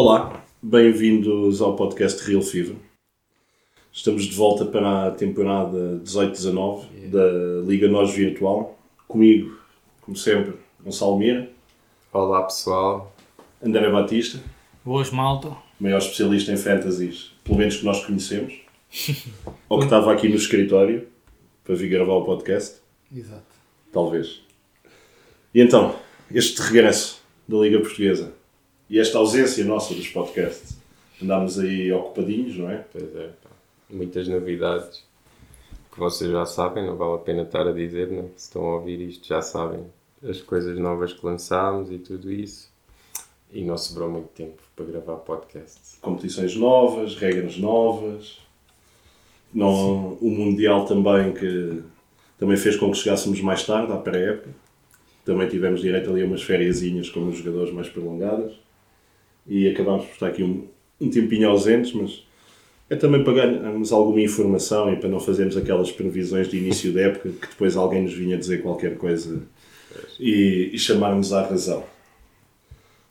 Olá, 0.00 0.44
bem-vindos 0.62 1.60
ao 1.60 1.74
podcast 1.74 2.22
Real 2.22 2.40
Fever. 2.40 2.76
Estamos 3.92 4.26
de 4.26 4.36
volta 4.36 4.64
para 4.64 5.08
a 5.08 5.10
temporada 5.10 6.00
18-19 6.04 7.10
da 7.10 7.66
Liga 7.66 7.88
Nós 7.88 8.14
Virtual. 8.14 8.78
Comigo, 9.08 9.58
como 10.00 10.16
sempre, 10.16 10.54
Gonçalo 10.84 11.18
Mira, 11.18 11.50
Olá 12.12 12.44
pessoal, 12.44 13.12
André 13.60 13.90
Batista, 13.90 14.38
Boas, 14.84 15.10
malta. 15.10 15.56
maior 15.80 15.98
especialista 15.98 16.52
em 16.52 16.56
fantasies, 16.56 17.32
pelo 17.42 17.58
menos 17.58 17.78
que 17.78 17.84
nós 17.84 18.06
conhecemos, 18.06 18.54
ou 19.68 19.80
que 19.80 19.84
estava 19.86 20.12
aqui 20.12 20.28
no 20.28 20.36
escritório 20.36 21.08
para 21.64 21.74
vir 21.74 21.88
gravar 21.88 22.14
o 22.14 22.24
podcast, 22.24 22.76
Exato. 23.12 23.42
talvez. 23.92 24.42
E 25.52 25.60
então, 25.60 25.96
este 26.30 26.62
regresso 26.62 27.20
da 27.48 27.56
Liga 27.56 27.80
Portuguesa 27.80 28.37
e 28.88 28.98
esta 28.98 29.18
ausência 29.18 29.64
nossa 29.64 29.94
dos 29.94 30.08
podcasts, 30.08 30.76
andámos 31.22 31.58
aí 31.58 31.92
ocupadinhos, 31.92 32.56
não 32.56 32.70
é? 32.70 32.84
pois 32.92 33.14
é, 33.16 33.28
pá, 33.42 33.50
muitas 33.90 34.28
novidades 34.28 35.04
que 35.92 35.98
vocês 35.98 36.30
já 36.30 36.46
sabem, 36.46 36.86
não 36.86 36.96
vale 36.96 37.14
a 37.14 37.18
pena 37.18 37.42
estar 37.42 37.66
a 37.66 37.72
dizer, 37.72 38.08
né? 38.08 38.24
se 38.36 38.46
estão 38.46 38.62
a 38.64 38.76
ouvir 38.76 39.00
isto 39.00 39.26
já 39.26 39.42
sabem 39.42 39.84
as 40.22 40.40
coisas 40.40 40.78
novas 40.78 41.12
que 41.12 41.24
lançámos 41.24 41.90
e 41.90 41.98
tudo 41.98 42.30
isso. 42.30 42.70
E 43.52 43.64
não 43.64 43.78
sobrou 43.78 44.10
muito 44.10 44.28
tempo 44.28 44.62
para 44.76 44.84
gravar 44.84 45.16
podcast. 45.16 45.98
competições 46.00 46.54
novas, 46.54 47.16
regras 47.16 47.56
novas. 47.56 48.38
Não, 49.52 50.14
o 50.20 50.30
Mundial 50.30 50.84
também, 50.84 51.32
que 51.32 51.82
também 52.38 52.56
fez 52.56 52.76
com 52.76 52.90
que 52.90 52.98
chegássemos 52.98 53.40
mais 53.40 53.64
tarde, 53.64 53.90
à 53.90 53.96
pré-época. 53.96 54.50
Também 55.24 55.48
tivemos 55.48 55.80
direito 55.80 56.10
ali 56.10 56.22
a 56.22 56.26
umas 56.26 56.42
fériasinhas 56.42 57.08
com 57.08 57.26
os 57.26 57.36
jogadores 57.36 57.72
mais 57.72 57.88
prolongadas. 57.88 58.52
E 59.48 59.68
acabámos 59.68 60.04
por 60.06 60.12
estar 60.12 60.26
aqui 60.28 60.42
um, 60.42 60.66
um 61.00 61.08
tempinho 61.10 61.48
ausentes, 61.48 61.92
mas 61.92 62.22
é 62.90 62.96
também 62.96 63.22
para 63.24 63.32
ganharmos 63.32 63.92
alguma 63.92 64.20
informação 64.20 64.92
e 64.92 64.96
para 64.96 65.08
não 65.08 65.20
fazermos 65.20 65.56
aquelas 65.56 65.90
previsões 65.90 66.48
de 66.48 66.58
início 66.58 66.92
da 66.92 67.02
época 67.02 67.30
que 67.30 67.46
depois 67.48 67.76
alguém 67.76 68.02
nos 68.02 68.12
vinha 68.14 68.36
dizer 68.36 68.62
qualquer 68.62 68.96
coisa 68.96 69.42
e, 70.20 70.70
e 70.72 70.78
chamar-nos 70.78 71.32
à 71.32 71.42
razão. 71.46 71.84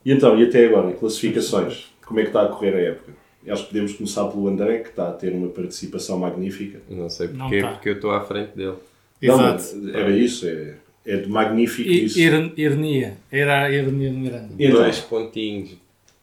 E 0.05 0.11
então, 0.11 0.39
e 0.39 0.43
até 0.43 0.65
agora, 0.65 0.93
classificações, 0.93 1.91
como 2.05 2.19
é 2.19 2.23
que 2.23 2.30
está 2.30 2.43
a 2.43 2.47
correr 2.47 2.73
a 2.75 2.80
época? 2.80 3.11
Acho 3.49 3.63
que 3.63 3.69
podemos 3.69 3.93
começar 3.93 4.25
pelo 4.25 4.47
André, 4.47 4.80
que 4.80 4.89
está 4.89 5.08
a 5.09 5.13
ter 5.13 5.31
uma 5.31 5.47
participação 5.47 6.19
magnífica. 6.19 6.80
Não 6.89 7.09
sei 7.09 7.30
Não 7.30 7.45
porquê, 7.47 7.61
tá. 7.61 7.71
porque 7.71 7.89
eu 7.89 7.93
estou 7.93 8.11
à 8.11 8.21
frente 8.21 8.52
dele. 8.55 8.75
Exato. 9.21 9.75
Não, 9.77 9.95
era 9.97 10.11
isso, 10.11 10.45
é, 10.47 10.75
é 11.05 11.15
de 11.17 11.30
magnífico 11.30 11.89
I- 11.89 12.05
isso. 12.05 12.19
ir- 12.19 12.53
ironia. 12.58 13.17
Era 13.31 13.63
a 13.65 13.71
ironia 13.71 14.09
do 14.11 14.17
Miranda. 14.17 14.49
E 14.59 14.65
então, 14.65 14.81
Dois 14.81 14.99
pontinhos. 14.99 15.77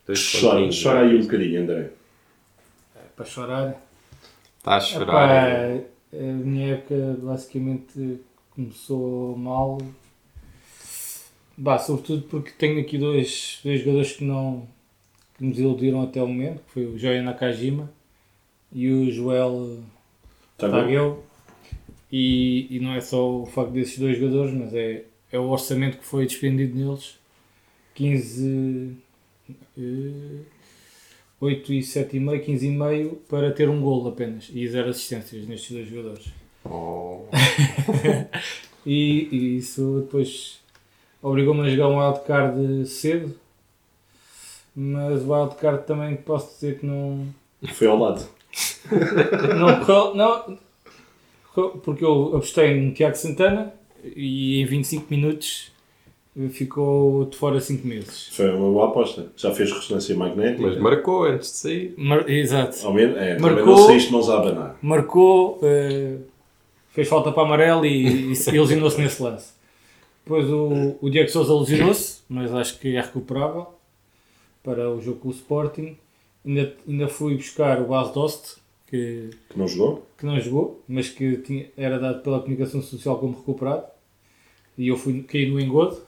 Chora, 0.06 0.69
chora 0.70 1.00
aí 1.00 1.16
um 1.16 1.22
bocadinho, 1.22 1.62
André. 1.62 1.91
Para 3.16 3.24
chorar. 3.24 3.83
Está 4.58 4.77
a 4.77 4.80
chorar. 4.80 5.30
é? 5.30 5.86
a 6.12 6.22
minha 6.22 6.74
época 6.74 7.16
basicamente 7.22 8.20
começou 8.50 9.36
mal. 9.36 9.78
Bah, 11.56 11.78
sobretudo 11.78 12.22
porque 12.22 12.50
tenho 12.50 12.80
aqui 12.80 12.98
dois, 12.98 13.60
dois 13.64 13.80
jogadores 13.80 14.12
que 14.12 14.25
não 14.25 14.66
que 15.36 15.44
nos 15.44 15.58
iludiram 15.58 16.02
até 16.02 16.22
o 16.22 16.28
momento, 16.28 16.62
que 16.62 16.70
foi 16.72 16.86
o 16.86 16.98
Joey 16.98 17.22
Nakajima 17.22 17.91
e 18.72 18.88
o 18.91 19.10
Joel 19.10 19.82
Tá. 20.56 20.69
E, 22.10 22.69
e 22.70 22.80
não 22.80 22.94
é 22.94 23.00
só 23.00 23.41
o 23.41 23.47
facto 23.47 23.72
desses 23.72 23.98
dois 23.98 24.19
jogadores, 24.19 24.54
mas 24.54 24.72
é, 24.72 25.04
é 25.32 25.38
o 25.38 25.48
orçamento 25.48 25.98
que 25.98 26.04
foi 26.04 26.26
despendido 26.26 26.76
neles. 26.78 27.19
15, 27.94 28.97
eh, 29.78 30.41
8 31.41 31.72
e 31.72 31.81
7,5, 31.81 32.44
15,5 32.44 33.16
para 33.28 33.53
ter 33.53 33.69
um 33.69 33.81
golo 33.81 34.09
apenas 34.09 34.50
e 34.53 34.66
zero 34.69 34.91
assistências 34.91 35.47
nestes 35.47 35.71
dois 35.72 35.88
jogadores. 35.88 36.27
Oh, 36.65 37.27
E, 38.87 39.28
e 39.33 39.56
isso 39.59 40.00
depois 40.04 40.60
obrigou-me 41.22 41.62
a 41.62 41.71
jogar 41.71 41.88
um 41.88 41.99
wildcard 41.99 42.87
cedo, 42.87 43.34
mas 44.77 45.22
o 45.22 45.33
wildcard 45.33 45.87
também 45.87 46.16
posso 46.16 46.54
dizer 46.54 46.78
que 46.78 46.87
não, 46.87 47.27
Foi 47.72 47.87
ao 47.87 47.99
lado. 47.99 48.28
Não, 49.59 50.15
não, 50.15 50.59
porque 51.83 52.04
eu 52.04 52.37
apostei 52.37 52.81
no 52.81 52.93
Tiago 52.93 53.16
Santana 53.16 53.75
e 54.04 54.60
em 54.60 54.66
25 54.66 55.06
minutos 55.10 55.72
ficou 56.50 57.25
de 57.27 57.37
fora 57.37 57.61
5 57.61 57.87
meses. 57.87 58.28
Foi 58.33 58.50
uma 58.50 58.71
boa 58.71 58.89
aposta. 58.89 59.28
Já 59.37 59.53
fez 59.55 59.71
ressonância 59.72 60.17
magnética. 60.17 60.62
mas 60.67 60.78
marcou 60.78 61.25
antes 61.25 61.50
de 61.53 61.56
sair. 61.59 61.95
Mar- 61.97 62.28
exato. 62.28 62.84
Ao 62.84 62.93
menos, 62.93 63.17
é, 63.17 63.39
Marcou- 63.39 63.67
não 63.67 63.77
saíste 63.87 64.11
mãos 64.12 64.28
a 64.28 64.39
abanar. 64.39 64.77
Marcou, 64.83 65.61
eh, 65.62 66.17
fez 66.91 67.06
falta 67.09 67.31
para 67.31 67.43
amarelo 67.45 67.87
e, 67.87 68.33
e 68.33 68.37
se- 68.37 68.50
e 68.50 68.59
lesionou-se 68.59 69.00
nesse 69.00 69.22
lance. 69.22 69.53
Depois 70.25 70.49
o, 70.50 70.97
o 71.00 71.11
Diego 71.11 71.28
Souza 71.28 71.55
lesionou-se, 71.55 72.22
mas 72.28 72.53
acho 72.53 72.78
que 72.81 72.97
é 72.97 73.01
recuperável 73.01 73.66
para 74.62 74.91
o 74.91 75.01
jogo 75.01 75.19
com 75.21 75.28
o 75.28 75.33
Sporting. 75.33 75.97
Ainda, 76.45 76.75
ainda 76.89 77.09
fui 77.09 77.37
buscar 77.37 77.81
o 77.81 77.87
Bas 77.87 78.11
Dost, 78.12 78.56
que 78.89 79.31
Que 79.51 79.59
não 79.59 79.69
jogou? 79.69 80.06
que 80.19 80.27
não 80.27 80.39
jogou, 80.41 80.83
mas 80.89 81.09
que 81.09 81.37
tinha- 81.39 81.66
era 81.77 81.99
dado 81.99 82.22
pela 82.22 82.41
comunicação 82.41 82.83
social 82.83 83.19
como 83.19 83.37
recuperado. 83.37 83.84
E 84.77 84.89
eu 84.89 84.97
fui 84.97 85.22
caí 85.22 85.49
no 85.51 85.61
engodo. 85.61 85.99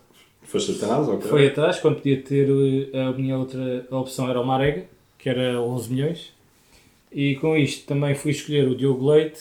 Foste 0.47 0.73
atrás, 0.73 1.09
ok? 1.09 1.29
Foi 1.29 1.47
atrás, 1.49 1.79
quando 1.81 1.97
podia 1.97 2.23
ter 2.23 2.49
eh, 2.93 3.03
a 3.03 3.13
minha 3.13 3.37
outra 3.37 3.87
opção 3.91 4.31
era 4.31 4.41
o 4.41 4.47
Marega, 4.47 4.85
que 5.19 5.29
era 5.29 5.61
11 5.61 5.93
milhões. 5.93 6.33
E 7.11 7.35
com 7.37 7.57
isto 7.57 7.87
também 7.87 8.15
fui 8.15 8.31
escolher 8.31 8.69
o 8.69 8.77
Diogo 8.77 9.11
Leite, 9.11 9.41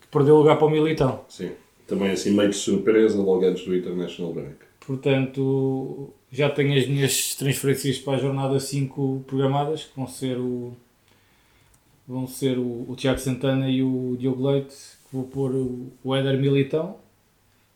que 0.00 0.06
perdeu 0.08 0.36
lugar 0.36 0.56
para 0.56 0.66
o 0.66 0.70
Militão. 0.70 1.24
Sim. 1.28 1.50
Também 1.86 2.10
assim 2.10 2.30
meio 2.30 2.50
de 2.50 2.56
surpresa, 2.56 3.20
logo 3.20 3.44
antes 3.44 3.64
do 3.64 3.74
International 3.74 4.32
Break. 4.32 4.56
Portanto, 4.86 6.10
já 6.30 6.48
tenho 6.48 6.78
as 6.78 6.86
minhas 6.86 7.34
transferências 7.34 7.98
para 7.98 8.14
a 8.14 8.20
jornada 8.20 8.60
5 8.60 9.24
programadas, 9.26 9.84
que 9.84 9.96
vão 9.96 10.06
ser 10.06 10.38
o, 10.38 10.72
vão 12.06 12.26
ser 12.26 12.58
o, 12.58 12.86
o 12.88 12.94
Tiago 12.96 13.18
Santana 13.18 13.68
e 13.68 13.82
o 13.82 14.16
Diogo 14.18 14.46
Leite, 14.46 14.74
que 14.74 15.16
vou 15.16 15.24
pôr 15.24 15.52
o, 15.52 15.92
o 16.02 16.14
Éder 16.14 16.38
Militão 16.38 16.96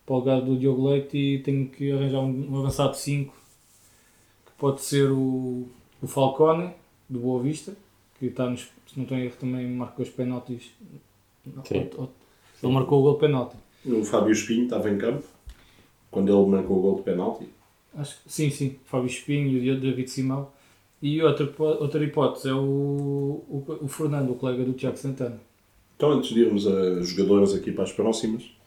para 0.09 0.15
o 0.15 0.19
lugar 0.21 0.41
do 0.41 0.57
Diogo 0.57 0.89
Leite 0.89 1.19
e 1.19 1.39
tenho 1.41 1.69
que 1.69 1.93
arranjar 1.93 2.21
um, 2.21 2.51
um 2.51 2.59
avançado 2.61 2.97
5, 2.97 3.31
que 4.47 4.53
pode 4.57 4.81
ser 4.81 5.11
o, 5.11 5.69
o 6.03 6.07
Falcone, 6.07 6.71
do 7.07 7.19
Boa 7.19 7.43
Vista, 7.43 7.77
que 8.19 8.27
está 8.27 8.49
nos, 8.49 8.63
se 8.63 8.97
não 8.97 9.03
estou 9.03 9.19
em 9.19 9.25
erro, 9.25 9.37
também 9.39 9.69
marcou 9.69 10.03
os 10.03 10.11
penaltis. 10.11 10.73
Sim. 11.65 11.91
Ele 12.63 12.73
marcou 12.73 13.01
o 13.01 13.03
gol 13.03 13.15
de 13.15 13.21
penalti. 13.21 13.57
O 13.85 14.03
Fábio 14.03 14.33
Espinho 14.33 14.65
estava 14.65 14.89
em 14.89 14.97
campo, 14.97 15.25
quando 16.11 16.33
ele 16.35 16.51
marcou 16.51 16.79
o 16.79 16.81
gol 16.81 16.97
de 16.97 17.03
penalti. 17.03 17.47
Acho 17.95 18.23
que 18.23 18.33
sim, 18.33 18.49
sim. 18.49 18.77
Fábio 18.87 19.09
Espinho 19.09 19.63
e 19.63 19.71
o 19.71 19.79
David 19.79 20.09
Simão. 20.09 20.49
E 21.03 21.23
outra, 21.23 21.53
outra 21.59 22.03
hipótese 22.03 22.49
é 22.49 22.55
o, 22.55 22.57
o, 22.59 23.79
o 23.83 23.89
Fernando, 23.89 24.33
o 24.33 24.37
colega 24.37 24.65
do 24.65 24.73
Tiago 24.73 24.97
Santana. 24.97 25.39
Então, 25.97 26.13
antes 26.13 26.31
de 26.31 26.41
irmos 26.41 26.67
a 26.67 27.03
jogadores 27.03 27.53
aqui 27.53 27.73
para 27.73 27.85
as 27.85 27.93
próximas, 27.93 28.58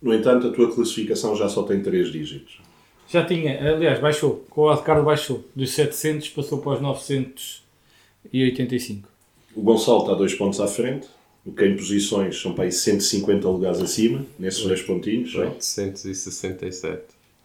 no 0.00 0.14
entanto, 0.14 0.48
a 0.48 0.52
tua 0.52 0.72
classificação 0.72 1.34
já 1.36 1.48
só 1.48 1.62
tem 1.62 1.82
3 1.82 2.12
dígitos. 2.12 2.60
Já 3.08 3.24
tinha, 3.24 3.74
aliás, 3.74 4.00
baixou. 4.00 4.44
Com 4.50 4.62
o 4.62 4.68
Adcard 4.68 5.04
baixou. 5.04 5.44
Dos 5.54 5.70
700 5.70 6.28
passou 6.30 6.58
para 6.58 6.72
os 6.72 6.80
985. 6.80 9.08
O 9.54 9.62
Gonçalo 9.62 10.00
está 10.00 10.14
2 10.14 10.34
pontos 10.34 10.60
à 10.60 10.66
frente, 10.66 11.06
o 11.44 11.52
que 11.52 11.64
em 11.64 11.76
posições 11.76 12.40
são 12.40 12.52
para 12.52 12.64
aí 12.64 12.72
150 12.72 13.48
lugares 13.48 13.80
acima, 13.80 14.24
nesses 14.38 14.64
dois 14.64 14.82
pontinhos. 14.82 15.32
só. 15.32 15.40
867. 15.40 17.02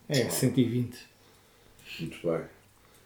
É, 0.10 0.30
120. 0.30 0.98
Muito 2.00 2.18
bem. 2.24 2.42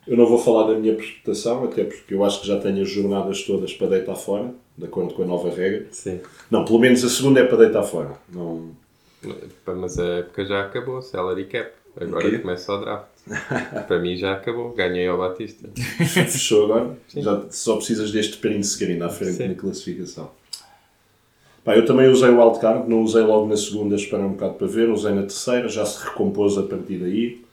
Eu 0.07 0.15
não 0.15 0.27
vou 0.27 0.37
falar 0.37 0.71
da 0.71 0.79
minha 0.79 0.95
prestação, 0.95 1.63
até 1.63 1.83
porque 1.83 2.13
eu 2.13 2.23
acho 2.23 2.41
que 2.41 2.47
já 2.47 2.59
tenho 2.59 2.81
as 2.81 2.89
jornadas 2.89 3.43
todas 3.43 3.73
para 3.73 3.87
deitar 3.87 4.15
fora, 4.15 4.53
de 4.77 4.85
acordo 4.85 5.13
com 5.13 5.23
a 5.23 5.25
nova 5.25 5.49
regra. 5.49 5.87
Sim. 5.91 6.19
Não, 6.49 6.63
pelo 6.63 6.79
menos 6.79 7.03
a 7.03 7.09
segunda 7.09 7.39
é 7.39 7.43
para 7.43 7.57
deitar 7.57 7.83
fora. 7.83 8.17
Não... 8.31 8.71
Mas 9.65 9.99
a 9.99 10.05
época 10.05 10.45
já 10.45 10.61
acabou, 10.65 11.01
salary 11.01 11.45
cap. 11.45 11.71
Agora 11.99 12.27
O 12.27 12.29
quê? 12.29 12.39
começa 12.39 12.73
o 12.73 12.77
draft. 12.79 13.07
Para 13.87 13.99
mim 13.99 14.15
já 14.17 14.33
acabou, 14.33 14.73
ganhei 14.73 15.07
ao 15.07 15.17
Batista. 15.17 15.67
Fechou 15.75 16.65
agora? 16.65 16.97
Já 17.15 17.43
só 17.49 17.77
precisas 17.77 18.11
deste 18.11 18.37
print 18.37 18.65
screen 18.67 19.01
à 19.01 19.09
frente 19.09 19.33
Sim. 19.37 19.47
na 19.47 19.55
classificação. 19.55 20.29
Pá, 21.63 21.75
eu 21.75 21.85
também 21.85 22.07
usei 22.09 22.29
o 22.29 22.39
wildcard, 22.39 22.87
não 22.87 23.01
usei 23.01 23.23
logo 23.23 23.47
na 23.47 23.57
segunda, 23.57 23.95
esperei 23.95 24.23
um 24.25 24.33
bocado 24.33 24.53
para 24.53 24.67
ver, 24.67 24.89
usei 24.89 25.13
na 25.13 25.21
terceira, 25.21 25.67
já 25.67 25.83
se 25.85 26.03
recompôs 26.05 26.57
a 26.57 26.63
partir 26.63 26.97
daí. 26.97 27.43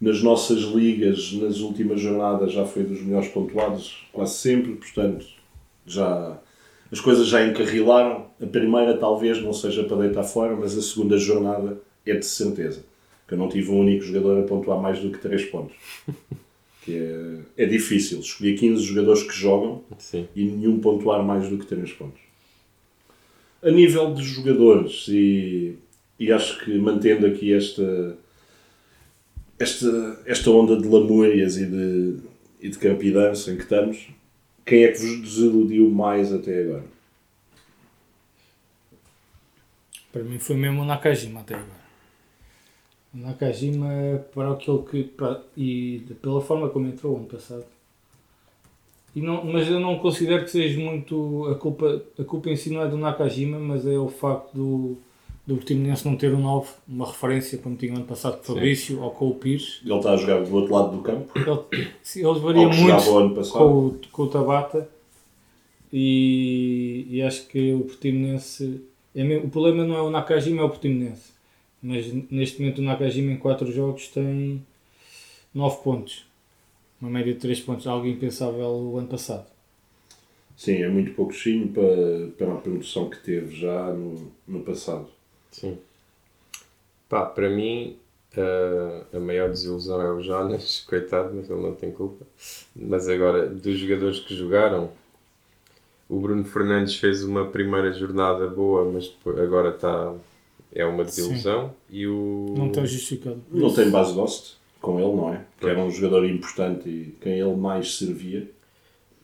Nas 0.00 0.22
nossas 0.22 0.58
ligas, 0.62 1.32
nas 1.34 1.58
últimas 1.60 2.00
jornadas, 2.00 2.52
já 2.52 2.64
foi 2.64 2.82
dos 2.82 3.00
melhores 3.00 3.28
pontuados, 3.28 4.04
quase 4.12 4.34
sempre, 4.34 4.72
portanto, 4.72 5.24
já 5.86 6.36
as 6.94 7.00
coisas 7.00 7.26
já 7.26 7.44
encarrilaram. 7.44 8.26
A 8.40 8.46
primeira 8.46 8.96
talvez 8.96 9.42
não 9.42 9.52
seja 9.52 9.82
para 9.82 9.96
deitar 9.96 10.22
fora, 10.22 10.54
mas 10.54 10.78
a 10.78 10.82
segunda 10.82 11.18
jornada 11.18 11.76
é 12.06 12.14
de 12.14 12.24
certeza. 12.24 12.84
Que 13.26 13.34
eu 13.34 13.38
não 13.38 13.48
tive 13.48 13.72
um 13.72 13.80
único 13.80 14.04
jogador 14.04 14.38
a 14.38 14.46
pontuar 14.46 14.80
mais 14.80 15.00
do 15.00 15.10
que 15.10 15.18
3 15.18 15.44
pontos. 15.46 15.76
Que 16.84 16.98
é, 17.56 17.64
é 17.64 17.66
difícil. 17.66 18.20
Escolher 18.20 18.58
15 18.58 18.82
jogadores 18.82 19.22
que 19.22 19.32
jogam 19.32 19.82
Sim. 19.96 20.28
e 20.36 20.44
nenhum 20.44 20.78
pontuar 20.80 21.24
mais 21.24 21.48
do 21.48 21.56
que 21.56 21.64
3 21.64 21.90
pontos. 21.92 22.20
A 23.62 23.70
nível 23.70 24.12
de 24.12 24.22
jogadores, 24.22 25.06
e, 25.08 25.78
e 26.20 26.30
acho 26.30 26.62
que 26.62 26.76
mantendo 26.76 27.26
aqui 27.26 27.54
esta, 27.54 28.18
esta, 29.58 30.20
esta 30.26 30.50
onda 30.50 30.76
de 30.76 30.86
lamúrias 30.86 31.56
e 31.56 31.64
de, 31.64 32.16
e 32.60 32.68
de 32.68 32.76
campidança 32.76 33.50
em 33.50 33.56
que 33.56 33.62
estamos, 33.62 34.08
quem 34.64 34.84
é 34.84 34.92
que 34.92 34.98
vos 34.98 35.20
desiludiu 35.20 35.90
mais 35.90 36.32
até 36.32 36.62
agora? 36.62 36.84
Para 40.12 40.22
mim 40.22 40.38
foi 40.38 40.56
mesmo 40.56 40.82
o 40.82 40.84
Nakajima 40.84 41.40
até 41.40 41.54
agora. 41.54 41.84
O 43.12 43.18
Nakajima 43.18 43.88
para 44.34 44.52
aquilo 44.52 44.84
que. 44.84 45.04
Para, 45.04 45.42
e 45.56 46.04
pela 46.22 46.40
forma 46.40 46.68
como 46.70 46.86
entrou 46.86 47.16
ano 47.16 47.26
passado. 47.26 47.64
E 49.14 49.20
não, 49.20 49.44
mas 49.44 49.68
eu 49.68 49.78
não 49.78 49.98
considero 49.98 50.44
que 50.44 50.50
seja 50.50 50.80
muito. 50.80 51.46
A 51.48 51.54
culpa, 51.56 52.02
a 52.18 52.24
culpa 52.24 52.48
em 52.48 52.56
si 52.56 52.70
não 52.70 52.82
é 52.82 52.88
do 52.88 52.96
Nakajima, 52.96 53.58
mas 53.58 53.86
é 53.86 53.98
o 53.98 54.08
facto 54.08 54.52
do, 54.54 54.98
do 55.46 55.56
Portimonense 55.56 56.06
não 56.08 56.16
ter 56.16 56.32
um 56.34 56.40
novo, 56.40 56.72
uma 56.88 57.06
referência, 57.06 57.58
como 57.58 57.76
tinha 57.76 57.94
ano 57.94 58.04
passado 58.06 58.36
com 58.38 58.42
o 58.42 58.54
Fabrício 58.54 59.00
ou 59.02 59.10
com 59.10 59.28
o 59.28 59.34
Pires. 59.34 59.80
Ele 59.84 59.94
está 59.94 60.12
a 60.12 60.16
jogar 60.16 60.42
do 60.42 60.54
outro 60.54 60.72
lado 60.74 60.96
do 60.96 61.02
campo, 61.02 61.30
Ele, 61.38 62.40
variam 62.40 62.70
que 62.70 62.76
muito 62.80 62.92
com, 63.58 63.58
o- 63.88 64.00
com 64.10 64.22
o 64.22 64.28
Tabata. 64.28 64.88
E, 65.92 67.06
e 67.08 67.22
acho 67.22 67.46
que 67.46 67.72
o 67.72 67.80
Portimonense 67.80 68.80
é 69.14 69.22
mesmo- 69.22 69.46
o 69.46 69.50
problema 69.50 69.84
não 69.84 69.94
é 69.96 70.02
o 70.02 70.10
Nakajima, 70.10 70.62
é 70.62 70.64
o 70.64 70.68
Portimonense. 70.70 71.32
Mas 71.82 72.10
neste 72.30 72.60
momento 72.60 72.78
o 72.78 72.82
Nakajima 72.82 73.30
em 73.32 73.36
4 73.36 73.70
jogos 73.70 74.08
tem 74.08 74.64
9 75.54 75.82
pontos. 75.84 76.24
Uma 77.00 77.10
média 77.10 77.34
de 77.34 77.38
3 77.38 77.60
pontos, 77.60 77.86
algo 77.86 78.06
impensável 78.06 78.66
o 78.66 78.96
ano 78.98 79.08
passado. 79.08 79.46
Sim, 80.56 80.82
é 80.82 80.88
muito 80.88 81.12
pouquinho 81.12 81.68
para, 81.68 82.28
para 82.38 82.54
a 82.54 82.56
produção 82.56 83.10
que 83.10 83.18
teve 83.22 83.54
já 83.54 83.92
no, 83.92 84.32
no 84.48 84.60
passado. 84.60 85.06
Sim. 85.54 85.78
Pá, 87.08 87.24
para 87.24 87.48
mim, 87.48 87.96
ah, 88.36 89.04
a 89.16 89.20
maior 89.20 89.48
desilusão 89.48 90.00
é 90.02 90.10
o 90.10 90.20
Jonas, 90.20 90.84
coitado, 90.88 91.32
mas 91.34 91.48
ele 91.48 91.62
não 91.62 91.74
tem 91.74 91.92
culpa. 91.92 92.26
Mas 92.74 93.08
agora, 93.08 93.46
dos 93.46 93.78
jogadores 93.78 94.18
que 94.18 94.34
jogaram, 94.34 94.90
o 96.08 96.18
Bruno 96.18 96.44
Fernandes 96.44 96.96
fez 96.96 97.22
uma 97.22 97.46
primeira 97.46 97.92
jornada 97.92 98.48
boa, 98.48 98.90
mas 98.90 99.14
agora 99.40 99.70
está. 99.70 100.14
É 100.76 100.84
uma 100.84 101.04
desilusão. 101.04 101.72
E 101.88 102.04
o. 102.06 102.52
não 102.56 102.66
está 102.66 102.84
justificado 102.84 103.40
Não 103.48 103.72
tem 103.72 103.88
base 103.90 104.12
de 104.12 104.18
hoste 104.18 104.56
com 104.80 104.98
ele, 104.98 105.14
não 105.14 105.32
é? 105.32 105.44
Que 105.60 105.68
era 105.68 105.78
um 105.78 105.88
jogador 105.88 106.24
importante 106.28 106.88
e 106.88 107.14
quem 107.20 107.38
ele 107.38 107.54
mais 107.54 107.96
servia. 107.96 108.50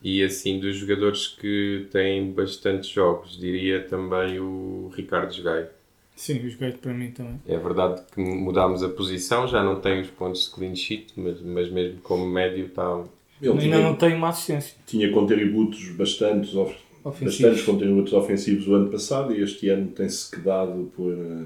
E 0.01 0.23
assim, 0.23 0.59
dos 0.59 0.77
jogadores 0.77 1.27
que 1.27 1.87
têm 1.91 2.31
bastantes 2.31 2.89
jogos, 2.89 3.37
diria 3.37 3.83
também 3.83 4.39
o 4.39 4.89
Ricardo 4.95 5.43
Gai. 5.43 5.67
Sim, 6.15 6.45
os 6.45 6.55
gajos 6.55 6.79
para 6.79 6.93
mim 6.93 7.11
também 7.11 7.39
É 7.47 7.57
verdade 7.57 8.01
que 8.13 8.21
mudámos 8.21 8.83
a 8.83 8.89
posição, 8.89 9.47
já 9.47 9.63
não 9.63 9.79
tem 9.79 10.01
os 10.01 10.07
pontos 10.07 10.45
de 10.45 10.51
clean 10.51 10.75
sheet, 10.75 11.13
mas, 11.17 11.41
mas 11.41 11.71
mesmo 11.71 11.99
como 12.01 12.25
médio 12.27 12.65
está. 12.67 13.03
Ele 13.41 13.49
ainda 13.51 13.61
tinha, 13.61 13.79
não 13.81 13.95
tem 13.95 14.13
uma 14.13 14.29
assistência 14.29 14.75
tinha 14.85 15.11
contributos 15.11 15.89
bastantes, 15.95 16.53
of- 16.55 16.75
bastantes 17.03 17.63
contributos 17.63 18.13
ofensivos 18.13 18.67
o 18.67 18.75
ano 18.75 18.89
passado 18.91 19.33
e 19.33 19.41
este 19.41 19.67
ano 19.69 19.87
tem-se 19.87 20.29
quedado 20.29 20.91
por, 20.95 21.11
eh, 21.11 21.45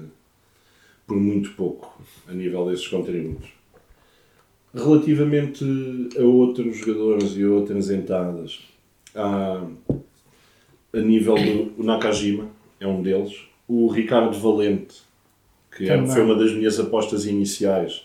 por 1.06 1.16
muito 1.16 1.52
pouco 1.54 1.98
a 2.28 2.32
nível 2.34 2.66
desses 2.68 2.86
contributos. 2.86 3.48
Relativamente 4.74 5.64
a 6.18 6.22
outros 6.22 6.76
jogadores 6.76 7.34
e 7.34 7.42
a 7.44 7.48
outras 7.48 7.88
entradas, 7.90 8.60
há, 9.14 9.66
a 10.92 10.98
nível 11.00 11.34
do 11.34 11.82
Nakajima, 11.82 12.48
é 12.78 12.86
um 12.86 13.00
deles, 13.02 13.40
o 13.68 13.88
Ricardo 13.88 14.38
Valente, 14.38 14.96
que 15.76 15.84
é- 15.84 15.96
Também. 15.96 16.10
foi 16.12 16.22
uma 16.22 16.34
das 16.36 16.52
minhas 16.52 16.78
apostas 16.80 17.26
iniciais. 17.26 18.02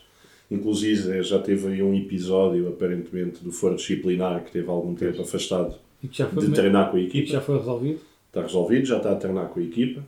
Inclusive, 0.49 1.23
já 1.23 1.39
teve 1.39 1.67
aí 1.67 1.81
um 1.81 1.95
episódio, 1.95 2.67
aparentemente, 2.67 3.41
do 3.43 3.51
foro 3.51 3.75
disciplinar, 3.75 4.43
que 4.43 4.51
teve 4.51 4.69
algum 4.69 4.93
tempo 4.93 5.21
afastado 5.21 5.75
de 6.03 6.51
treinar 6.53 6.91
com 6.91 6.97
a 6.97 6.99
e 6.99 7.07
que 7.07 7.19
equipa. 7.19 7.33
já 7.33 7.41
foi 7.41 7.57
resolvido 7.57 7.99
Está 8.27 8.41
resolvido, 8.41 8.85
já 8.85 8.97
está 8.97 9.11
a 9.11 9.15
treinar 9.15 9.47
com 9.49 9.59
a 9.59 9.63
equipa. 9.63 10.01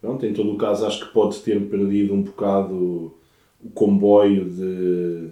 Pronto, 0.00 0.26
em 0.26 0.32
todo 0.32 0.52
o 0.52 0.56
caso, 0.58 0.84
acho 0.86 1.06
que 1.06 1.12
pode 1.12 1.38
ter 1.40 1.60
perdido 1.62 2.12
um 2.12 2.22
bocado 2.22 3.14
o 3.64 3.70
comboio 3.72 4.44
de, 4.44 5.28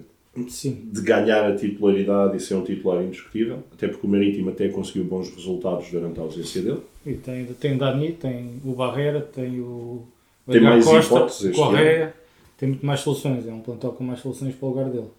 sim, 0.49 0.89
de 0.91 1.03
ganhar 1.03 1.45
a 1.51 1.55
titularidade 1.57 2.37
e 2.37 2.41
ser 2.41 2.55
um 2.55 2.63
titular 2.65 3.03
indiscutível. 3.05 3.59
Até 3.73 3.87
porque 3.89 4.07
o 4.07 4.11
Marítimo 4.11 4.51
até 4.51 4.69
conseguiu 4.69 5.05
bons 5.05 5.31
resultados 5.35 5.91
durante 5.91 6.19
a 6.19 6.23
ausência 6.23 6.63
dele. 6.63 6.81
E 7.05 7.15
tem, 7.15 7.47
tem 7.47 7.75
o 7.75 7.79
Dani, 7.79 8.13
tem 8.13 8.61
o 8.65 8.75
Barreira, 8.75 9.21
tem 9.21 9.61
o, 9.61 10.07
Tem 10.49 10.61
mais 10.61 10.85
Costa, 10.85 11.15
hipóteses 11.15 11.57
Correia, 11.57 12.15
tem 12.57 12.69
muito 12.69 12.87
mais 12.87 13.01
soluções, 13.01 13.47
é 13.47 13.53
um 13.53 13.61
plantel 13.61 13.93
com 13.93 14.05
mais 14.05 14.21
soluções 14.21 14.55
para 14.55 14.67
o 14.67 14.71
lugar 14.71 14.89
dele. 14.89 15.11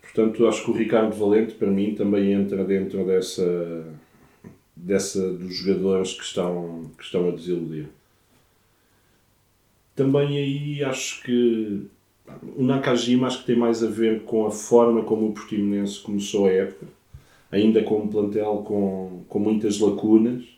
Portanto, 0.00 0.46
acho 0.46 0.64
que 0.64 0.70
o 0.70 0.74
Ricardo 0.74 1.14
Valente, 1.14 1.52
para 1.54 1.70
mim, 1.70 1.94
também 1.94 2.32
entra 2.32 2.64
dentro 2.64 3.04
dessa, 3.04 3.84
dessa 4.74 5.30
dos 5.32 5.54
jogadores 5.54 6.14
que 6.14 6.22
estão, 6.22 6.90
que 6.96 7.04
estão 7.04 7.28
a 7.28 7.32
desiludir. 7.32 7.88
Também 9.94 10.38
aí 10.38 10.84
acho 10.84 11.22
que 11.22 11.86
o 12.56 12.62
Nakajima 12.62 13.26
acho 13.26 13.40
que 13.40 13.46
tem 13.46 13.56
mais 13.56 13.82
a 13.82 13.88
ver 13.88 14.22
com 14.22 14.46
a 14.46 14.50
forma 14.50 15.02
como 15.02 15.28
o 15.28 15.32
Portimonense 15.32 16.00
começou 16.00 16.46
a 16.46 16.52
época, 16.52 16.86
ainda 17.50 17.82
com 17.82 17.98
um 17.98 18.08
plantel 18.08 18.64
com, 18.66 19.24
com 19.28 19.38
muitas 19.38 19.78
lacunas. 19.78 20.55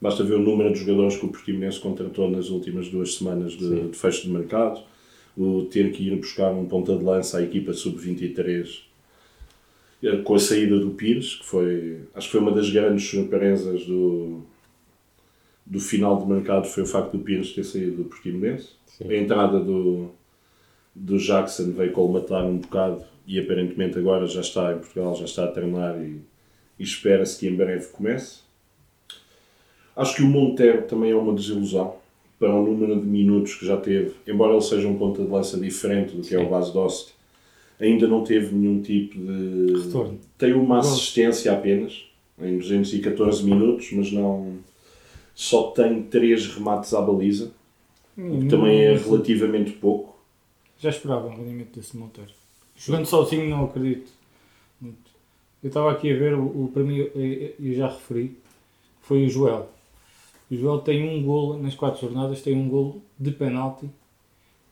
Basta 0.00 0.24
ver 0.24 0.34
o 0.34 0.40
número 0.40 0.72
de 0.72 0.78
jogadores 0.80 1.16
que 1.16 1.26
o 1.26 1.28
Portimonense 1.28 1.78
contratou 1.78 2.30
nas 2.30 2.48
últimas 2.48 2.88
duas 2.88 3.14
semanas 3.14 3.52
de, 3.52 3.88
de 3.88 3.96
fecho 3.96 4.22
de 4.22 4.30
mercado, 4.30 4.80
o 5.36 5.66
ter 5.66 5.92
que 5.92 6.08
ir 6.08 6.16
buscar 6.16 6.52
um 6.52 6.66
ponta 6.66 6.96
de 6.96 7.04
lança 7.04 7.38
à 7.38 7.42
equipa 7.42 7.72
sub-23 7.72 8.82
eh, 10.02 10.16
com 10.18 10.34
a 10.34 10.38
saída 10.38 10.78
do 10.78 10.90
Pires, 10.90 11.34
que 11.34 11.44
foi, 11.44 12.00
acho 12.14 12.28
que 12.28 12.32
foi 12.32 12.40
uma 12.40 12.52
das 12.52 12.70
grandes 12.70 13.08
surpresas 13.08 13.84
do, 13.84 14.42
do 15.66 15.78
final 15.78 16.18
de 16.18 16.26
mercado, 16.26 16.66
foi 16.66 16.82
o 16.82 16.86
facto 16.86 17.16
do 17.16 17.22
Pires 17.22 17.52
ter 17.52 17.64
saído 17.64 17.98
do 17.98 18.04
Portimonense. 18.04 18.70
A 19.02 19.14
entrada 19.14 19.60
do, 19.60 20.10
do 20.94 21.18
Jackson 21.18 21.72
veio 21.72 21.92
colmatar 21.92 22.44
um 22.44 22.58
bocado 22.58 23.04
e 23.26 23.38
aparentemente 23.38 23.98
agora 23.98 24.26
já 24.26 24.40
está 24.40 24.72
em 24.72 24.78
Portugal, 24.78 25.14
já 25.14 25.24
está 25.24 25.44
a 25.44 25.48
treinar 25.48 26.00
e, 26.02 26.20
e 26.78 26.82
espera-se 26.82 27.38
que 27.38 27.46
em 27.46 27.54
breve 27.54 27.86
comece. 27.88 28.40
Acho 29.96 30.16
que 30.16 30.22
o 30.22 30.26
Montero 30.26 30.82
também 30.82 31.10
é 31.10 31.16
uma 31.16 31.34
desilusão 31.34 31.94
para 32.38 32.54
o 32.54 32.64
número 32.64 32.98
de 32.98 33.06
minutos 33.06 33.54
que 33.54 33.66
já 33.66 33.76
teve, 33.76 34.14
embora 34.26 34.52
ele 34.54 34.62
seja 34.62 34.88
um 34.88 34.96
ponta 34.96 35.22
de 35.22 35.28
lança 35.28 35.58
diferente 35.58 36.16
do 36.16 36.22
que 36.22 36.34
é 36.34 36.38
o 36.38 36.48
Base 36.48 36.72
Dost, 36.72 37.12
ainda 37.78 38.08
não 38.08 38.24
teve 38.24 38.54
nenhum 38.54 38.80
tipo 38.80 39.18
de 39.18 39.84
Retorno. 39.84 40.18
tem 40.38 40.54
uma 40.54 40.78
assistência 40.78 41.52
apenas 41.52 42.04
em 42.38 42.56
214 42.56 43.44
minutos, 43.44 43.92
mas 43.92 44.10
não 44.10 44.56
só 45.34 45.70
tem 45.70 46.02
3 46.02 46.46
remates 46.54 46.94
à 46.94 47.00
baliza, 47.02 47.52
o 48.16 48.40
que 48.40 48.46
também 48.46 48.80
é 48.80 48.96
relativamente 48.96 49.72
pouco. 49.72 50.18
Já 50.78 50.88
esperava 50.88 51.26
um 51.28 51.36
rendimento 51.36 51.78
desse 51.78 51.96
Monteiro. 51.96 52.30
Jogando 52.74 53.04
sozinho 53.04 53.48
não 53.50 53.66
acredito 53.66 54.10
muito. 54.80 55.10
Eu 55.62 55.68
estava 55.68 55.92
aqui 55.92 56.10
a 56.10 56.16
ver, 56.16 56.34
o, 56.34 56.64
o 56.64 56.70
para 56.72 56.82
mim, 56.82 56.96
eu, 56.96 57.54
eu 57.60 57.74
já 57.74 57.88
referi, 57.88 58.36
foi 59.02 59.26
o 59.26 59.28
Joel. 59.28 59.68
O 60.50 60.56
Joel 60.56 60.80
tem 60.80 61.08
um 61.08 61.22
golo 61.22 61.56
nas 61.62 61.74
quatro 61.74 62.00
jornadas, 62.00 62.42
tem 62.42 62.56
um 62.56 62.68
golo 62.68 63.00
de 63.18 63.30
penalti 63.30 63.88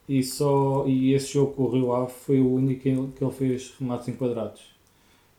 e, 0.08 0.22
só, 0.22 0.84
e 0.86 1.12
esse 1.12 1.32
jogo 1.34 1.52
com 1.52 1.62
o 1.64 1.70
Rio 1.70 1.92
Ave 1.92 2.12
foi 2.12 2.40
o 2.40 2.52
único 2.54 2.82
que 2.82 2.88
ele, 2.88 3.08
que 3.16 3.22
ele 3.22 3.32
fez 3.32 3.74
remates 3.78 4.08
enquadrados. 4.08 4.62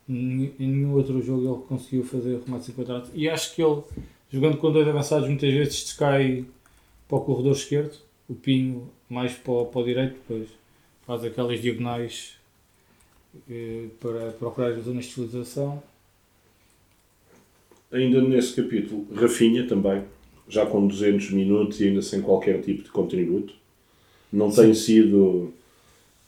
Em 0.08 0.52
nenhum 0.60 0.94
outro 0.94 1.22
jogo 1.22 1.42
ele 1.56 1.64
conseguiu 1.68 2.04
fazer 2.04 2.40
remates 2.46 2.70
enquadrados. 2.70 3.10
E 3.14 3.28
acho 3.30 3.54
que 3.56 3.62
ele, 3.62 3.82
jogando 4.32 4.58
com 4.58 4.72
dois 4.72 4.88
avançados, 4.88 5.28
muitas 5.28 5.52
vezes 5.54 5.84
descai 5.84 6.46
para 7.08 7.18
o 7.18 7.22
corredor 7.22 7.52
esquerdo, 7.54 7.98
o 8.30 8.34
Pinho 8.36 8.90
mais 9.10 9.34
para, 9.34 9.52
o- 9.52 9.66
para 9.66 9.82
o 9.82 9.84
direito, 9.84 10.14
depois 10.14 10.48
faz 11.06 11.24
aquelas 11.24 11.60
diagonais 11.62 12.38
eh, 13.50 13.88
para 14.00 14.32
procurar 14.34 14.70
as 14.70 14.84
zonas 14.86 15.06
de 15.06 15.12
utilização. 15.22 15.82
Ainda 17.92 18.22
nesse 18.22 18.62
capítulo, 18.62 19.08
Rafinha 19.16 19.68
também, 19.68 20.04
já 20.50 20.66
com 20.66 20.86
200 20.88 21.32
minutos 21.32 21.80
e 21.80 21.86
ainda 21.88 22.02
sem 22.02 22.22
qualquer 22.22 22.60
tipo 22.62 22.84
de 22.84 22.90
contributo. 22.90 23.54
Não 24.34 24.52
tem 24.52 24.74
sido 24.74 25.54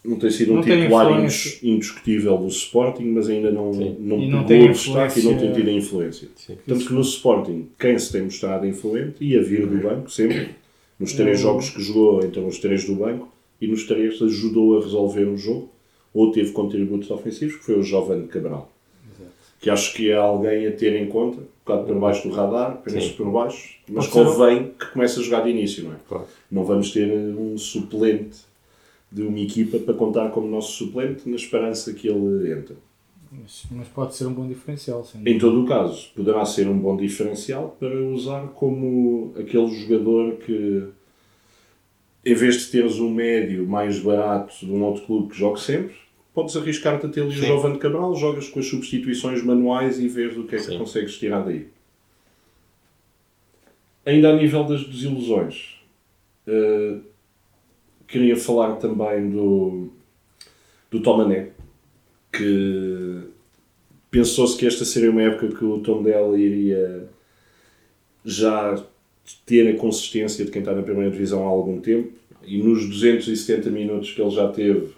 não 0.03 0.17
tem 0.17 0.31
sido 0.31 0.53
um 0.53 0.55
Não 0.55 0.63
tem 0.63 0.81
titular 0.81 1.21
indis- 1.21 1.59
indiscutível 1.61 2.35
do 2.37 2.47
Sporting, 2.47 3.03
mas 3.05 3.29
ainda 3.29 3.51
não, 3.51 3.71
Sim. 3.71 3.95
não 3.99 4.19
E 4.19 4.27
não 4.27 4.43
pegou 4.43 4.47
tem 4.47 4.69
o 4.69 4.73
destaque 4.73 5.19
e 5.19 5.23
não 5.23 5.37
tem 5.37 5.53
tido 5.53 5.69
a 5.69 5.73
influência. 5.73 6.27
Sim. 6.35 6.57
Tanto 6.67 6.85
que 6.87 6.93
no 6.93 7.01
Sporting, 7.01 7.67
quem 7.79 7.99
se 7.99 8.11
tem 8.11 8.23
mostrado 8.23 8.65
influente 8.65 9.17
e 9.21 9.37
a 9.37 9.41
vir 9.43 9.67
do 9.67 9.77
banco, 9.77 10.09
sempre, 10.09 10.49
nos 10.99 11.13
três 11.13 11.39
jogos 11.39 11.69
que 11.69 11.79
jogou, 11.81 12.23
então 12.25 12.47
os 12.47 12.57
três 12.57 12.83
do 12.85 12.95
banco, 12.95 13.31
e 13.61 13.67
nos 13.67 13.83
três 13.83 14.19
ajudou 14.21 14.79
a 14.79 14.81
resolver 14.81 15.25
o 15.25 15.37
jogo. 15.37 15.69
ou 16.13 16.31
teve 16.31 16.51
contributos 16.51 17.09
ofensivos, 17.11 17.55
que 17.57 17.63
foi 17.63 17.79
o 17.79 17.83
Jovem 17.83 18.25
Cabral. 18.27 18.69
Que 19.61 19.69
acho 19.69 19.93
que 19.93 20.09
é 20.09 20.15
alguém 20.15 20.67
a 20.67 20.71
ter 20.71 20.93
em 21.01 21.05
conta, 21.07 21.37
um 21.37 21.43
bocado 21.65 21.85
por 21.87 21.99
baixo 21.99 22.27
do 22.27 22.33
radar, 22.33 22.71
apenas 22.71 23.03
Sim. 23.05 23.13
por 23.13 23.31
baixo, 23.31 23.75
mas 23.87 24.07
Pode 24.07 24.25
ser- 24.29 24.33
convém 24.35 24.71
que 24.79 24.85
comece 24.87 25.19
a 25.19 25.23
jogar 25.23 25.41
de 25.43 25.49
início, 25.49 25.83
não 25.83 25.93
é? 25.93 25.95
Claro. 26.07 26.25
Não 26.51 26.63
vamos 26.63 26.91
ter 26.91 27.07
um 27.37 27.57
suplente 27.57 28.39
de 29.11 29.21
uma 29.23 29.39
equipa 29.39 29.77
para 29.77 29.93
contar 29.93 30.29
como 30.31 30.47
nosso 30.47 30.71
suplente 30.73 31.27
na 31.29 31.35
esperança 31.35 31.93
que 31.93 32.07
ele 32.07 32.51
entre. 32.53 32.75
Mas, 33.31 33.63
mas 33.71 33.87
pode 33.87 34.13
ser 34.15 34.25
um 34.25 34.33
bom 34.33 34.47
diferencial, 34.47 35.05
sem 35.05 35.21
Em 35.25 35.37
todo 35.37 35.63
o 35.63 35.67
caso, 35.67 36.09
poderá 36.15 36.43
ser 36.45 36.67
um 36.67 36.77
bom 36.77 36.97
diferencial 36.97 37.75
para 37.79 37.93
usar 38.03 38.47
como 38.55 39.33
aquele 39.39 39.67
jogador 39.73 40.33
que, 40.37 40.83
em 42.25 42.33
vez 42.33 42.55
de 42.65 42.71
teres 42.71 42.99
um 42.99 43.09
médio 43.09 43.65
mais 43.67 43.99
barato 43.99 44.65
de 44.65 44.71
um 44.71 44.83
outro 44.83 45.03
clube 45.05 45.29
que 45.29 45.37
jogue 45.37 45.59
sempre, 45.61 45.95
podes 46.33 46.55
arriscar-te 46.55 47.05
a 47.05 47.09
ter 47.09 47.21
ali 47.21 47.29
o. 47.29 47.33
Jovem 47.43 47.73
de 47.73 47.79
Cabral, 47.79 48.15
jogas 48.15 48.47
com 48.49 48.59
as 48.59 48.65
substituições 48.65 49.43
manuais 49.43 49.99
e 49.99 50.07
vês 50.07 50.37
o 50.37 50.45
que 50.45 50.55
é 50.55 50.57
que 50.57 50.65
Sim. 50.65 50.77
consegues 50.77 51.17
tirar 51.17 51.43
daí. 51.43 51.67
Ainda 54.05 54.29
a 54.29 54.35
nível 54.35 54.63
das 54.63 54.83
desilusões, 54.83 55.79
eh, 56.47 56.97
queria 58.07 58.35
falar 58.35 58.75
também 58.77 59.29
do, 59.29 59.89
do 60.89 61.01
Tomané, 61.01 61.49
que 62.31 63.21
pensou-se 64.09 64.57
que 64.57 64.65
esta 64.65 64.83
seria 64.85 65.11
uma 65.11 65.21
época 65.21 65.55
que 65.55 65.63
o 65.63 65.79
Tondela 65.79 66.37
iria 66.37 67.07
já 68.25 68.83
ter 69.45 69.67
a 69.67 69.77
consistência 69.77 70.43
de 70.43 70.51
quem 70.51 70.61
está 70.61 70.73
na 70.73 70.81
primeira 70.81 71.11
divisão 71.11 71.43
há 71.43 71.47
algum 71.47 71.79
tempo 71.79 72.11
e 72.43 72.61
nos 72.61 72.87
270 72.87 73.69
minutos 73.69 74.11
que 74.11 74.21
ele 74.21 74.31
já 74.31 74.49
teve 74.49 74.93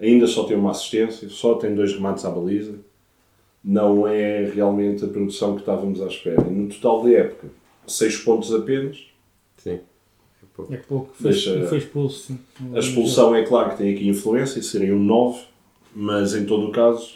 ainda 0.00 0.26
só 0.26 0.44
tem 0.44 0.56
uma 0.56 0.70
assistência, 0.70 1.28
só 1.28 1.54
tem 1.54 1.74
dois 1.74 1.92
remates 1.92 2.24
à 2.24 2.30
baliza 2.30 2.74
não 3.66 4.06
é 4.06 4.44
realmente 4.54 5.04
a 5.04 5.08
produção 5.08 5.54
que 5.54 5.60
estávamos 5.62 6.00
à 6.00 6.06
espera. 6.06 6.40
No 6.40 6.68
total 6.68 7.02
da 7.02 7.10
época, 7.10 7.48
6 7.84 8.18
pontos 8.18 8.54
apenas. 8.54 8.98
Sim. 9.56 9.80
É 10.40 10.46
pouco. 10.54 10.72
É 10.74 10.76
pouco. 10.76 11.10
Foi, 11.20 11.32
Deixa- 11.32 11.66
foi 11.66 11.78
expulso, 11.78 12.26
sim. 12.28 12.38
A 12.72 12.78
expulsão 12.78 13.34
é 13.34 13.44
claro 13.44 13.70
que 13.70 13.78
tem 13.78 13.92
aqui 13.92 14.06
influência, 14.08 14.62
seriam 14.62 14.96
9, 15.00 15.40
mas 15.92 16.32
em 16.36 16.46
todo 16.46 16.68
o 16.68 16.70
caso, 16.70 17.14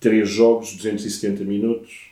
3 0.00 0.28
jogos, 0.28 0.74
270 0.74 1.44
minutos, 1.44 2.10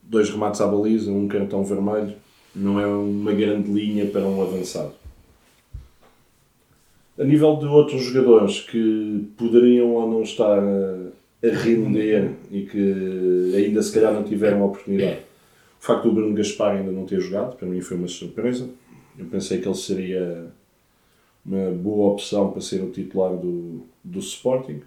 dois 0.00 0.30
remates 0.30 0.60
à 0.60 0.68
baliza, 0.68 1.10
um 1.10 1.26
cartão 1.26 1.64
vermelho, 1.64 2.14
não 2.54 2.78
é 2.78 2.86
uma 2.86 3.32
grande 3.32 3.68
linha 3.68 4.06
para 4.06 4.22
um 4.22 4.40
avançado. 4.40 4.92
A 7.18 7.22
nível 7.22 7.56
de 7.56 7.66
outros 7.66 8.02
jogadores 8.02 8.60
que 8.60 9.28
poderiam 9.36 9.94
ou 9.94 10.10
não 10.10 10.22
estar 10.22 10.58
a, 10.58 11.48
render 11.48 12.32
e 12.50 12.62
que 12.62 13.52
ainda 13.54 13.82
se 13.82 13.92
calhar 13.92 14.12
não 14.12 14.24
tiveram 14.24 14.62
a 14.62 14.66
oportunidade. 14.66 15.20
O 15.80 15.84
facto 15.84 16.04
do 16.04 16.12
Bruno 16.12 16.34
Gaspar 16.34 16.76
ainda 16.76 16.90
não 16.90 17.04
ter 17.04 17.20
jogado, 17.20 17.56
para 17.56 17.68
mim 17.68 17.80
foi 17.80 17.96
uma 17.96 18.08
surpresa. 18.08 18.68
Eu 19.18 19.26
pensei 19.26 19.60
que 19.60 19.68
ele 19.68 19.76
seria 19.76 20.46
uma 21.44 21.70
boa 21.70 22.12
opção 22.12 22.50
para 22.50 22.60
ser 22.60 22.82
o 22.82 22.90
titular 22.90 23.36
do, 23.36 23.86
do 24.02 24.18
Sporting. 24.18 24.80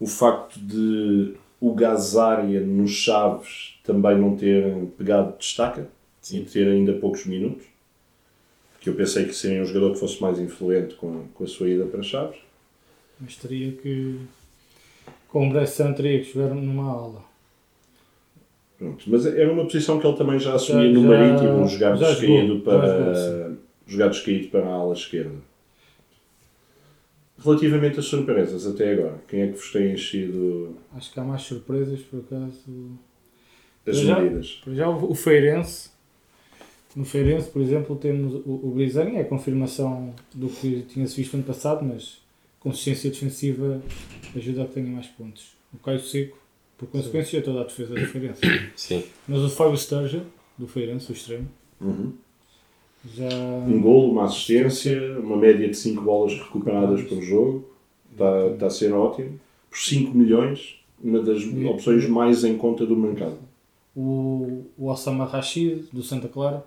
O 0.00 0.06
facto 0.06 0.58
de 0.58 1.34
o 1.60 1.74
Gazária 1.74 2.60
nos 2.60 2.90
Chaves 2.90 3.78
também 3.84 4.18
não 4.18 4.34
ter 4.34 4.74
pegado 4.98 5.36
destaca 5.38 5.86
e 6.32 6.40
ter 6.40 6.66
ainda 6.66 6.94
poucos 6.94 7.24
minutos, 7.24 7.66
que 8.82 8.88
eu 8.90 8.94
pensei 8.94 9.24
que 9.26 9.32
seria 9.34 9.62
um 9.62 9.64
jogador 9.64 9.92
que 9.92 10.00
fosse 10.00 10.20
mais 10.20 10.38
influente 10.38 10.94
com, 10.96 11.26
com 11.34 11.44
a 11.44 11.46
sua 11.46 11.68
ida 11.68 11.84
para 11.86 12.02
Chaves. 12.02 12.38
Mas 13.20 13.36
teria 13.36 13.72
que. 13.72 14.18
Com 15.28 15.48
o 15.48 15.52
Bressan 15.52 15.92
teria 15.94 16.18
que 16.22 16.32
jogar 16.34 16.54
numa 16.54 16.90
aula. 16.90 17.24
Pronto, 18.76 19.04
mas 19.08 19.24
era 19.24 19.50
uma 19.52 19.62
posição 19.64 20.00
que 20.00 20.06
ele 20.06 20.16
também 20.16 20.38
já 20.40 20.54
assumia 20.54 20.88
Já- 20.92 20.92
no 20.92 21.02
já- 21.02 21.08
Marítimo, 21.08 21.68
jogar 21.68 21.96
já 21.96 22.10
descaído 22.10 22.60
para, 22.60 23.14
já 23.14 23.50
jogar 23.86 24.08
descaído 24.08 24.48
para 24.48 24.66
a 24.66 24.72
ala 24.72 24.92
esquerda. 24.92 25.36
Relativamente 27.38 27.98
às 27.98 28.06
surpresas 28.06 28.66
até 28.66 28.92
agora, 28.92 29.20
quem 29.28 29.42
é 29.42 29.46
que 29.48 29.52
vos 29.54 29.72
tem 29.72 29.92
enchido 29.92 30.76
Acho 30.94 31.12
que 31.12 31.18
há 31.18 31.24
mais 31.24 31.42
surpresas, 31.42 32.00
por 32.00 32.20
acaso. 32.20 32.98
as 33.86 33.96
Já- 33.96 34.20
medidas? 34.20 34.60
Já 34.66 34.88
o 34.88 35.10
o 35.12 35.14
Feirense. 35.14 35.90
No 36.94 37.04
Feirense, 37.04 37.48
por 37.48 37.62
exemplo, 37.62 37.96
temos 37.96 38.34
o, 38.34 38.60
o 38.64 38.72
Brizani, 38.74 39.16
é 39.16 39.20
a 39.20 39.24
confirmação 39.24 40.14
do 40.34 40.48
que 40.48 40.82
tinha-se 40.88 41.16
visto 41.16 41.34
ano 41.34 41.42
passado, 41.44 41.84
mas 41.84 42.18
consistência 42.60 43.10
defensiva 43.10 43.80
ajuda 44.36 44.62
a 44.62 44.66
que 44.66 44.74
tenha 44.74 44.86
mais 44.90 45.06
pontos. 45.06 45.52
O 45.72 45.78
Caio 45.78 46.00
Seco, 46.00 46.36
por 46.76 46.88
consequência, 46.88 47.38
é 47.38 47.40
toda 47.40 47.62
a 47.62 47.64
defesa 47.64 47.94
do 47.94 48.06
Feirense. 48.06 48.42
Sim. 48.76 49.02
Mas 49.26 49.40
o 49.40 49.48
Fábio 49.48 49.76
Sturgeon, 49.78 50.22
do 50.58 50.66
Feirense, 50.68 51.10
o 51.10 51.14
extremo, 51.14 51.48
Uhum. 51.80 52.12
já. 53.14 53.28
Um 53.66 53.80
golo, 53.80 54.12
uma 54.12 54.24
assistência, 54.24 55.18
uma 55.18 55.36
média 55.36 55.66
de 55.68 55.76
5 55.76 56.02
bolas 56.02 56.34
recuperadas 56.38 57.02
por 57.04 57.20
jogo, 57.22 57.68
está, 58.12 58.46
está 58.48 58.66
a 58.66 58.70
ser 58.70 58.92
ótimo. 58.92 59.40
Por 59.70 59.78
5 59.78 60.16
milhões, 60.16 60.76
uma 61.02 61.20
das 61.22 61.40
E- 61.42 61.64
opções 61.64 62.06
mais 62.06 62.44
em 62.44 62.56
conta 62.58 62.84
do 62.84 62.94
mercado. 62.94 63.38
O, 63.96 64.64
o 64.78 64.86
Osama 64.88 65.24
Rashid, 65.24 65.84
do 65.92 66.02
Santa 66.02 66.28
Clara, 66.28 66.64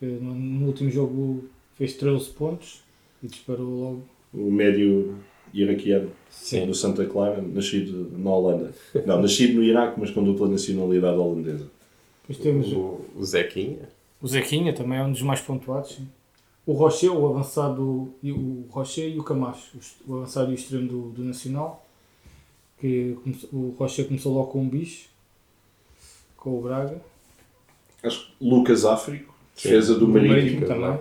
no, 0.00 0.34
no 0.34 0.66
último 0.66 0.90
jogo 0.90 1.44
fez 1.74 1.94
13 1.94 2.30
pontos 2.30 2.82
e 3.22 3.26
disparou 3.26 3.68
logo. 3.68 4.02
O 4.32 4.50
médio 4.50 5.18
iraquiano 5.52 6.10
Sim. 6.30 6.66
do 6.66 6.74
Santa 6.74 7.06
Clara, 7.06 7.40
nascido 7.40 8.10
na 8.16 8.30
Holanda. 8.30 8.74
Não, 9.06 9.20
nascido 9.22 9.54
no 9.54 9.62
Iraque, 9.62 9.98
mas 9.98 10.10
com 10.10 10.22
dupla 10.22 10.48
nacionalidade 10.48 11.16
holandesa. 11.16 11.70
Depois 12.22 12.38
temos 12.38 12.72
O, 12.72 13.00
o 13.16 13.24
Zequinha. 13.24 13.88
O 14.20 14.28
Zequinha 14.28 14.74
também 14.74 14.98
é 14.98 15.02
um 15.02 15.12
dos 15.12 15.22
mais 15.22 15.40
pontuados. 15.40 15.92
Sim. 15.92 16.08
O 16.66 16.72
Rocher, 16.74 17.10
o 17.10 17.26
avançado, 17.26 18.12
e 18.22 18.30
o 18.30 18.66
Rocher 18.68 19.08
e 19.08 19.18
o 19.18 19.22
Camacho, 19.22 19.78
o 20.06 20.16
avançado 20.16 20.50
e 20.50 20.54
o 20.54 20.54
extremo 20.54 20.86
do, 20.86 21.08
do 21.10 21.24
Nacional. 21.24 21.86
Que 22.78 23.16
o 23.50 23.74
Rocher 23.78 24.06
começou 24.06 24.34
logo 24.34 24.48
com 24.48 24.60
um 24.60 24.68
bicho, 24.68 25.08
com 26.36 26.58
o 26.58 26.60
Braga. 26.60 27.00
Acho 28.02 28.26
que 28.26 28.44
Lucas 28.44 28.84
Áfrico. 28.84 29.34
Defesa 29.62 29.94
do 29.94 30.00
Do 30.00 30.08
Marítimo, 30.08 30.34
Marítimo. 30.34 30.66
também. 30.66 30.98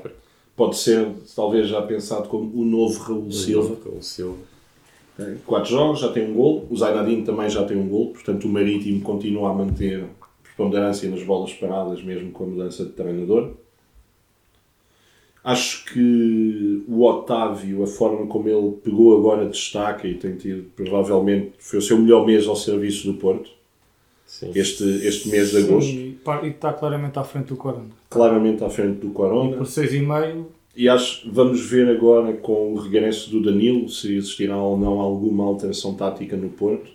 pode 0.55 0.77
ser 0.77 1.07
talvez 1.35 1.67
já 1.67 1.81
pensado 1.81 2.27
como 2.27 2.51
o 2.59 2.65
novo 2.65 2.99
Raul 3.03 3.31
Silva. 3.31 3.77
O 3.89 4.01
Silva. 4.01 4.37
Tem 5.15 5.35
Quatro 5.45 5.71
jogos, 5.71 5.99
já 5.99 6.09
tem 6.11 6.29
um 6.29 6.33
gol. 6.33 6.67
O 6.69 6.75
Zainadine 6.77 7.23
também 7.23 7.49
já 7.49 7.63
tem 7.63 7.75
um 7.77 7.87
gol, 7.87 8.07
portanto 8.11 8.45
o 8.45 8.49
Marítimo 8.49 9.01
continua 9.01 9.49
a 9.49 9.53
manter 9.53 10.05
preponderância 10.43 11.09
nas 11.09 11.23
bolas 11.23 11.53
paradas, 11.53 12.03
mesmo 12.03 12.31
com 12.31 12.43
a 12.43 12.47
mudança 12.47 12.83
de 12.85 12.91
treinador. 12.91 13.51
Acho 15.43 15.85
que 15.85 16.83
o 16.89 17.03
Otávio, 17.05 17.81
a 17.81 17.87
forma 17.87 18.27
como 18.27 18.49
ele 18.49 18.71
pegou 18.83 19.17
agora 19.17 19.45
destaca 19.47 20.05
e 20.05 20.15
tem 20.15 20.35
tido, 20.35 20.65
provavelmente, 20.75 21.53
foi 21.57 21.79
o 21.79 21.81
seu 21.81 21.97
melhor 21.97 22.25
mês 22.25 22.45
ao 22.47 22.55
serviço 22.55 23.09
do 23.09 23.17
Porto, 23.17 23.49
Sim. 24.25 24.51
este, 24.53 24.83
este 25.07 25.29
mês 25.29 25.51
de 25.51 25.57
agosto, 25.59 25.89
Sim, 25.89 26.06
e 26.33 26.39
par- 26.39 26.45
e 26.45 26.49
está 26.49 26.73
claramente 26.73 27.17
à 27.19 27.23
frente 27.23 27.47
do 27.47 27.55
Corona. 27.55 27.89
claramente 28.09 28.63
à 28.63 28.69
frente 28.69 28.99
do 28.99 29.07
E 29.07 29.11
Corona. 29.11 29.55
por 29.57 29.65
6,5 29.65 30.45
E 30.75 30.87
acho 30.87 31.21
que 31.23 31.29
vamos 31.31 31.61
ver 31.67 31.87
agora 31.89 32.33
com 32.33 32.73
o 32.73 32.75
regresso 32.77 33.31
do 33.31 33.41
Danilo 33.41 33.89
se 33.89 34.15
existirá 34.15 34.57
ou 34.57 34.77
não 34.77 34.99
alguma 34.99 35.43
alteração 35.45 35.95
tática 35.95 36.37
no 36.37 36.49
Porto 36.49 36.87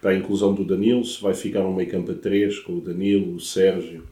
para 0.00 0.12
a 0.12 0.14
inclusão 0.14 0.54
do 0.54 0.64
Danilo, 0.64 1.04
se 1.04 1.20
vai 1.22 1.34
ficar 1.34 1.60
um 1.66 1.74
meio 1.74 1.90
campo 1.90 2.12
a 2.12 2.14
3 2.14 2.58
com 2.60 2.74
o 2.78 2.80
Danilo, 2.80 3.34
o 3.34 3.40
Sérgio 3.40 4.02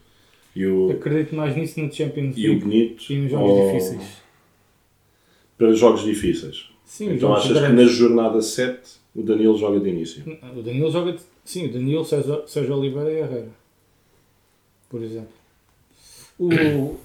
e 0.55 0.67
o, 0.67 0.91
acredito 0.91 1.35
mais 1.35 1.57
nisso 1.57 1.81
no 1.81 1.91
Champions 1.93 2.35
e 2.37 2.47
o 2.49 2.53
League 2.53 2.65
Benito 2.67 3.13
e 3.13 3.17
nos 3.17 3.31
jogos 3.31 3.51
ou- 3.51 3.67
difíceis. 3.73 4.23
para 5.57 5.73
jogos 5.73 6.03
difíceis. 6.05 6.69
Sim, 6.85 7.13
então 7.15 7.35
achas 7.35 7.53
que 7.53 7.59
grandes. 7.59 7.87
na 7.87 7.93
jornada 7.93 8.41
7 8.43 8.81
o 9.15 9.23
Danilo 9.23 9.57
joga 9.57 9.81
de 9.81 9.89
início? 9.89 10.23
O 10.57 10.63
Danilo 10.63 10.91
joga. 10.91 11.13
de- 11.13 11.21
Sim, 11.45 11.67
o 11.69 11.73
Danilo, 11.73 12.05
Sérgio, 12.05 12.43
Sérgio 12.47 12.77
Oliveira 12.77 13.11
e 13.13 13.17
Herrera. 13.19 13.49
Por 14.97 15.03
exemplo. 15.05 15.29
O, 16.39 16.97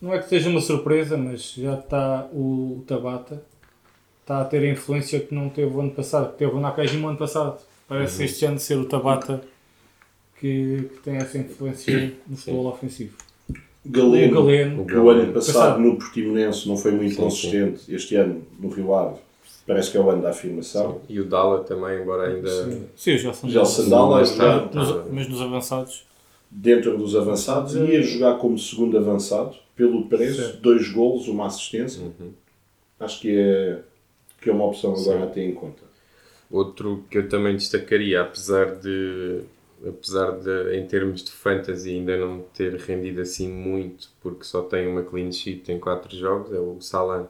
não 0.00 0.12
é 0.12 0.18
que 0.18 0.28
seja 0.28 0.48
uma 0.50 0.60
surpresa, 0.60 1.16
mas 1.16 1.54
já 1.56 1.74
está 1.74 2.28
o 2.32 2.82
Tabata. 2.86 3.42
Está 4.22 4.42
a 4.42 4.44
ter 4.44 4.58
a 4.62 4.70
influência 4.70 5.20
que 5.20 5.34
não 5.34 5.48
teve 5.48 5.74
o 5.74 5.80
ano 5.80 5.90
passado, 5.90 6.32
que 6.32 6.38
teve 6.38 6.52
o 6.52 6.60
Nakajima 6.60 7.06
o 7.06 7.10
ano 7.10 7.18
passado. 7.18 7.58
Parece 7.88 8.24
este 8.24 8.44
ano 8.44 8.58
ser 8.58 8.76
o 8.76 8.84
Tabata 8.84 9.40
que, 10.38 10.90
que 10.94 11.00
tem 11.02 11.16
essa 11.16 11.38
influência 11.38 12.14
no 12.26 12.36
futebol 12.36 12.66
ofensivo. 12.66 13.16
Galeno, 13.86 14.38
O 14.40 14.44
Galeno. 14.44 14.82
O 14.82 14.86
que 14.86 14.94
o 14.94 15.08
ano 15.08 15.32
passado 15.32 15.54
Passado. 15.54 15.80
no 15.80 15.96
Portimonense 15.96 16.68
não 16.68 16.76
foi 16.76 16.92
muito 16.92 17.14
Sim, 17.14 17.22
consistente, 17.22 17.94
este 17.94 18.16
ano 18.16 18.42
no 18.60 18.68
Rio 18.68 18.94
Ave 18.94 19.16
parece 19.66 19.90
que 19.90 19.96
é 19.96 20.00
o 20.00 20.08
ano 20.10 20.22
da 20.22 20.30
afirmação. 20.30 21.00
E 21.08 21.20
o 21.20 21.24
Dala 21.26 21.62
também, 21.64 22.00
embora 22.02 22.28
ainda. 22.28 22.48
Sim, 22.64 22.86
Sim, 22.96 23.14
o 23.14 23.18
Gelson. 23.18 23.48
Gelson 23.48 23.88
Dalla 23.90 24.20
a 24.20 24.24
Sim, 24.24 24.36
jogar 24.36 24.66
está. 24.66 24.78
Nos- 24.78 25.10
mas 25.12 25.28
nos 25.28 25.40
avançados. 25.42 26.06
Dentro 26.50 26.96
dos 26.96 27.14
avançados, 27.14 27.74
ia 27.74 28.02
jogar 28.02 28.38
como 28.38 28.58
segundo 28.58 28.96
avançado, 28.96 29.56
pelo 29.76 30.06
preço, 30.06 30.42
Certo. 30.42 30.60
dois 30.60 30.88
golos, 30.90 31.28
uma 31.28 31.46
assistência. 31.46 32.02
Uhum. 32.02 32.32
Acho 32.98 33.20
que 33.20 33.36
é 33.38 33.78
que 34.40 34.48
é 34.48 34.52
uma 34.52 34.66
opção 34.66 34.94
agora 34.94 35.24
a 35.24 35.26
ter 35.26 35.42
em 35.42 35.52
conta. 35.52 35.82
Outro 36.50 37.04
que 37.10 37.18
eu 37.18 37.28
também 37.28 37.56
destacaria, 37.56 38.22
apesar 38.22 38.76
de, 38.76 39.40
apesar 39.86 40.32
de 40.38 40.76
em 40.76 40.86
termos 40.86 41.22
de 41.22 41.30
fantasy 41.30 41.90
ainda 41.90 42.16
não 42.16 42.40
ter 42.54 42.74
rendido 42.76 43.20
assim 43.20 43.48
muito, 43.48 44.08
porque 44.20 44.44
só 44.44 44.62
tem 44.62 44.86
uma 44.86 45.02
clean 45.02 45.30
sheet 45.32 45.70
em 45.70 45.78
4 45.78 46.16
jogos, 46.16 46.52
é 46.52 46.58
o 46.58 46.80
Salan. 46.80 47.26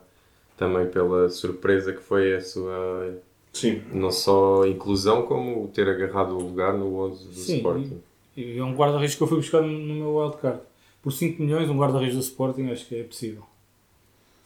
Também 0.57 0.87
pela 0.89 1.29
surpresa 1.29 1.93
que 1.93 2.01
foi 2.03 2.35
a 2.35 2.41
sua 2.41 3.17
Sim. 3.53 3.83
não 3.93 4.11
só 4.11 4.67
inclusão, 4.67 5.23
como 5.23 5.69
ter 5.69 5.89
agarrado 5.89 6.33
o 6.37 6.43
lugar 6.43 6.75
no 6.77 6.95
11 6.97 7.25
do 7.27 7.35
Sim, 7.35 7.57
Sporting. 7.57 8.01
E 8.39 8.59
é 8.59 8.63
um 8.63 8.75
guarda-redes 8.75 9.17
que 9.17 9.23
eu 9.23 9.27
fui 9.27 9.39
buscar 9.39 9.61
no 9.63 9.95
meu 9.95 10.15
wildcard. 10.17 10.61
Por 11.03 11.13
5 11.13 11.43
milhões, 11.43 11.69
um 11.69 11.77
guarda-redes 11.77 12.15
do 12.15 12.21
Sporting 12.21 12.71
acho 12.71 12.87
que 12.87 12.97
é 12.97 13.03
possível. 13.03 13.43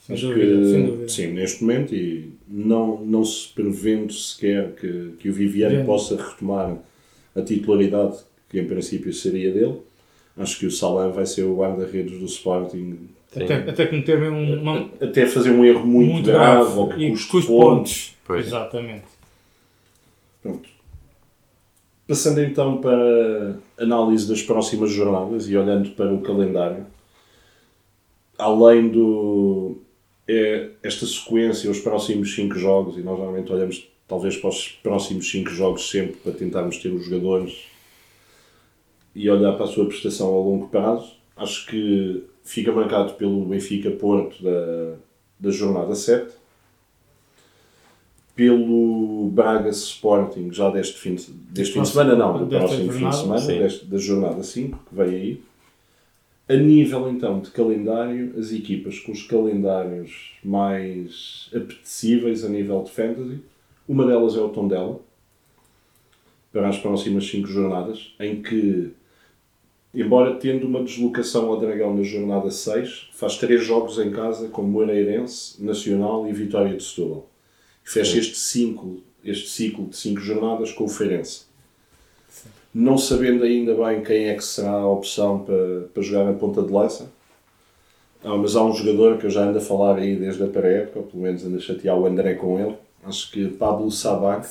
Sem 0.00 0.16
Acho 0.16 0.28
dúvida, 0.28 0.58
que, 0.58 0.70
sem 0.70 0.87
dúvida. 0.87 1.08
sim, 1.08 1.26
neste 1.28 1.62
momento, 1.62 1.94
e 1.94 2.32
não, 2.49 3.04
não 3.04 3.25
se 3.25 3.49
prevendo 3.49 4.12
sequer 4.12 4.72
que, 4.75 5.12
que 5.18 5.28
o 5.28 5.32
Viviane 5.32 5.84
possa 5.84 6.16
retomar 6.16 6.76
a 7.37 7.42
titularidade 7.42 8.18
que 8.49 8.58
em 8.58 8.66
princípio 8.66 9.12
seria 9.12 9.52
dele, 9.52 9.80
acho 10.37 10.58
que 10.58 10.66
o 10.66 10.70
Salah 10.70 11.08
vai 11.08 11.25
ser 11.25 11.44
o 11.44 11.56
guarda-redes 11.56 12.18
do 12.18 12.25
Sporting 12.26 13.08
Até, 13.34 13.54
até 13.54 13.87
cometer 13.87 14.18
mesmo 14.18 14.38
uma, 14.61 14.90
até 15.00 15.26
fazer 15.26 15.50
um 15.50 15.64
erro 15.64 15.87
muito, 15.87 16.12
muito 16.12 16.26
grave, 16.26 16.64
grave 16.64 16.78
ou 16.78 16.88
que 16.88 17.11
custe 17.11 17.30
com 17.30 17.38
os 17.38 17.44
pontos. 17.46 17.66
pontos. 17.66 18.14
Pois. 18.26 18.46
Exatamente. 18.46 19.04
Pronto. 20.42 20.68
Passando 22.06 22.42
então 22.42 22.78
para 22.78 23.56
análise 23.78 24.28
das 24.28 24.42
próximas 24.42 24.90
jornadas 24.90 25.49
e 25.49 25.56
olhando 25.56 25.90
para 25.90 26.12
o 26.12 26.21
calendário, 26.21 26.87
além 28.37 28.88
do 28.88 29.76
é, 30.26 30.71
esta 30.82 31.06
sequência, 31.06 31.71
os 31.71 31.80
próximos 31.80 32.35
5 32.35 32.59
jogos, 32.59 32.97
e 32.97 33.02
nós 33.02 33.18
normalmente 33.18 33.52
olhamos 33.52 33.88
talvez 34.09 34.37
para 34.37 34.50
os 34.50 34.68
próximos 34.82 35.30
5 35.30 35.50
jogos 35.50 35.90
sempre 35.90 36.16
para 36.16 36.32
tentarmos 36.32 36.78
ter 36.78 36.88
os 36.88 37.04
jogadores 37.04 37.66
e 39.14 39.30
olhar 39.30 39.52
para 39.52 39.64
a 39.64 39.68
sua 39.68 39.87
prestação 39.87 40.28
a 40.28 40.30
longo 40.30 40.68
prazo, 40.68 41.14
acho 41.37 41.66
que 41.66 42.25
fica 42.42 42.73
marcado 42.73 43.14
pelo 43.14 43.44
Benfica 43.44 43.90
Porto 43.90 44.42
da, 44.42 44.97
da 45.38 45.50
jornada 45.50 45.94
7 45.94 46.41
pelo 48.35 49.29
Braga 49.31 49.71
Sporting 49.71 50.51
já 50.53 50.71
deste 50.71 50.99
fim 50.99 51.15
de, 51.15 51.31
deste 51.31 51.75
fim 51.75 51.83
de 51.83 51.89
semana, 51.89 52.17
não, 52.17 52.39
do 52.39 52.47
próximo 52.47 52.93
fim 52.93 53.07
de 53.09 53.12
jornada, 53.12 53.39
semana, 53.39 53.62
deste, 53.62 53.85
da 53.87 53.99
jornada 53.99 54.43
5, 54.43 54.79
que 54.89 54.95
veio 54.95 55.11
aí. 55.11 55.43
A 56.49 56.57
nível 56.57 57.09
então 57.09 57.41
de 57.41 57.51
calendário, 57.51 58.35
as 58.39 58.53
equipas 58.53 58.99
com 58.99 59.12
os 59.12 59.23
calendários 59.23 60.33
mais 60.43 61.49
apetecíveis 61.55 62.45
a 62.45 62.49
nível 62.49 62.83
de 62.83 62.91
fantasy, 62.91 63.39
uma 63.89 64.07
delas 64.07 64.37
é 64.37 64.41
o 64.41 64.49
Tondela, 64.49 65.01
para 66.53 66.69
as 66.69 66.79
próximas 66.79 67.27
5 67.27 67.47
jornadas, 67.47 68.15
em 68.21 68.43
que, 68.43 68.91
embora 69.95 70.35
tendo 70.35 70.67
uma 70.67 70.83
deslocação 70.83 71.49
ao 71.49 71.59
Dragão 71.59 71.95
na 71.97 72.03
jornada 72.03 72.51
6, 72.51 73.11
faz 73.12 73.37
3 73.39 73.65
jogos 73.65 73.99
em 73.99 74.11
casa 74.11 74.49
com 74.49 74.62
Moreirense, 74.62 75.62
Nacional 75.65 76.29
e 76.29 76.33
Vitória 76.33 76.77
de 76.77 76.83
Setúbal. 76.83 77.32
E 77.85 77.91
fecha 77.91 78.19
este, 78.19 78.37
cinco, 78.37 79.01
este 79.25 79.49
ciclo 79.49 79.87
de 79.87 79.97
5 79.97 80.21
jornadas 80.21 80.73
com 80.73 80.85
o 80.85 80.89
Feirense. 80.89 81.43
Não 82.75 82.97
sabendo 82.97 83.45
ainda 83.45 83.75
bem 83.75 84.03
quem 84.03 84.29
é 84.29 84.35
que 84.35 84.45
será 84.45 84.73
a 84.73 84.89
opção 84.89 85.41
para, 85.41 85.89
para 85.93 86.03
jogar 86.03 86.25
na 86.25 86.33
ponta 86.33 86.62
de 86.62 86.73
lança, 86.73 87.11
ah, 88.25 88.37
mas 88.37 88.55
há 88.55 88.64
um 88.64 88.73
jogador 88.73 89.18
que 89.18 89.27
eu 89.27 89.31
já 89.31 89.42
ando 89.42 89.59
a 89.59 89.61
falar 89.61 89.99
aí 89.99 90.14
desde 90.16 90.42
a 90.45 90.47
pré-época, 90.47 91.01
ou 91.01 91.05
pelo 91.05 91.23
menos 91.23 91.45
ando 91.45 91.57
a 91.57 91.61
chatear 91.61 91.99
o 91.99 92.07
André 92.07 92.35
com 92.35 92.59
ele. 92.59 92.77
Acho 93.05 93.31
que 93.33 93.49
Pablo 93.49 93.90
Sabac 93.90 94.47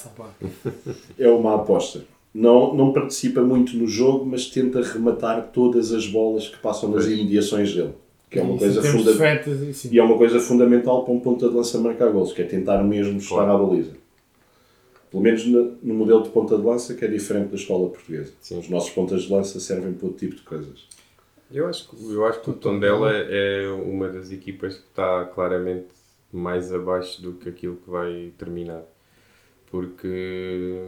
é 1.17 1.29
uma 1.29 1.55
aposta. 1.55 2.03
Não, 2.33 2.73
não 2.73 2.91
participa 2.91 3.41
muito 3.41 3.75
no 3.77 3.87
jogo, 3.87 4.25
mas 4.25 4.47
tenta 4.47 4.81
rematar 4.81 5.51
todas 5.53 5.93
as 5.93 6.05
bolas 6.05 6.47
que 6.47 6.57
passam 6.57 6.89
nas 6.89 7.05
imediações 7.05 7.73
dele. 7.73 7.93
Que 8.31 8.39
é 8.39 8.41
uma 8.41 8.55
Isso, 8.55 8.59
coisa 8.59 8.81
fundamental. 8.81 9.43
fantasy. 9.43 9.89
E 9.93 9.99
é 9.99 10.03
uma 10.03 10.17
coisa 10.17 10.39
fundamental 10.39 11.03
para 11.03 11.13
um 11.13 11.19
ponta 11.19 11.49
de 11.49 11.53
lança 11.55 11.77
marcar 11.77 12.09
gols, 12.11 12.31
que 12.33 12.41
é 12.41 12.45
tentar 12.45 12.81
mesmo 12.83 13.17
estar 13.19 13.35
Claro. 13.35 13.51
à 13.51 13.57
baliza. 13.67 13.91
Pelo 15.11 15.21
menos 15.21 15.45
no, 15.45 15.77
no 15.83 15.93
modelo 15.93 16.23
de 16.23 16.29
ponta 16.29 16.57
de 16.57 16.63
lança, 16.63 16.93
que 16.95 17.03
é 17.03 17.07
diferente 17.09 17.49
da 17.49 17.55
escola 17.55 17.89
portuguesa. 17.89 18.31
Sim. 18.39 18.57
Os 18.59 18.69
nossos 18.69 18.89
pontas 18.91 19.23
de 19.23 19.31
lança 19.33 19.59
servem 19.59 19.91
para 19.93 20.07
outro 20.07 20.19
tipo 20.25 20.35
de 20.37 20.43
coisas. 20.43 20.87
Eu 21.53 21.67
acho, 21.67 21.89
que- 21.89 22.13
eu 22.13 22.25
acho 22.25 22.39
que 22.41 22.49
o 22.49 22.53
Tondela 22.53 23.11
é 23.11 23.67
uma 23.67 24.07
das 24.07 24.31
equipas 24.31 24.75
que 24.75 24.87
está 24.87 25.25
claramente 25.25 25.87
mais 26.31 26.73
abaixo 26.73 27.21
do 27.21 27.33
que 27.33 27.49
aquilo 27.49 27.75
que 27.75 27.89
vai 27.89 28.31
terminar. 28.37 28.83
Porque 29.69 30.85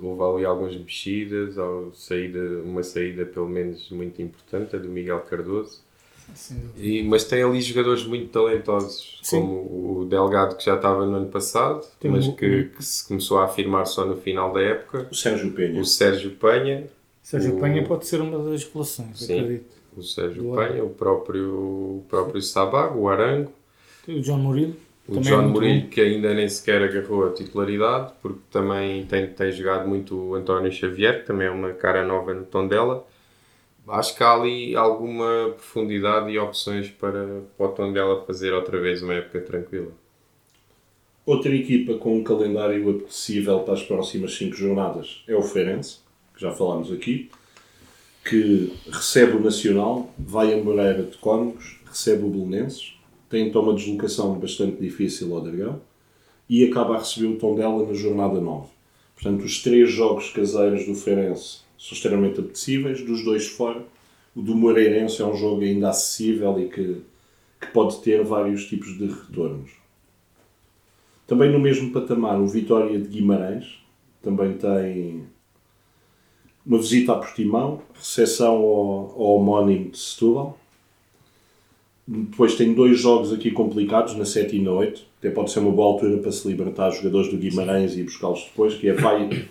houve 0.00 0.22
ali 0.22 0.44
algumas 0.44 0.76
mexidas, 0.76 1.58
ou 1.58 1.92
saída, 1.92 2.38
uma 2.64 2.82
saída 2.84 3.24
pelo 3.24 3.48
menos 3.48 3.90
muito 3.90 4.22
importante, 4.22 4.76
a 4.76 4.78
do 4.78 4.88
Miguel 4.88 5.20
Cardoso. 5.20 5.80
E, 6.78 7.02
mas 7.04 7.24
tem 7.24 7.42
ali 7.42 7.60
jogadores 7.60 8.04
muito 8.04 8.28
talentosos, 8.28 9.18
Sim. 9.22 9.40
como 9.40 10.00
o 10.00 10.06
Delgado 10.08 10.56
que 10.56 10.64
já 10.64 10.76
estava 10.76 11.04
no 11.06 11.16
ano 11.16 11.28
passado, 11.28 11.86
Tem 12.00 12.10
mas 12.10 12.26
o- 12.26 12.34
que, 12.34 12.64
que 12.64 12.82
se 12.82 13.06
começou 13.06 13.38
a 13.38 13.44
afirmar 13.44 13.86
só 13.86 14.04
no 14.04 14.16
final 14.16 14.52
da 14.52 14.60
época. 14.62 15.08
O 15.10 15.14
Sérgio 15.14 15.52
Penha. 15.52 15.80
O 15.80 15.84
Sérgio 15.84 16.30
Penha, 16.32 16.86
Sérgio 17.22 17.56
O- 17.56 17.60
Penha 17.60 17.84
pode 17.84 18.06
ser 18.06 18.20
uma 18.20 18.38
das 18.50 18.64
relações, 18.64 19.18
Sim. 19.20 19.40
acredito. 19.40 19.72
o 19.96 20.02
Sérgio 20.02 20.42
Do 20.42 20.56
Penha, 20.56 20.82
o 20.84 20.90
próprio, 20.90 21.50
o 21.52 22.04
próprio 22.08 22.40
Sabago, 22.40 23.00
o 23.00 23.08
Arango, 23.08 23.52
E 24.08 24.14
o 24.18 24.22
John 24.22 24.38
Murilo. 24.38 24.74
o 25.06 25.14
também 25.14 25.28
é 25.28 25.36
John 25.36 25.42
muito 25.42 25.52
Murilo 25.54 25.80
bom. 25.82 25.88
que 25.90 26.00
ainda 26.00 26.32
nem 26.34 26.48
sequer 26.48 26.82
agarrou 26.82 27.26
a 27.26 27.30
titularidade, 27.32 28.12
porque 28.22 28.40
também 28.50 29.04
tem, 29.06 29.26
tem 29.26 29.52
jogado 29.52 29.86
muito 29.86 30.16
o 30.16 30.34
António 30.34 30.72
Xavier, 30.72 31.20
que 31.20 31.26
também 31.26 31.46
é 31.46 31.50
uma 31.50 31.72
cara 31.72 32.04
nova 32.06 32.32
no 32.32 32.44
tom 32.44 32.66
dela. 32.66 33.06
Acho 33.88 34.16
que 34.16 34.22
há 34.22 34.32
ali 34.32 34.76
alguma 34.76 35.50
profundidade 35.56 36.30
e 36.30 36.38
opções 36.38 36.88
para, 36.88 37.42
para 37.56 37.66
o 37.66 37.68
tom 37.70 37.92
dela 37.92 38.24
fazer 38.24 38.52
outra 38.52 38.80
vez 38.80 39.02
uma 39.02 39.14
época 39.14 39.40
tranquila. 39.40 39.90
Outra 41.26 41.54
equipa 41.54 41.94
com 41.94 42.18
um 42.18 42.24
calendário 42.24 42.88
apetecível 42.90 43.60
para 43.60 43.74
as 43.74 43.82
próximas 43.82 44.34
5 44.36 44.54
jornadas 44.54 45.22
é 45.26 45.34
o 45.34 45.42
Feirense, 45.42 45.98
que 46.34 46.40
já 46.40 46.52
falámos 46.52 46.92
aqui, 46.92 47.30
que 48.24 48.72
recebe 48.90 49.36
o 49.36 49.40
Nacional, 49.40 50.12
vai 50.18 50.52
a 50.52 50.62
Moreira 50.62 51.02
de 51.02 51.16
Cónegos, 51.18 51.80
recebe 51.84 52.24
o 52.24 52.28
Belenenses, 52.28 52.94
tem 53.28 53.48
então 53.48 53.62
uma 53.62 53.74
deslocação 53.74 54.38
bastante 54.38 54.80
difícil 54.80 55.34
ao 55.34 55.42
Dragão 55.42 55.80
e 56.48 56.64
acaba 56.64 56.96
a 56.96 56.98
receber 56.98 57.26
o 57.26 57.38
Tondela 57.38 57.86
na 57.86 57.94
jornada 57.94 58.40
9. 58.40 58.68
Portanto, 59.14 59.44
os 59.44 59.62
três 59.62 59.90
jogos 59.90 60.30
caseiros 60.30 60.86
do 60.86 60.94
Feirense 60.94 61.60
são 61.82 61.96
extremamente 61.96 62.38
apetecíveis, 62.38 63.02
dos 63.02 63.24
dois 63.24 63.48
fora. 63.48 63.84
O 64.36 64.40
do 64.40 64.54
Moreirense 64.54 65.20
é 65.20 65.26
um 65.26 65.36
jogo 65.36 65.62
ainda 65.62 65.90
acessível 65.90 66.56
e 66.60 66.68
que, 66.68 67.02
que 67.60 67.66
pode 67.72 68.00
ter 68.00 68.22
vários 68.22 68.66
tipos 68.66 68.96
de 68.96 69.06
retornos. 69.06 69.72
Também 71.26 71.50
no 71.50 71.58
mesmo 71.58 71.90
patamar, 71.90 72.40
o 72.40 72.46
Vitória 72.46 72.98
de 73.00 73.08
Guimarães 73.08 73.80
também 74.22 74.52
tem 74.52 75.24
uma 76.64 76.78
visita 76.78 77.12
a 77.12 77.16
Portimão, 77.16 77.82
recepção 77.94 78.54
ao, 78.54 79.20
ao 79.20 79.36
homónimo 79.36 79.90
de 79.90 79.98
Setúbal. 79.98 80.56
Depois 82.06 82.54
tem 82.54 82.74
dois 82.74 83.00
jogos 83.00 83.32
aqui 83.32 83.50
complicados, 83.50 84.14
na 84.14 84.24
7 84.24 84.56
e 84.56 84.62
na 84.62 84.70
8. 84.70 85.02
Até 85.18 85.30
pode 85.30 85.50
ser 85.50 85.58
uma 85.58 85.72
boa 85.72 85.94
altura 85.94 86.18
para 86.18 86.30
se 86.30 86.46
libertar 86.46 86.90
jogadores 86.90 87.28
do 87.28 87.36
Guimarães 87.36 87.96
e 87.96 88.04
buscá-los 88.04 88.44
depois, 88.44 88.74
que 88.74 88.88
é 88.88 88.92
vai, 88.92 89.48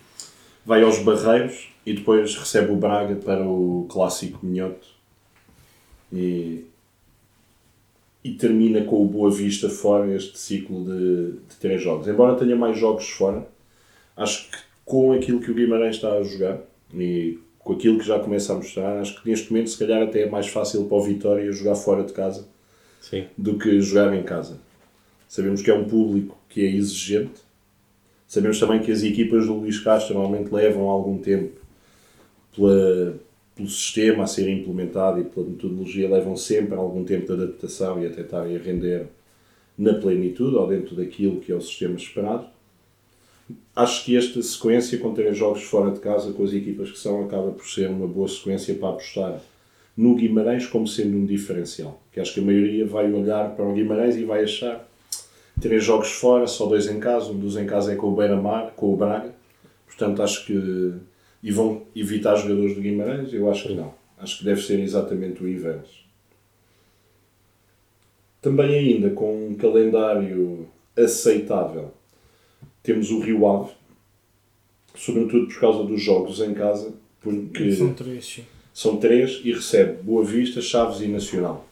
vai 0.66 0.84
aos 0.84 1.00
Barreiros 1.00 1.70
e 1.86 1.94
depois 1.94 2.36
recebe 2.36 2.72
o 2.72 2.76
Braga 2.76 3.16
para 3.16 3.46
o 3.46 3.86
clássico 3.90 4.46
minhoto. 4.46 4.88
E, 6.12 6.66
e 8.24 8.32
termina 8.34 8.84
com 8.84 9.02
o 9.02 9.08
Boa 9.08 9.32
Vista 9.32 9.70
fora 9.70 10.14
este 10.14 10.38
ciclo 10.38 10.84
de, 10.84 11.32
de 11.50 11.56
três 11.60 11.82
jogos. 11.82 12.08
Embora 12.08 12.36
tenha 12.36 12.56
mais 12.56 12.78
jogos 12.78 13.10
fora, 13.10 13.48
acho 14.16 14.50
que 14.50 14.58
com 14.86 15.14
aquilo 15.14 15.40
que 15.40 15.50
o 15.50 15.54
Guimarães 15.54 15.96
está 15.96 16.14
a 16.14 16.24
jogar 16.24 16.60
e 16.94 17.40
com 17.60 17.74
aquilo 17.74 18.00
que 18.00 18.06
já 18.06 18.20
começa 18.20 18.54
a 18.54 18.56
mostrar, 18.56 19.00
acho 19.00 19.22
que 19.22 19.30
neste 19.30 19.52
momento 19.52 19.70
se 19.70 19.78
calhar 19.78 20.02
até 20.02 20.24
é 20.24 20.30
mais 20.30 20.48
fácil 20.48 20.86
para 20.86 20.98
o 20.98 21.04
Vitória 21.04 21.52
jogar 21.52 21.76
fora 21.76 22.04
de 22.04 22.12
casa 22.12 22.48
Sim. 23.00 23.28
do 23.38 23.58
que 23.58 23.80
jogar 23.82 24.14
em 24.14 24.24
casa. 24.24 24.60
Sabemos 25.28 25.62
que 25.62 25.72
é 25.72 25.74
um 25.74 25.86
público 25.86 26.38
que 26.50 26.66
é 26.66 26.70
exigente. 26.70 27.42
Sabemos 28.32 28.62
também 28.62 28.80
que 28.80 28.90
as 28.90 29.04
equipas 29.04 29.46
do 29.46 29.56
Luís 29.56 29.78
Castro 29.82 30.14
normalmente 30.14 30.54
levam 30.54 30.88
algum 30.88 31.18
tempo 31.18 31.60
pela, 32.56 33.20
pelo 33.54 33.68
sistema 33.68 34.24
a 34.24 34.26
ser 34.26 34.50
implementado 34.50 35.20
e 35.20 35.26
pela 35.26 35.48
metodologia, 35.48 36.10
levam 36.10 36.38
sempre 36.38 36.76
algum 36.76 37.04
tempo 37.04 37.26
de 37.26 37.34
adaptação 37.34 38.02
e 38.02 38.08
até 38.08 38.22
estarem 38.22 38.56
a 38.56 38.60
render 38.60 39.08
na 39.78 39.96
plenitude 39.96 40.56
ou 40.56 40.66
dentro 40.66 40.96
daquilo 40.96 41.42
que 41.42 41.52
é 41.52 41.56
o 41.56 41.60
sistema 41.60 41.98
esperado. 41.98 42.46
Acho 43.76 44.06
que 44.06 44.16
esta 44.16 44.42
sequência, 44.42 44.98
com 44.98 45.14
três 45.14 45.36
jogos 45.36 45.64
fora 45.64 45.92
de 45.92 46.00
casa, 46.00 46.32
com 46.32 46.46
as 46.46 46.54
equipas 46.54 46.90
que 46.90 47.00
são, 47.00 47.26
acaba 47.26 47.52
por 47.52 47.68
ser 47.68 47.90
uma 47.90 48.08
boa 48.08 48.30
sequência 48.30 48.74
para 48.76 48.92
apostar 48.92 49.42
no 49.98 50.16
Guimarães 50.16 50.66
como 50.66 50.88
sendo 50.88 51.18
um 51.18 51.26
diferencial. 51.26 52.02
Que 52.14 52.22
acho 52.22 52.34
que 52.34 52.40
a 52.40 52.44
maioria 52.44 52.88
vai 52.88 53.12
olhar 53.12 53.54
para 53.58 53.66
o 53.66 53.74
Guimarães 53.74 54.16
e 54.16 54.24
vai 54.24 54.46
achar 54.46 54.90
três 55.62 55.84
jogos 55.84 56.12
fora, 56.12 56.48
só 56.48 56.66
dois 56.66 56.88
em 56.88 57.00
casa, 57.00 57.32
um 57.32 57.40
dos 57.40 57.56
em 57.56 57.66
casa 57.66 57.94
é 57.94 57.96
com 57.96 58.08
o 58.08 58.16
Beira-Mar, 58.16 58.74
com 58.76 58.94
o 58.94 58.98
Braga, 58.98 59.34
portanto 59.86 60.22
acho 60.22 60.46
que 60.46 61.00
e 61.44 61.52
vão 61.52 61.84
evitar 61.96 62.36
jogadores 62.36 62.76
do 62.76 62.82
Guimarães, 62.82 63.34
eu 63.34 63.50
acho 63.50 63.68
que 63.68 63.74
não. 63.74 63.94
Acho 64.18 64.40
que 64.40 64.46
deve 64.46 64.62
ser 64.62 64.80
exatamente 64.80 65.44
o 65.44 65.48
inverso. 65.48 66.02
Também 68.42 68.76
ainda 68.76 69.10
com 69.10 69.48
um 69.48 69.56
calendário 69.56 70.68
aceitável, 70.96 71.92
temos 72.84 73.10
o 73.12 73.20
Rio 73.20 73.48
Ave, 73.48 73.72
sobretudo 74.96 75.48
por 75.48 75.60
causa 75.60 75.84
dos 75.84 76.02
jogos 76.02 76.40
em 76.42 76.54
casa, 76.54 76.94
porque 77.20 77.72
São 77.72 77.94
três, 77.94 78.26
sim. 78.26 78.44
são 78.74 78.98
três 78.98 79.42
e 79.44 79.54
recebe 79.54 80.02
Boa 80.04 80.24
Vista, 80.24 80.62
Chaves 80.62 81.02
e 81.02 81.08
Nacional. 81.08 81.68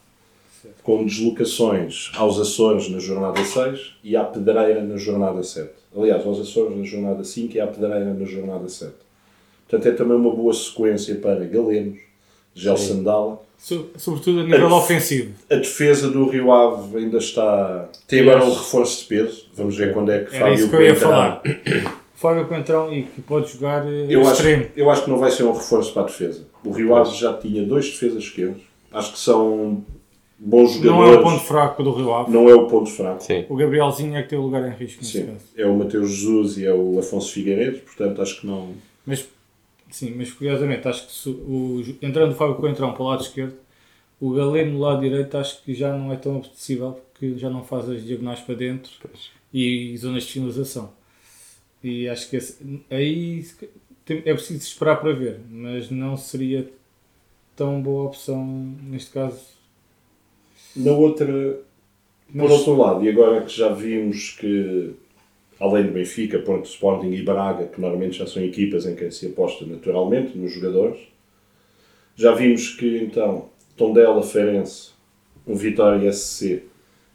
Com 0.84 1.06
deslocações 1.06 2.12
aos 2.16 2.40
Açores 2.40 2.90
na 2.90 3.00
jornada 3.00 3.44
6 3.44 3.96
e 4.04 4.16
à 4.16 4.24
Pedreira 4.24 4.82
na 4.84 4.98
jornada 4.98 5.42
7. 5.44 5.70
Aliás, 5.96 6.26
aos 6.26 6.40
Açores 6.40 6.78
na 6.78 6.84
jornada 6.84 7.24
5 7.24 7.56
e 7.56 7.60
à 7.60 7.68
Pedreira 7.68 8.14
na 8.14 8.26
jornada 8.26 8.68
7. 8.68 8.92
Portanto, 9.68 9.88
é 9.88 9.96
também 9.96 10.18
uma 10.18 10.34
boa 10.36 10.54
sequência 10.54 11.16
para 11.16 11.46
Galenos, 11.46 12.00
Gel 12.56 12.78
Sandala. 12.78 13.42
So- 13.58 13.90
Sobretudo 13.98 14.40
a 14.40 14.44
nível 14.44 14.70
É. 14.70 14.74
ofensivo. 14.74 15.34
A 15.50 15.56
defesa 15.56 16.10
do 16.10 16.28
Rio 16.30 16.52
Ave 16.52 16.98
ainda 16.98 17.18
está. 17.18 17.90
Tem 18.08 18.22
agora 18.22 18.44
um 18.46 18.54
reforço 18.54 19.02
de 19.02 19.08
peso. 19.08 19.46
Vamos 19.54 19.76
ver 19.76 19.94
quando 19.94 20.12
é 20.12 20.24
que 20.24 20.36
Era 20.36 20.54
isso 20.54 20.64
Fábio 20.70 20.70
que 20.70 20.76
eu 20.76 20.88
ia 20.88 20.96
falar. 20.96 21.42
Fábio 22.16 22.48
Coentrão 22.48 22.92
e 22.94 23.04
que 23.04 23.22
pode 23.22 23.52
jogar 23.54 23.86
eh, 23.88 24.08
Eu 24.10 24.22
acho, 24.22 24.32
extremo. 24.32 24.66
eu 24.76 24.90
acho 24.90 25.04
que 25.06 25.10
não 25.10 25.18
vai 25.18 25.32
ser 25.32 25.44
um 25.44 25.54
reforço 25.54 25.94
para 25.94 26.02
a 26.02 26.06
defesa. 26.06 26.46
O 26.66 26.72
Rio 26.72 26.94
Ave 26.96 27.16
já 27.16 27.34
tinha 27.34 27.64
dois 27.66 27.86
defesas 27.90 28.24
esquerdos. 28.24 28.62
Acho 28.92 29.14
que 29.14 29.20
são 29.20 29.84
bons 30.40 30.76
Não 30.78 30.84
jogadores. 30.84 31.16
é 31.16 31.20
o 31.20 31.24
ponto 31.24 31.40
fraco 31.44 31.84
do 31.84 31.92
Rio 31.92 32.14
Ave. 32.14 32.32
Não 32.32 32.50
é 32.50 32.54
o 32.56 32.68
ponto 32.68 32.90
fraco. 32.90 33.22
Sim. 33.24 33.46
O 33.50 33.56
Gabrielzinho 33.56 34.16
é 34.16 34.24
que 34.24 34.30
tem 34.30 34.40
o 34.40 34.44
lugar 34.44 34.66
em 34.68 34.76
risco 34.76 35.02
neste 35.02 35.20
Sim. 35.20 35.26
caso. 35.28 35.46
É 35.58 35.66
o 35.66 35.78
Mateus 35.78 36.10
Jesus 36.10 36.58
e 36.58 36.66
é 36.66 36.74
o 36.74 36.98
Afonso 37.00 37.32
Figueiredo, 37.34 37.80
portanto 37.80 38.22
acho 38.22 38.42
que 38.42 38.48
não. 38.48 38.74
Mas, 39.06 39.28
sim, 39.92 40.14
mas 40.16 40.32
curiosamente, 40.32 40.88
acho 40.88 41.08
que 41.08 41.14
se 41.14 41.30
o, 41.30 41.84
entrando 42.02 42.32
o 42.32 42.36
Fábio 42.36 42.56
Coentrão 42.56 42.94
para 42.94 43.04
o 43.04 43.08
lado 43.08 43.22
esquerdo, 43.24 43.54
o 44.22 44.32
Galeno 44.32 44.74
no 44.74 44.80
lado 44.80 45.02
direito 45.02 45.38
acho 45.38 45.62
que 45.64 45.74
já 45.74 45.96
não 45.98 46.12
é 46.12 46.16
tão 46.16 46.38
apetecível 46.38 47.00
porque 47.12 47.38
já 47.38 47.50
não 47.50 47.64
faz 47.64 47.90
as 47.90 48.04
diagonais 48.06 48.40
para 48.40 48.56
dentro 48.56 48.92
e 49.54 49.96
zonas 49.98 50.24
de 50.24 50.32
finalização. 50.34 50.92
E 51.84 52.08
acho 52.10 52.30
que 52.30 52.36
esse- 52.36 52.58
aí 52.90 53.46
é 54.26 54.34
preciso 54.34 54.60
esperar 54.62 54.98
para 54.98 55.14
ver, 55.14 55.40
mas 55.50 55.90
não 55.90 56.18
seria 56.18 56.70
tão 57.56 57.82
boa 57.82 58.06
opção 58.08 58.46
neste 58.84 59.12
caso. 59.12 59.40
Na 60.76 60.92
outra, 60.92 61.60
Mas- 62.34 62.48
por 62.48 62.52
outro 62.58 62.78
lado, 62.78 63.04
e 63.04 63.10
agora 63.10 63.42
que 63.44 63.56
já 63.56 63.70
vimos 63.70 64.32
que, 64.40 64.92
além 65.60 65.86
do 65.88 65.92
Benfica, 65.92 66.40
Porto 66.40 66.66
Sporting 66.66 67.12
e 67.12 67.22
Braga, 67.24 67.66
que 67.68 67.82
normalmente 67.82 68.18
já 68.20 68.28
são 68.28 68.44
equipas 68.44 68.86
em 68.86 68.96
quem 68.96 69.10
se 69.12 69.28
aposta 69.28 69.66
naturalmente 69.66 70.38
nos 70.38 70.54
jogadores, 70.54 71.00
já 72.16 72.34
vimos 72.34 72.70
que 72.76 72.98
então 73.00 73.50
Tondela, 73.76 74.22
Feirense, 74.22 74.90
o 75.46 75.56
Vitória 75.56 76.12
SC 76.12 76.64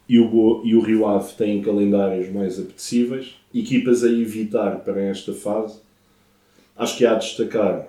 e 0.08 0.18
o, 0.18 0.28
Bo- 0.28 0.62
e 0.64 0.74
o 0.74 0.80
Rio 0.80 1.06
Ave 1.06 1.32
têm 1.34 1.62
calendários 1.62 2.28
mais 2.32 2.58
apetecíveis, 2.58 3.36
equipas 3.54 4.02
a 4.02 4.08
evitar 4.08 4.80
para 4.80 5.00
esta 5.02 5.32
fase. 5.32 5.78
Acho 6.76 6.96
que 6.98 7.06
há 7.06 7.12
a 7.12 7.16
destacar 7.16 7.86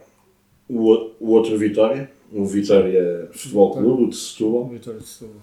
o, 0.70 0.92
o 0.94 1.12
o 1.20 1.30
outro 1.32 1.58
Vitória, 1.58 2.12
o 2.32 2.46
Vitória 2.46 3.30
Futebol 3.32 3.72
Clube, 3.74 4.04
o 4.04 4.10
de 4.10 4.16
Setúbal, 4.16 4.68
Vitória 4.70 5.00
de 5.00 5.06
Setúbal. 5.08 5.42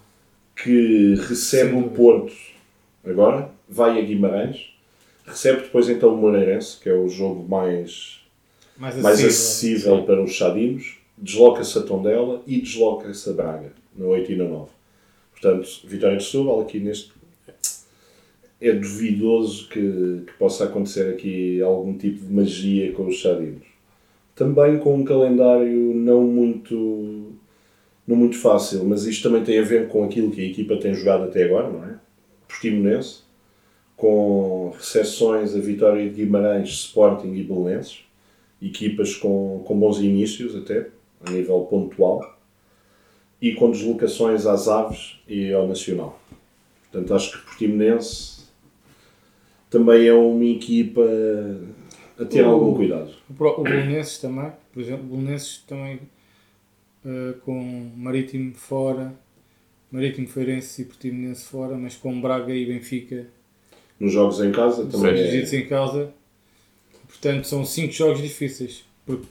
Que 0.57 1.15
recebe 1.29 1.75
o. 1.75 1.91
Porto 1.91 2.33
agora, 3.05 3.51
vai 3.69 3.99
a 3.99 4.03
Guimarães, 4.03 4.73
recebe 5.27 5.63
depois 5.63 5.89
então 5.89 6.15
o 6.15 6.17
Moreirense, 6.17 6.79
que 6.81 6.89
é 6.89 6.95
o 6.95 7.09
jogo 7.09 7.49
mais, 7.49 8.21
Mais 8.77 8.97
mais 8.97 9.19
acessível. 9.19 9.29
acessível 9.29 10.03
para 10.05 10.23
os 10.23 10.33
chadinos, 10.33 10.99
desloca-se 11.19 11.79
a 11.79 11.83
Tondela 11.83 12.43
e 12.47 12.61
desloca-se 12.61 13.29
a 13.31 13.33
Braga, 13.33 13.73
na 13.97 14.07
8 14.07 14.33
e 14.33 14.37
na 14.37 14.45
9. 14.45 14.71
Portanto, 15.33 15.69
Vitória 15.85 16.17
de 16.17 16.25
Setúbal 16.25 16.61
aqui 16.61 16.79
neste... 16.79 17.13
É 18.61 18.73
duvidoso 18.73 19.69
que, 19.69 20.23
que 20.25 20.33
possa 20.39 20.65
acontecer 20.65 21.13
aqui 21.13 21.61
algum 21.61 21.99
tipo 21.99 22.25
de 22.25 22.33
magia 22.33 22.93
com 22.93 23.07
os 23.09 23.17
chadinos. 23.17 23.67
Também 24.37 24.79
com 24.79 24.95
um 24.95 25.05
calendário 25.05 25.93
não 25.95 26.23
muito 26.23 27.32
não 28.07 28.17
muito 28.17 28.37
fácil, 28.39 28.85
mas 28.85 29.05
isto 29.05 29.29
também 29.29 29.45
tem 29.45 29.59
a 29.59 29.63
ver 29.65 29.89
com 29.89 30.05
aquilo 30.05 30.31
que 30.31 30.41
a 30.41 30.45
equipa 30.45 30.77
tem 30.77 30.93
jogado 30.95 31.25
até 31.25 31.45
agora, 31.45 31.71
não 31.71 31.85
é? 31.85 31.95
Portimonense, 32.49 33.21
com 33.97 34.73
recepções 34.77 35.55
a 35.55 35.59
Vitória 35.61 36.09
de 36.09 36.15
Guimarães, 36.17 36.69
Sporting 36.71 37.33
e 37.35 37.43
Belenenses, 37.45 38.01
equipas 38.61 39.15
com, 39.15 39.63
com 39.65 39.79
bons 39.79 39.99
inícios 40.01 40.55
até, 40.57 40.89
a 41.25 41.31
nível 41.31 41.61
pontual, 41.63 42.39
e 43.41 43.55
com 43.55 43.71
deslocações 43.71 44.47
às 44.47 44.69
Aves 44.69 45.19
e 45.29 45.53
ao 45.53 45.67
Nacional. 45.69 46.21
Portanto, 46.91 47.15
acho 47.15 47.33
que 47.33 47.45
Portimonense 47.47 48.43
também 49.71 50.07
é 50.07 50.13
uma 50.15 50.45
equipa 50.45 51.03
a 52.19 52.25
ter 52.25 52.43
O- 52.45 52.51
algum 52.51 52.75
cuidado. 52.75 53.11
O, 53.39 53.45
o 53.61 53.63
Belenenses 53.63 54.19
também, 54.19 54.53
por 54.73 54.83
exemplo, 54.83 55.05
o 55.07 55.17
Belenenses 55.17 55.59
também 55.67 56.01
eh, 57.05 57.35
com 57.45 57.91
Marítimo 57.97 58.55
fora, 58.55 59.15
Marítimo 59.91 60.29
Feirense 60.29 60.83
e 60.83 60.85
Portimonense 60.85 61.45
fora, 61.45 61.77
mas 61.77 61.97
com 61.97 62.21
Braga 62.21 62.55
e 62.55 62.65
Benfica 62.65 63.27
Nos 63.99 64.13
jogos 64.13 64.41
em 64.41 64.53
casa 64.53 64.87
também 64.87 65.13
é... 65.13 65.21
exigidos 65.21 65.53
em 65.53 65.67
casa. 65.67 66.13
Portanto, 67.09 67.47
são 67.47 67.65
cinco 67.65 67.93
jogos 67.93 68.23
difíceis. 68.23 68.85
Porque 69.05 69.27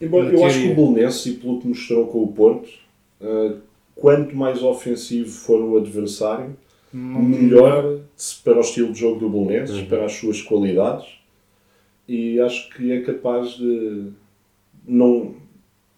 Embora 0.00 0.28
eu 0.28 0.44
acho 0.44 0.60
que 0.60 0.68
o 0.68 0.74
Belenense, 0.74 1.30
e 1.30 1.32
pelo 1.34 1.60
que 1.60 1.68
mostrou 1.68 2.06
com 2.06 2.22
o 2.22 2.32
Porto, 2.32 2.68
eh, 3.20 3.54
quanto 3.94 4.36
mais 4.36 4.62
ofensivo 4.62 5.30
for 5.30 5.60
o 5.60 5.78
adversário, 5.78 6.56
Melhor. 6.92 8.00
para 8.44 8.58
o 8.58 8.60
estilo 8.60 8.92
de 8.92 9.00
jogo 9.00 9.18
do 9.18 9.28
Belenenses, 9.30 9.82
para 9.82 10.04
as 10.04 10.12
suas 10.12 10.42
qualidades, 10.42 11.06
e 12.06 12.38
acho 12.38 12.70
que 12.70 12.92
é 12.92 13.00
capaz 13.00 13.56
de. 13.56 14.12
Não, 14.86 15.34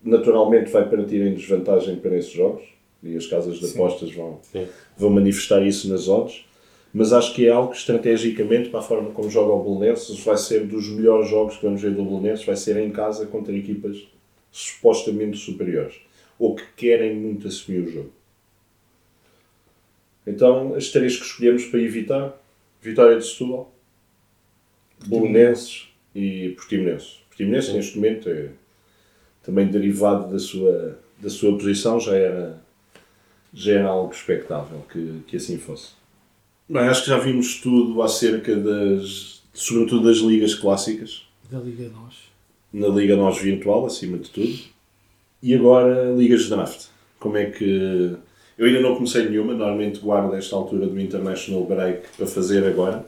naturalmente 0.02 0.70
vai 0.70 0.88
partir 0.88 1.20
em 1.20 1.34
desvantagem 1.34 1.96
para 1.96 2.16
esses 2.16 2.32
jogos, 2.32 2.64
e 3.02 3.16
as 3.16 3.26
casas 3.26 3.58
de 3.58 3.66
Sim. 3.66 3.74
apostas 3.74 4.12
vão, 4.12 4.40
Sim. 4.42 4.66
vão 4.96 5.10
manifestar 5.10 5.64
isso 5.64 5.88
nas 5.88 6.08
odds, 6.08 6.44
mas 6.92 7.12
acho 7.12 7.34
que 7.34 7.46
é 7.46 7.50
algo 7.50 7.70
que 7.70 7.78
estrategicamente, 7.78 8.70
para 8.70 8.80
a 8.80 8.82
forma 8.82 9.10
como 9.10 9.30
joga 9.30 9.52
o 9.52 9.62
Belenenses, 9.62 10.18
vai 10.20 10.36
ser 10.36 10.66
dos 10.66 10.88
melhores 10.88 11.28
jogos 11.28 11.56
que 11.56 11.64
vamos 11.64 11.80
ver 11.80 11.92
do 11.92 12.04
Belenenses, 12.04 12.44
vai 12.44 12.56
ser 12.56 12.76
em 12.78 12.90
casa 12.90 13.26
contra 13.26 13.54
equipas 13.54 14.08
supostamente 14.50 15.36
superiores, 15.36 16.00
ou 16.38 16.54
que 16.54 16.64
querem 16.76 17.14
muito 17.14 17.46
assumir 17.46 17.80
o 17.80 17.90
jogo. 17.90 18.12
Então, 20.26 20.74
as 20.74 20.88
três 20.88 21.16
que 21.16 21.24
escolhemos 21.24 21.64
para 21.66 21.80
evitar, 21.80 22.42
Vitória 22.80 23.18
de 23.18 23.26
Setúbal, 23.26 23.72
Belenenses 25.06 25.88
e 26.14 26.50
Portimonense. 26.50 27.18
Portimonense, 27.28 27.72
neste 27.72 27.96
momento, 27.96 28.28
é 28.28 28.50
também 29.48 29.66
derivado 29.66 30.30
da 30.30 30.38
sua, 30.38 30.98
da 31.18 31.30
sua 31.30 31.56
posição, 31.56 31.98
já 31.98 32.14
era, 32.14 32.60
já 33.54 33.72
era 33.72 33.88
algo 33.88 34.12
expectável 34.12 34.84
que, 34.92 35.22
que 35.26 35.38
assim 35.38 35.56
fosse. 35.56 35.92
Bem, 36.68 36.82
acho 36.82 37.04
que 37.04 37.08
já 37.08 37.18
vimos 37.18 37.58
tudo 37.62 38.02
acerca 38.02 38.54
das, 38.54 39.42
sobretudo 39.54 40.04
das 40.04 40.18
ligas 40.18 40.54
clássicas, 40.54 41.26
da 41.50 41.58
Liga 41.60 41.88
Nós. 41.88 42.14
na 42.70 42.88
Liga 42.88 43.16
Nós 43.16 43.38
Virtual, 43.38 43.86
acima 43.86 44.18
de 44.18 44.28
tudo. 44.28 44.54
E 45.42 45.54
agora, 45.54 46.12
ligas 46.12 46.42
de 46.42 46.50
draft. 46.50 46.88
Como 47.18 47.38
é 47.38 47.46
que... 47.46 48.14
Eu 48.58 48.66
ainda 48.66 48.80
não 48.80 48.96
comecei 48.96 49.30
nenhuma, 49.30 49.54
normalmente 49.54 49.98
guardo 49.98 50.34
esta 50.34 50.54
altura 50.54 50.86
do 50.86 51.00
International 51.00 51.64
Break 51.64 52.06
para 52.18 52.26
fazer 52.26 52.66
agora. 52.66 53.06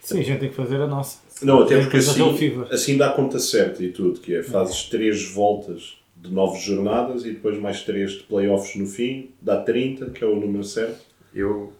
Sim, 0.00 0.20
a 0.20 0.22
gente 0.22 0.38
tem 0.38 0.48
que 0.48 0.54
fazer 0.54 0.80
a 0.80 0.86
nossa. 0.86 1.18
Não, 1.42 1.62
até 1.62 1.80
porque 1.80 1.96
assim, 1.98 2.22
assim 2.70 2.96
dá 2.96 3.10
conta 3.12 3.38
certa 3.38 3.82
e 3.82 3.90
tudo, 3.90 4.20
que 4.20 4.34
é 4.34 4.42
fazes 4.42 4.84
três 4.84 5.30
voltas 5.30 5.98
de 6.16 6.30
nove 6.30 6.60
jornadas 6.60 7.24
e 7.24 7.32
depois 7.32 7.58
mais 7.58 7.82
três 7.82 8.12
de 8.12 8.22
playoffs 8.22 8.76
no 8.76 8.86
fim, 8.86 9.30
dá 9.40 9.60
30, 9.60 10.10
que 10.10 10.22
é 10.22 10.26
o 10.26 10.36
número 10.36 10.62
certo. 10.62 11.00
Eu 11.34 11.72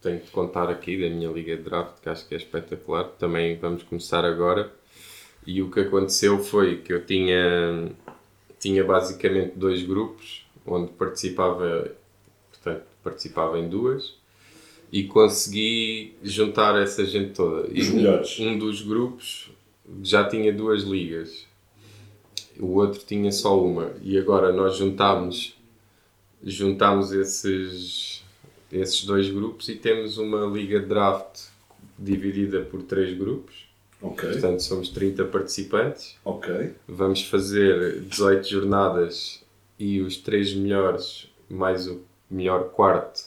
tenho 0.00 0.20
de 0.20 0.30
contar 0.30 0.68
aqui 0.70 1.00
da 1.00 1.14
minha 1.14 1.30
liga 1.30 1.56
de 1.56 1.62
draft, 1.62 2.00
que 2.02 2.08
acho 2.08 2.26
que 2.28 2.34
é 2.34 2.38
espetacular. 2.38 3.04
Também 3.18 3.56
vamos 3.58 3.82
começar 3.82 4.24
agora. 4.24 4.70
E 5.46 5.62
o 5.62 5.70
que 5.70 5.80
aconteceu 5.80 6.38
foi 6.38 6.76
que 6.76 6.92
eu 6.92 7.04
tinha, 7.04 7.90
tinha 8.58 8.84
basicamente 8.84 9.52
dois 9.56 9.82
grupos, 9.82 10.46
onde 10.66 10.92
participava, 10.92 11.90
portanto, 12.50 12.84
participava 13.02 13.58
em 13.58 13.68
duas, 13.68 14.19
e 14.92 15.04
consegui 15.04 16.14
juntar 16.22 16.80
essa 16.80 17.04
gente 17.04 17.32
toda. 17.34 17.68
E 17.72 17.80
Os 17.80 17.88
um- 17.90 17.96
melhores. 17.96 18.38
Um 18.40 18.58
dos 18.58 18.82
grupos 18.82 19.50
já 20.02 20.28
tinha 20.28 20.52
duas 20.52 20.82
ligas, 20.82 21.46
o 22.58 22.66
outro 22.78 23.00
tinha 23.06 23.30
só 23.32 23.60
uma. 23.62 23.92
E 24.02 24.18
agora 24.18 24.52
nós 24.52 24.76
juntámos, 24.76 25.56
juntámos 26.42 27.12
esses 27.12 28.20
esses 28.72 29.04
dois 29.04 29.28
grupos 29.28 29.68
e 29.68 29.74
temos 29.74 30.16
uma 30.16 30.46
liga 30.46 30.78
de 30.78 30.86
draft 30.86 31.46
dividida 31.98 32.60
por 32.60 32.82
três 32.82 33.16
grupos. 33.18 33.68
Ok, 34.00 34.30
Portanto, 34.30 34.60
somos 34.62 34.88
30 34.90 35.24
participantes. 35.24 36.16
ok. 36.24 36.72
Vamos 36.88 37.22
fazer 37.22 38.00
18 38.02 38.48
jornadas 38.48 39.42
e 39.78 40.00
os 40.00 40.16
três 40.18 40.54
melhores, 40.54 41.26
mais 41.50 41.86
o 41.88 42.00
melhor 42.30 42.70
quarto, 42.70 43.22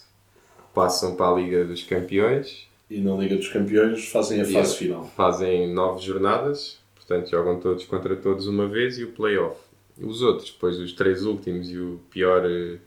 passam 0.73 1.15
para 1.15 1.31
a 1.31 1.35
Liga 1.39 1.65
dos 1.65 1.83
Campeões. 1.83 2.67
E 2.89 2.99
na 2.99 3.15
Liga 3.15 3.35
dos 3.35 3.47
Campeões 3.49 4.07
fazem 4.09 4.41
a 4.41 4.45
fase 4.45 4.75
E 4.75 4.77
final. 4.77 5.05
Fazem 5.15 5.73
nove 5.73 6.05
jornadas, 6.05 6.77
portanto 6.95 7.29
jogam 7.29 7.59
todos 7.59 7.85
contra 7.85 8.15
todos 8.15 8.47
uma 8.47 8.67
vez 8.67 8.97
e 8.97 9.03
o 9.03 9.11
playoff. 9.11 9.59
Os 10.01 10.21
outros, 10.21 10.51
depois 10.51 10.77
os 10.79 10.93
três 10.93 11.23
últimos 11.23 11.69
e 11.69 11.77
o 11.77 11.99
pior 12.09 12.43
eh, 12.45 12.77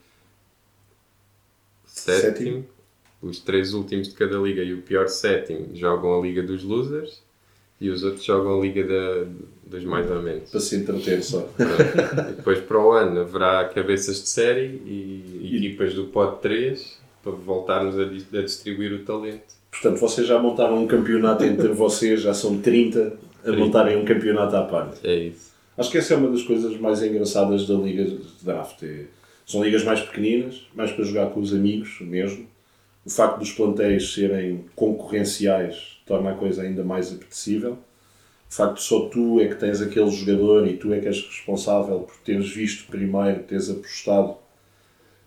sétimo, 1.85 2.23
Sétimo. 2.23 2.65
os 3.23 3.39
três 3.41 3.73
últimos 3.75 4.09
de 4.09 4.15
cada 4.15 4.37
liga 4.39 4.63
e 4.63 4.75
o 4.75 4.83
pior 4.83 5.09
sétimo 5.09 5.69
jogam 5.75 6.19
a 6.19 6.23
Liga 6.23 6.43
dos 6.43 6.63
Losers 6.63 7.23
e 7.81 7.89
os 7.91 8.03
outros 8.03 8.25
jogam 8.25 8.59
a 8.59 8.63
Liga 8.63 8.85
da, 8.85 9.27
dos 9.65 9.85
mais 9.85 10.11
ou 10.11 10.21
menos. 10.23 10.51
Para 10.51 10.61
se 10.61 10.77
entreter 10.77 11.23
só. 11.23 11.49
E 12.31 12.33
depois 12.35 12.59
para 12.61 12.79
o 12.79 12.91
ano 12.93 13.21
haverá 13.21 13.65
cabeças 13.69 14.23
de 14.23 14.29
série 14.29 14.81
e 14.85 15.57
equipas 15.57 15.95
do 15.95 16.07
pod 16.07 16.41
3 16.41 17.06
para 17.31 17.33
voltarmos 17.37 17.99
a, 17.99 18.03
a 18.39 18.43
distribuir 18.43 18.93
o 18.93 19.05
talento. 19.05 19.57
Portanto, 19.71 19.99
vocês 19.99 20.27
já 20.27 20.39
montaram 20.39 20.83
um 20.83 20.87
campeonato 20.87 21.45
entre 21.45 21.69
vocês, 21.75 22.21
já 22.23 22.33
são 22.33 22.59
30 22.61 23.19
a 23.41 23.43
30. 23.43 23.59
montarem 23.59 23.97
um 23.97 24.05
campeonato 24.05 24.55
à 24.55 24.63
parte. 24.63 25.05
É 25.07 25.15
isso. 25.17 25.51
Acho 25.77 25.91
que 25.91 25.99
essa 25.99 26.15
é 26.15 26.17
uma 26.17 26.31
das 26.31 26.43
coisas 26.43 26.79
mais 26.79 27.03
engraçadas 27.03 27.67
da 27.67 27.75
liga 27.75 28.05
de 28.05 28.21
draft. 28.43 28.83
É- 28.85 29.05
São 29.45 29.63
ligas 29.63 29.83
mais 29.85 30.01
pequeninas, 30.01 30.67
mais 30.75 30.93
para 30.93 31.05
jogar 31.05 31.31
com 31.31 31.41
os 31.41 31.53
amigos 31.53 31.99
mesmo. 32.01 32.47
O 33.05 33.11
facto 33.11 33.39
dos 33.41 33.53
plantéis 33.53 34.15
serem 34.15 34.65
concorrenciais 34.75 35.99
torna 36.07 36.31
a 36.31 36.35
coisa 36.35 36.63
ainda 36.63 36.83
mais 36.85 37.13
apetecível. 37.13 37.73
O 38.49 38.55
facto 38.55 38.77
de 38.77 38.83
só 38.83 39.09
tu 39.09 39.41
é 39.41 39.49
que 39.49 39.57
tens 39.57 39.81
aquele 39.83 40.11
jogador 40.11 40.67
e 40.67 40.77
tu 40.77 40.93
é 40.93 41.01
que 41.01 41.09
és 41.09 41.21
responsável 41.25 42.01
por 42.01 42.17
teres 42.25 42.49
visto 42.51 42.89
primeiro, 42.91 43.41
teres 43.43 43.69
apostado 43.69 44.37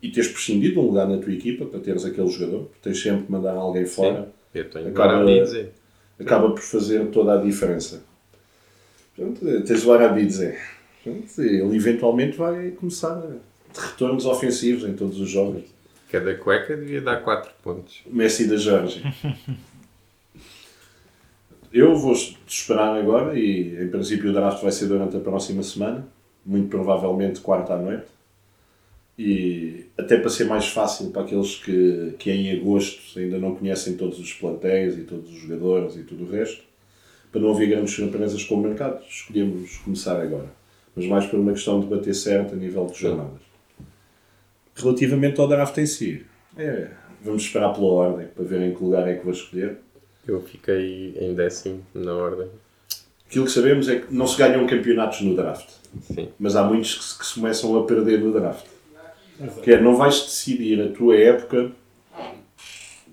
e 0.02 0.10
teres 0.12 0.30
prescindido 0.30 0.74
de 0.76 0.80
um 0.80 0.84
lugar 0.84 1.08
na 1.08 1.18
tua 1.18 1.34
equipa 1.34 1.66
para 1.66 1.80
teres 1.80 2.06
aquele 2.06 2.30
jogador. 2.30 2.66
porque 2.66 2.80
Tens 2.82 3.02
sempre 3.02 3.26
que 3.26 3.32
mandar 3.32 3.54
alguém 3.54 3.86
fora 3.86 4.32
Eu 4.54 4.70
tenho 4.70 4.88
Acaba- 4.90 5.26
dizer. 5.26 5.72
acaba 6.20 6.50
por 6.52 6.62
fazer 6.62 7.06
toda 7.08 7.40
a 7.40 7.42
diferença. 7.44 8.04
Portanto, 9.16 9.64
tens 9.66 9.86
o 9.86 9.92
Arabidze. 9.92 10.56
Portanto, 11.04 11.40
Ele 11.42 11.76
eventualmente 11.76 12.38
vai 12.38 12.72
começar 12.72 13.12
a 13.18 13.82
retornos 13.82 14.26
ofensivos 14.26 14.84
em 14.90 14.94
todos 14.94 15.20
os 15.20 15.30
jogos. 15.30 15.64
Cada 16.12 16.34
cueca 16.36 16.76
devia 16.76 17.02
dar 17.02 17.18
4 17.18 17.52
pontos. 17.64 18.02
Messi 18.08 18.48
da 18.48 18.56
Jorge. 18.58 19.04
Eu 21.72 21.96
vou 21.96 22.14
esperar 22.48 22.98
agora 22.98 23.38
e 23.38 23.84
em 23.84 23.88
princípio 23.90 24.32
o 24.32 24.34
draft 24.34 24.62
vai 24.64 24.72
ser 24.72 24.88
durante 24.88 25.16
a 25.16 25.20
próxima 25.20 25.62
semana, 25.62 26.08
muito 26.44 26.68
provavelmente 26.70 27.40
quarta 27.42 27.74
à 27.74 27.78
noite. 27.78 28.06
E 29.21 29.88
até 29.97 30.17
para 30.17 30.29
ser 30.29 30.45
mais 30.45 30.69
fácil 30.69 31.10
para 31.10 31.23
aqueles 31.23 31.55
que, 31.55 32.13
que 32.17 32.32
em 32.32 32.58
agosto 32.58 33.19
ainda 33.19 33.38
não 33.38 33.53
conhecem 33.53 33.97
todos 33.97 34.17
os 34.17 34.32
plantéis 34.32 34.97
e 34.97 35.01
todos 35.01 35.29
os 35.29 35.41
jogadores 35.41 35.97
e 35.97 36.03
tudo 36.03 36.23
o 36.23 36.32
resto, 36.32 36.63
para 37.29 37.41
não 37.41 37.51
haver 37.51 37.67
grandes 37.67 37.93
surpresas 37.93 38.41
com 38.45 38.55
o 38.55 38.62
mercado, 38.62 39.03
escolhemos 39.10 39.75
começar 39.79 40.21
agora. 40.21 40.49
Mas 40.95 41.05
mais 41.05 41.25
por 41.25 41.38
uma 41.38 41.51
questão 41.51 41.82
de 41.82 41.88
bater 41.88 42.15
certo 42.15 42.53
a 42.53 42.55
nível 42.55 42.86
de 42.86 42.97
jornadas. 42.97 43.41
Relativamente 44.73 45.38
ao 45.41 45.49
draft 45.49 45.77
em 45.77 45.86
si, 45.86 46.25
é, 46.55 46.88
vamos 47.21 47.43
esperar 47.43 47.73
pela 47.73 47.88
ordem 47.88 48.27
para 48.27 48.45
ver 48.45 48.62
em 48.62 48.73
que 48.73 48.82
lugar 48.82 49.05
é 49.05 49.15
que 49.15 49.25
vou 49.25 49.34
escolher. 49.34 49.79
Eu 50.25 50.41
fiquei 50.41 51.13
em 51.19 51.34
décimo 51.34 51.86
na 51.93 52.13
ordem. 52.13 52.47
Aquilo 53.27 53.43
que 53.43 53.51
sabemos 53.51 53.89
é 53.89 53.99
que 53.99 54.13
não 54.13 54.25
se 54.25 54.38
ganham 54.38 54.65
campeonatos 54.65 55.19
no 55.19 55.36
draft, 55.36 55.69
Sim. 56.03 56.29
mas 56.39 56.55
há 56.55 56.63
muitos 56.63 56.95
que 56.95 57.03
se, 57.03 57.19
que 57.19 57.25
se 57.25 57.34
começam 57.34 57.77
a 57.77 57.86
perder 57.86 58.21
no 58.21 58.32
draft. 58.32 58.79
Que 59.63 59.73
é, 59.73 59.82
não 59.82 59.95
vais 59.95 60.21
decidir 60.21 60.82
a 60.82 60.89
tua 60.89 61.15
época 61.15 61.71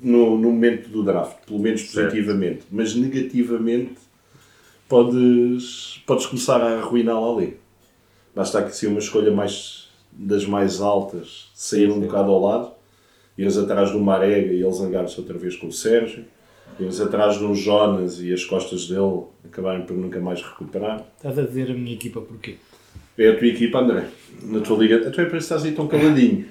no, 0.00 0.36
no 0.36 0.50
momento 0.50 0.88
do 0.88 1.02
draft, 1.02 1.36
pelo 1.46 1.58
menos 1.60 1.82
Certo. 1.82 2.10
positivamente, 2.10 2.64
mas 2.70 2.94
negativamente 2.94 3.94
podes, 4.88 6.02
podes 6.06 6.26
começar 6.26 6.60
a 6.60 6.78
arruiná-la 6.78 7.32
ali. 7.32 7.56
Basta 8.34 8.62
que 8.62 8.74
ser 8.76 8.88
uma 8.88 8.98
escolha 8.98 9.30
mais 9.30 9.88
das 10.12 10.46
mais 10.46 10.80
altas, 10.80 11.50
sair 11.54 11.90
um 11.90 11.94
sim. 11.94 12.00
bocado 12.00 12.30
ao 12.30 12.40
lado, 12.40 12.70
ires 13.36 13.58
atrás 13.58 13.92
do 13.92 14.00
Marega 14.00 14.52
e 14.52 14.62
ele 14.62 14.72
zangar-se 14.72 15.18
outra 15.20 15.36
vez 15.36 15.56
com 15.56 15.66
o 15.66 15.72
Sérgio, 15.72 16.24
ires 16.80 17.00
atrás 17.00 17.40
um 17.40 17.54
Jonas 17.54 18.20
e 18.20 18.32
as 18.32 18.44
costas 18.44 18.88
dele 18.88 19.24
acabarem 19.44 19.84
por 19.84 19.94
nunca 19.96 20.18
mais 20.20 20.42
recuperar. 20.42 21.06
Estás 21.16 21.38
a 21.38 21.42
dizer 21.42 21.70
a 21.70 21.74
minha 21.74 21.94
equipa 21.94 22.20
porquê? 22.20 22.56
É 23.18 23.29
a 23.29 23.37
tua 23.38 23.46
equipa, 23.48 23.79
André. 23.79 24.09
Na 24.42 24.61
tua 24.61 24.79
liga. 24.79 25.09
A 25.09 25.11
tua 25.11 25.24
empresa 25.24 25.44
estás 25.44 25.64
aí 25.64 25.72
tão 25.72 25.88
caladinho. 25.88 26.46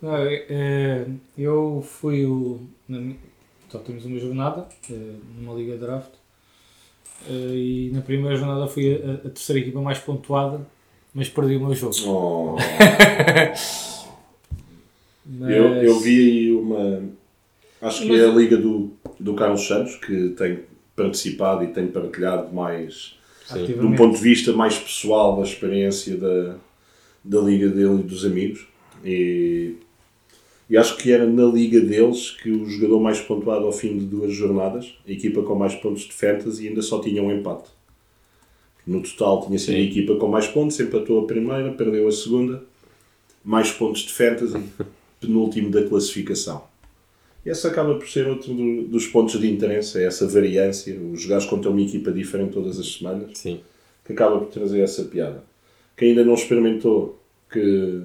Não, 0.00 0.16
é- 0.16 0.44
é, 0.48 1.06
eu 1.36 1.84
fui 1.86 2.24
o. 2.26 2.60
só 3.68 3.78
temos 3.78 4.04
uma 4.04 4.18
jornada, 4.18 4.66
é, 4.90 4.94
numa 5.38 5.54
liga 5.54 5.72
de 5.72 5.78
draft. 5.80 6.10
é, 7.28 7.32
e 7.32 7.90
na 7.92 8.00
primeira 8.02 8.36
jornada 8.36 8.66
fui 8.66 8.94
a, 8.94 9.14
a 9.26 9.30
terceira 9.30 9.60
equipa 9.60 9.80
mais 9.80 9.98
pontuada, 9.98 10.60
mas 11.14 11.28
perdi 11.28 11.56
o 11.56 11.60
meu 11.66 11.74
jogo. 11.74 11.94
Oh. 12.06 12.56
Mas, 12.58 14.04
Eu, 15.56 15.64
eu 15.82 15.98
vi 16.00 16.20
aí 16.20 16.52
uma. 16.52 17.02
Acho 17.80 18.02
que 18.02 18.08
Mas- 18.08 18.20
é 18.20 18.24
a 18.26 18.32
liga 18.32 18.56
do, 18.58 18.92
do 19.18 19.34
Carlos 19.34 19.66
Santos, 19.66 19.96
que 19.96 20.30
tem 20.30 20.60
participado 20.94 21.64
e 21.64 21.68
tem 21.68 21.86
partilhado 21.86 22.54
mais. 22.54 23.18
De 23.52 23.78
um 23.80 23.94
ponto 23.94 24.16
de 24.16 24.22
vista 24.22 24.52
mais 24.52 24.78
pessoal 24.78 25.36
da 25.36 25.42
experiência 25.42 26.16
da, 26.16 26.56
da 27.22 27.40
liga 27.40 27.68
dele 27.68 28.00
e 28.00 28.02
dos 28.02 28.24
amigos. 28.24 28.66
E, 29.04 29.74
e 30.68 30.76
acho 30.76 30.96
que 30.96 31.12
era 31.12 31.26
na 31.26 31.44
liga 31.44 31.80
deles 31.80 32.30
que 32.30 32.50
o 32.50 32.64
jogador 32.66 33.00
mais 33.00 33.20
pontuado 33.20 33.66
ao 33.66 33.72
fim 33.72 33.98
de 33.98 34.06
duas 34.06 34.32
jornadas, 34.32 34.94
a 35.06 35.12
equipa 35.12 35.42
com 35.42 35.54
mais 35.54 35.74
pontos 35.74 36.04
de 36.04 36.12
fantasy, 36.12 36.68
ainda 36.68 36.80
só 36.80 37.00
tinha 37.00 37.22
um 37.22 37.30
empate. 37.30 37.68
No 38.86 39.02
total 39.02 39.46
tinha 39.46 39.58
sido 39.58 39.76
a 39.76 39.80
equipa 39.80 40.16
com 40.16 40.28
mais 40.28 40.46
pontos, 40.46 40.80
empatou 40.80 41.20
a 41.20 41.26
primeira, 41.26 41.72
perdeu 41.72 42.08
a 42.08 42.12
segunda, 42.12 42.62
mais 43.44 43.70
pontos 43.70 44.02
de 44.02 44.12
fantasy, 44.12 44.58
penúltimo 45.20 45.70
da 45.70 45.86
classificação. 45.86 46.64
Esse 47.44 47.66
acaba 47.66 47.94
por 47.96 48.08
ser 48.08 48.26
outro 48.26 48.54
do- 48.54 48.82
dos 48.84 49.06
pontos 49.06 49.38
de 49.38 49.50
interesse, 49.50 49.98
é 49.98 50.04
essa 50.06 50.26
variância, 50.26 50.98
os 50.98 51.20
jogares 51.20 51.44
contra 51.44 51.70
uma 51.70 51.80
equipa 51.82 52.10
diferente 52.10 52.52
todas 52.52 52.78
as 52.80 52.90
semanas 52.94 53.36
Sim. 53.38 53.60
que 54.04 54.12
acaba 54.12 54.38
por 54.38 54.48
trazer 54.48 54.80
essa 54.80 55.04
piada. 55.04 55.44
Quem 55.96 56.10
ainda 56.10 56.24
não 56.24 56.34
experimentou, 56.34 57.20
que, 57.52 58.00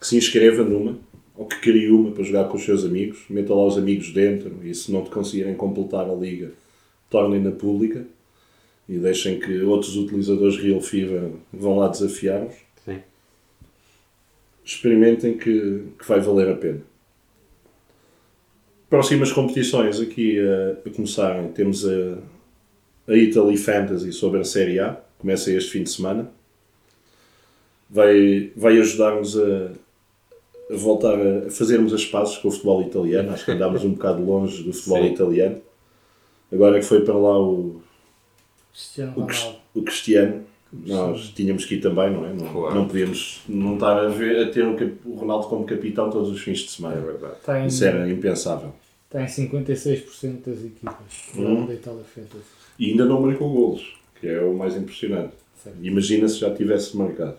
que 0.00 0.06
se 0.06 0.16
inscreva 0.16 0.62
numa, 0.64 0.98
ou 1.36 1.46
que 1.46 1.60
crie 1.60 1.90
uma 1.90 2.10
para 2.12 2.24
jogar 2.24 2.44
com 2.48 2.56
os 2.56 2.64
seus 2.64 2.84
amigos, 2.84 3.18
meta 3.28 3.52
lá 3.54 3.66
os 3.66 3.76
amigos 3.76 4.12
dentro 4.12 4.52
e 4.62 4.74
se 4.74 4.90
não 4.90 5.02
te 5.04 5.10
conseguirem 5.10 5.54
completar 5.54 6.08
a 6.08 6.14
liga, 6.14 6.52
tornem-na 7.10 7.50
pública 7.52 8.06
e 8.88 8.98
deixem 8.98 9.38
que 9.38 9.60
outros 9.62 9.96
utilizadores 9.96 10.56
Real 10.56 10.80
Fever 10.80 11.30
vão 11.52 11.76
lá 11.76 11.88
desafiar-vos. 11.88 12.54
Experimentem 14.64 15.36
que, 15.36 15.82
que 15.98 16.08
vai 16.08 16.20
valer 16.20 16.48
a 16.48 16.54
pena. 16.56 16.80
Próximas 18.94 19.32
competições 19.32 20.00
aqui 20.00 20.38
a, 20.38 20.88
a 20.88 20.90
começarem, 20.92 21.48
temos 21.48 21.84
a, 21.84 22.16
a 23.08 23.16
Italy 23.16 23.56
Fantasy 23.56 24.12
sobre 24.12 24.38
a 24.38 24.44
Série 24.44 24.78
A, 24.78 24.96
começa 25.18 25.50
este 25.50 25.72
fim 25.72 25.82
de 25.82 25.90
semana. 25.90 26.30
Vai, 27.90 28.52
vai 28.54 28.78
ajudar-nos 28.78 29.36
a, 29.36 29.72
a 30.70 30.76
voltar 30.76 31.14
a, 31.18 31.48
a 31.48 31.50
fazermos 31.50 31.92
as 31.92 32.04
pazes 32.06 32.36
com 32.38 32.46
o 32.46 32.50
futebol 32.52 32.82
italiano. 32.82 33.32
Acho 33.32 33.44
que 33.44 33.50
andámos 33.50 33.84
um 33.84 33.94
bocado 33.94 34.24
longe 34.24 34.62
do 34.62 34.72
futebol 34.72 35.02
Sim. 35.02 35.12
italiano. 35.12 35.60
Agora 36.52 36.78
que 36.78 36.84
foi 36.86 37.00
para 37.00 37.14
lá 37.14 37.36
o, 37.36 37.82
Cristiano 38.72 39.12
o, 39.74 39.80
o 39.80 39.82
Cristiano, 39.82 40.44
nós 40.86 41.30
tínhamos 41.34 41.64
que 41.64 41.74
ir 41.74 41.80
também, 41.80 42.12
não 42.12 42.26
é? 42.26 42.32
Não, 42.32 42.46
Claro. 42.52 42.74
não 42.76 42.86
podíamos 42.86 43.40
não 43.48 43.74
estar 43.74 43.98
a, 43.98 44.06
ver, 44.06 44.44
a 44.46 44.50
ter 44.52 44.64
o, 44.64 44.76
o 45.04 45.14
Ronaldo 45.16 45.48
como 45.48 45.64
capitão 45.64 46.08
todos 46.10 46.30
os 46.30 46.40
fins 46.40 46.58
de 46.60 46.66
É 46.66 46.68
semana. 46.68 47.00
verdade. 47.00 47.34
Está 47.40 47.60
em, 47.60 47.66
Isso 47.66 47.84
era 47.84 48.08
impensável. 48.08 48.72
Está 49.14 49.22
em 49.22 49.26
56% 49.26 50.44
das 50.44 50.64
equipas 50.64 51.30
Hum. 51.36 51.66
da 51.66 51.74
Itália 51.74 52.02
Fantasy. 52.02 52.44
E 52.78 52.90
ainda 52.90 53.04
não 53.04 53.22
marcou 53.22 53.52
golos, 53.52 53.96
que 54.20 54.26
é 54.26 54.40
o 54.40 54.52
mais 54.54 54.76
impressionante. 54.76 55.34
Certo. 55.62 55.78
Imagina 55.80 56.28
se 56.28 56.40
já 56.40 56.52
tivesse 56.52 56.96
marcado. 56.96 57.36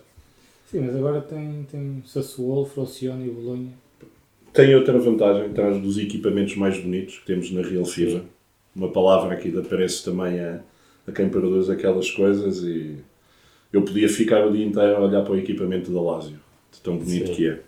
Sim, 0.70 0.80
mas 0.80 0.96
agora 0.96 1.20
tem, 1.20 1.66
tem 1.70 2.02
Sassuolo, 2.06 2.64
Frocione 2.64 3.28
e 3.28 3.30
Bolonha. 3.30 3.72
Tem 4.52 4.74
outra 4.74 4.98
vantagem, 4.98 5.52
traz 5.52 5.80
dos 5.80 5.98
equipamentos 5.98 6.56
mais 6.56 6.78
bonitos 6.78 7.18
que 7.18 7.26
temos 7.26 7.50
na 7.52 7.60
Real 7.60 7.84
FIFA. 7.84 8.24
Uma 8.74 8.90
palavra 8.90 9.34
aqui 9.34 9.50
de 9.50 9.58
apreço 9.58 10.04
também 10.10 10.40
a, 10.40 10.60
a 11.06 11.12
quem 11.12 11.28
produz 11.28 11.68
aquelas 11.68 12.10
coisas 12.10 12.62
e 12.62 12.96
eu 13.72 13.82
podia 13.82 14.08
ficar 14.08 14.46
o 14.46 14.52
dia 14.52 14.64
inteiro 14.64 14.96
a 14.96 15.00
olhar 15.00 15.22
para 15.22 15.32
o 15.34 15.38
equipamento 15.38 15.92
da 15.92 16.00
Lazio, 16.00 16.40
de 16.72 16.80
tão 16.80 16.96
bonito 16.96 17.28
Sim. 17.28 17.34
que 17.34 17.48
é. 17.48 17.60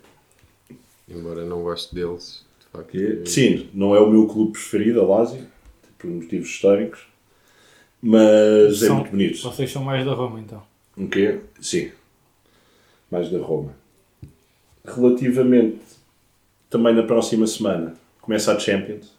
Embora 1.07 1.45
não 1.45 1.63
goste 1.63 1.93
deles, 1.93 2.43
sim, 3.25 3.67
não 3.73 3.95
é 3.95 3.99
o 3.99 4.09
meu 4.09 4.27
clube 4.27 4.51
preferido, 4.53 5.01
a 5.01 5.05
Lazio, 5.05 5.41
por 5.97 6.09
motivos 6.09 6.47
históricos, 6.49 7.01
mas 8.01 8.81
é 8.83 8.87
São- 8.87 8.97
muito 8.97 9.11
bonito. 9.11 9.41
Vocês 9.41 9.71
são 9.71 9.83
mais 9.83 10.05
da 10.05 10.13
Roma 10.13 10.39
então. 10.39 10.61
O 10.97 11.07
quê? 11.07 11.39
Sim. 11.59 11.91
Mais 13.11 13.29
da 13.29 13.39
Roma. 13.39 13.73
Relativamente, 14.85 15.79
também 16.69 16.93
na 16.95 17.03
próxima 17.03 17.45
semana, 17.47 17.95
começa 18.21 18.53
a 18.53 18.59
Champions. 18.59 19.11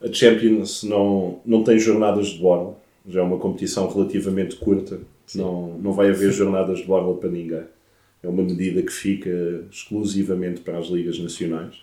A 0.00 0.12
Champions 0.12 0.82
não, 0.82 1.40
não 1.44 1.62
tem 1.62 1.78
jornadas 1.78 2.28
de 2.28 2.38
borla. 2.38 2.76
Já 3.08 3.20
é 3.20 3.22
uma 3.22 3.38
competição 3.38 3.88
relativamente 3.92 4.56
curta. 4.56 5.00
Não, 5.34 5.78
não 5.78 5.92
vai 5.92 6.10
haver 6.10 6.32
jornadas 6.32 6.78
de 6.78 6.84
borla 6.84 7.16
para 7.16 7.28
ninguém. 7.30 7.64
É 8.22 8.28
uma 8.28 8.42
medida 8.42 8.82
que 8.82 8.92
fica 8.92 9.64
exclusivamente 9.70 10.60
para 10.60 10.78
as 10.78 10.86
ligas 10.86 11.18
nacionais. 11.18 11.76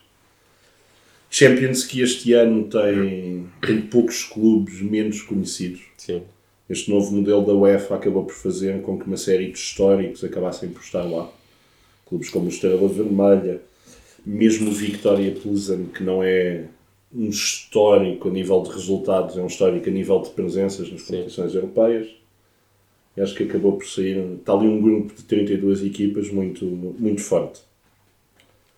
Champions 1.29 1.83
que 1.83 2.01
este 2.01 2.33
ano 2.33 2.63
tem, 2.63 3.45
tem 3.61 3.81
poucos 3.81 4.23
clubes 4.23 4.81
menos 4.81 5.21
conhecidos. 5.21 5.81
Sim, 5.95 6.23
Este 6.67 6.89
novo 6.89 7.15
modelo 7.15 7.45
da 7.45 7.53
UEFA 7.53 7.95
acabou 7.95 8.25
por 8.25 8.33
fazer 8.33 8.81
com 8.81 8.97
que 8.97 9.05
uma 9.05 9.17
série 9.17 9.51
de 9.51 9.57
históricos 9.57 10.23
acabassem 10.23 10.69
por 10.69 10.81
estar 10.81 11.03
lá. 11.03 11.29
Clubes 12.07 12.29
como 12.29 12.47
o 12.47 12.49
Estrela 12.49 12.87
Vermelha, 12.87 13.61
mesmo 14.25 14.71
o 14.71 14.73
Victoria 14.73 15.31
Pilsen, 15.31 15.85
que 15.93 16.03
não 16.03 16.23
é 16.23 16.65
um 17.13 17.29
histórico 17.29 18.27
a 18.27 18.31
nível 18.31 18.61
de 18.63 18.71
resultados, 18.71 19.37
é 19.37 19.41
um 19.41 19.47
histórico 19.47 19.87
a 19.87 19.91
nível 19.91 20.21
de 20.21 20.29
presenças 20.31 20.91
nas 20.91 21.03
competições 21.03 21.53
europeias. 21.53 22.07
E 23.15 23.21
acho 23.21 23.35
que 23.35 23.43
acabou 23.43 23.73
por 23.73 23.85
sair. 23.85 24.17
Está 24.35 24.53
ali 24.53 24.67
um 24.67 24.81
grupo 24.81 25.13
de 25.13 25.23
32 25.23 25.83
equipas 25.83 26.31
muito, 26.31 26.65
muito 26.65 27.21
forte. 27.21 27.61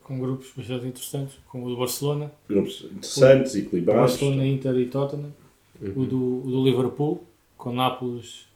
Com 0.04 0.18
grupos 0.18 0.48
bastante 0.56 0.86
interessantes, 0.86 1.34
como 1.48 1.66
o 1.66 1.70
do 1.70 1.76
Barcelona, 1.76 2.30
Grupos 2.48 2.84
interessantes, 2.90 3.54
equilibrados. 3.54 4.12
Barcelona, 4.12 4.46
Inter 4.46 4.74
e 4.76 4.86
Tottenham, 4.86 5.32
o, 5.96 6.04
do, 6.04 6.42
o 6.46 6.50
do 6.50 6.64
Liverpool, 6.64 7.24
com 7.56 7.72
Nápoles 7.72 8.46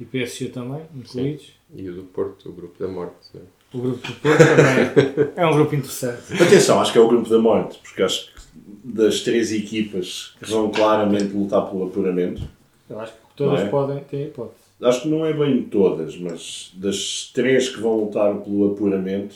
e 0.00 0.04
PSG 0.04 0.48
também, 0.48 0.82
incluídos. 0.94 1.52
e 1.74 1.88
o 1.88 1.94
do 1.94 2.02
Porto, 2.04 2.48
o 2.48 2.52
grupo 2.52 2.78
da 2.82 2.88
morte. 2.90 3.14
né? 3.34 3.40
O 3.72 3.78
grupo 3.78 4.06
do 4.06 4.14
Porto 4.14 4.38
também 4.38 5.30
é 5.36 5.46
um 5.46 5.52
grupo 5.52 5.74
interessante. 5.74 6.42
Atenção, 6.42 6.80
acho 6.80 6.92
que 6.92 6.98
é 6.98 7.00
o 7.00 7.08
grupo 7.08 7.28
da 7.28 7.38
morte, 7.38 7.78
porque 7.82 8.02
acho 8.02 8.26
que 8.26 8.40
das 8.84 9.20
três 9.20 9.52
equipas 9.52 10.34
que 10.38 10.50
vão 10.50 10.70
claramente 10.70 11.32
lutar 11.34 11.68
pelo 11.70 11.86
apuramento, 11.86 12.42
Eu 12.88 13.00
acho 13.00 13.12
que 13.12 13.18
todas 13.36 13.60
é? 13.60 13.66
podem 13.68 13.98
ter 14.04 14.28
hipótese. 14.28 14.54
acho 14.82 15.02
que 15.02 15.08
não 15.08 15.24
é 15.26 15.32
bem 15.32 15.62
todas, 15.64 16.16
mas 16.16 16.72
das 16.74 17.30
três 17.34 17.68
que 17.68 17.80
vão 17.80 18.04
lutar 18.04 18.34
pelo 18.38 18.72
apuramento, 18.72 19.34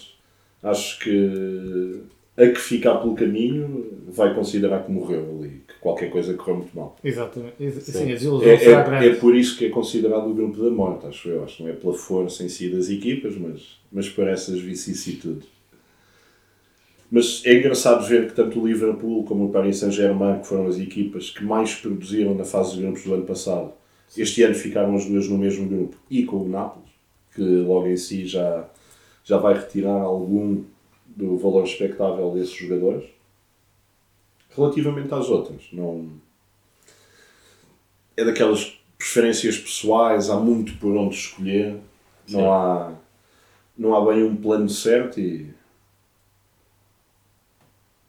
acho 0.62 0.98
que 1.00 2.02
a 2.36 2.46
que 2.46 2.60
ficar 2.60 2.96
pelo 2.98 3.14
caminho 3.14 3.86
vai 4.08 4.32
considerar 4.34 4.84
que 4.84 4.92
morreu 4.92 5.38
ali, 5.38 5.62
que 5.66 5.74
qualquer 5.80 6.08
coisa 6.10 6.34
correu 6.34 6.58
muito 6.58 6.76
mal. 6.76 6.96
Exatamente. 7.02 7.54
Ex- 7.60 7.82
Sim. 7.84 7.92
Sim, 7.92 8.10
É, 8.44 8.54
é, 9.04 9.08
é 9.08 9.14
por 9.16 9.34
isso 9.34 9.58
que 9.58 9.66
é 9.66 9.70
considerado 9.70 10.28
o 10.30 10.34
grupo 10.34 10.62
da 10.62 10.70
morte, 10.70 11.06
acho 11.06 11.28
eu. 11.28 11.42
Acho 11.44 11.56
que 11.58 11.62
não 11.64 11.70
é 11.70 11.72
pela 11.72 11.94
força 11.94 12.44
em 12.44 12.48
si 12.48 12.68
das 12.70 12.88
equipas, 12.88 13.36
mas, 13.36 13.78
mas 13.90 14.08
por 14.08 14.28
essas 14.28 14.60
vicissitudes. 14.60 15.48
Mas 17.10 17.42
é 17.46 17.54
engraçado 17.58 18.06
ver 18.06 18.28
que 18.28 18.34
tanto 18.34 18.60
o 18.60 18.66
Liverpool 18.66 19.24
como 19.24 19.46
o 19.46 19.50
Paris 19.50 19.78
Saint-Germain, 19.78 20.40
que 20.40 20.46
foram 20.46 20.66
as 20.66 20.78
equipas 20.78 21.30
que 21.30 21.42
mais 21.42 21.74
produziram 21.74 22.34
na 22.34 22.44
fase 22.44 22.76
de 22.76 22.82
grupos 22.82 23.02
do 23.04 23.14
ano 23.14 23.24
passado, 23.24 23.72
este 24.16 24.42
ano 24.42 24.54
ficaram 24.54 24.94
as 24.94 25.06
duas 25.06 25.26
no 25.28 25.38
mesmo 25.38 25.66
grupo 25.68 25.96
e 26.10 26.24
com 26.24 26.36
o 26.36 26.48
Nápoles, 26.48 26.88
que 27.34 27.40
logo 27.42 27.86
em 27.86 27.96
si 27.96 28.26
já, 28.26 28.68
já 29.24 29.38
vai 29.38 29.54
retirar 29.54 30.00
algum 30.00 30.64
do 31.06 31.36
valor 31.36 31.64
expectável 31.64 32.30
desses 32.32 32.54
jogadores. 32.54 33.08
Relativamente 34.56 35.12
às 35.12 35.28
outras, 35.28 35.68
não. 35.72 36.10
É 38.16 38.24
daquelas 38.24 38.78
preferências 38.96 39.58
pessoais, 39.58 40.28
há 40.28 40.36
muito 40.36 40.76
por 40.78 40.96
onde 40.96 41.14
escolher, 41.14 41.78
não 42.28 42.52
há, 42.52 42.92
não 43.76 43.94
há 43.94 44.12
bem 44.12 44.24
um 44.24 44.34
plano 44.34 44.68
certo 44.68 45.20
e 45.20 45.54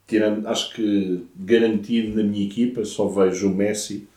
tirando, 0.08 0.48
acho 0.48 0.74
que 0.74 1.24
garantido 1.36 2.18
na 2.18 2.28
minha 2.28 2.46
equipa 2.46 2.84
só 2.84 3.08
vejo 3.08 3.48
o 3.48 3.56
Messi 3.56 4.08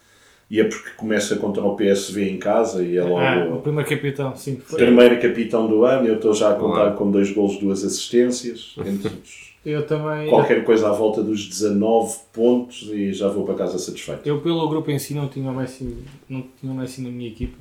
e 0.52 0.60
é 0.60 0.64
porque 0.64 0.90
começa 0.98 1.34
contra 1.36 1.64
o 1.64 1.74
PSV 1.74 2.28
em 2.30 2.36
casa 2.38 2.84
e 2.84 2.98
é 2.98 3.02
logo 3.02 3.16
Ah, 3.18 3.48
o 3.56 3.62
primeiro 3.62 3.88
capitão, 3.88 4.36
sim. 4.36 4.56
Foi. 4.56 4.78
primeiro 4.78 5.18
capitão 5.18 5.66
do 5.66 5.82
ano, 5.84 6.06
eu 6.06 6.16
estou 6.16 6.34
já 6.34 6.50
a 6.52 6.54
contar 6.54 6.74
Claro. 6.82 6.96
com 6.96 7.10
dois 7.10 7.32
golos, 7.32 7.56
duas 7.56 7.82
assistências, 7.82 8.74
entre 8.84 9.08
os- 9.24 9.50
Eu 9.64 9.86
também. 9.86 10.28
qualquer 10.28 10.62
coisa 10.64 10.88
à 10.90 10.92
volta 10.92 11.22
dos 11.22 11.46
19 11.48 12.16
pontos 12.34 12.82
e 12.92 13.14
já 13.14 13.28
vou 13.28 13.46
para 13.46 13.54
casa 13.54 13.78
satisfeito. 13.78 14.26
Eu, 14.28 14.40
pelo 14.42 14.68
grupo 14.68 14.90
em 14.90 14.98
si, 14.98 15.14
não 15.14 15.26
tinha 15.28 15.50
o 15.50 15.54
Messi, 15.54 15.96
não 16.28 16.44
tinha 16.60 16.70
o 16.70 16.74
Messi 16.76 17.00
na 17.00 17.08
minha 17.08 17.28
equipa. 17.30 17.56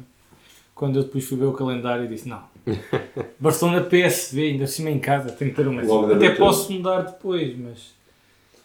Quando 0.75 0.97
eu 0.99 1.03
depois 1.03 1.23
fui 1.23 1.37
ver 1.37 1.45
o 1.45 1.53
calendário, 1.53 2.07
disse: 2.09 2.27
Não, 2.27 2.41
Barcelona 3.39 3.81
PSV, 3.81 4.41
ainda 4.51 4.63
assim 4.65 4.87
em 4.89 4.99
casa, 4.99 5.29
tenho 5.31 5.51
que 5.51 5.55
ter 5.57 5.67
o 5.67 5.71
Messi. 5.71 5.91
Até 6.13 6.31
posso 6.31 6.73
mudar 6.73 7.01
depois, 7.01 7.55
mas. 7.57 7.93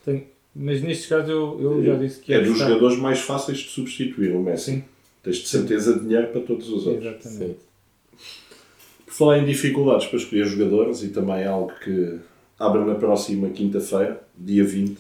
Tenho, 0.05 0.25
mas 0.59 0.83
nestes 0.83 1.07
casos 1.07 1.29
eu, 1.29 1.59
eu 1.61 1.85
já 1.85 1.95
disse 1.97 2.21
que 2.21 2.33
É 2.33 2.37
ia 2.37 2.43
dos 2.43 2.53
buscar. 2.53 2.69
jogadores 2.69 2.99
mais 2.99 3.21
fáceis 3.21 3.59
de 3.59 3.69
substituir, 3.69 4.33
o 4.35 4.41
Messi. 4.43 4.65
Sim, 4.73 4.85
Tens 5.23 5.37
de 5.39 5.49
certeza 5.49 5.99
dinheiro 5.99 6.29
para 6.29 6.41
todos 6.41 6.69
os 6.71 6.87
outros. 6.87 7.05
exatamente. 7.05 7.57
Sim. 7.57 7.57
Por 9.05 9.13
falar 9.15 9.39
em 9.39 9.45
dificuldades 9.45 10.07
para 10.07 10.19
escolher 10.19 10.47
jogadores, 10.47 11.03
e 11.03 11.09
também 11.09 11.37
é 11.43 11.47
algo 11.47 11.73
que 11.83 12.19
abre 12.59 12.85
na 12.85 12.95
próxima 12.95 13.49
quinta-feira, 13.51 14.23
dia 14.37 14.65
20, 14.65 14.99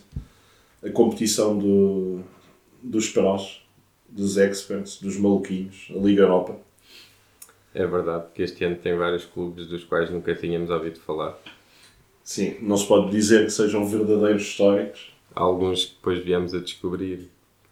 a 0.84 0.90
competição 0.90 1.56
do, 1.58 2.20
dos 2.82 3.08
prós, 3.08 3.62
dos 4.08 4.36
experts, 4.36 5.00
dos 5.00 5.16
maluquinhos, 5.16 5.88
a 5.90 5.98
Liga 5.98 6.22
Europa. 6.22 6.56
É 7.74 7.86
verdade 7.86 8.24
que 8.34 8.42
este 8.42 8.64
ano 8.64 8.76
tem 8.76 8.96
vários 8.96 9.24
clubes 9.24 9.66
dos 9.66 9.84
quais 9.84 10.10
nunca 10.10 10.34
tínhamos 10.34 10.70
ouvido 10.70 10.98
falar. 11.00 11.38
Sim, 12.24 12.56
não 12.62 12.76
se 12.76 12.86
pode 12.86 13.10
dizer 13.10 13.44
que 13.44 13.50
sejam 13.52 13.86
verdadeiros 13.86 14.42
históricos. 14.42 15.14
Alguns 15.36 15.84
que 15.84 15.94
depois 15.96 16.24
viemos 16.24 16.54
a 16.54 16.58
descobrir 16.58 17.28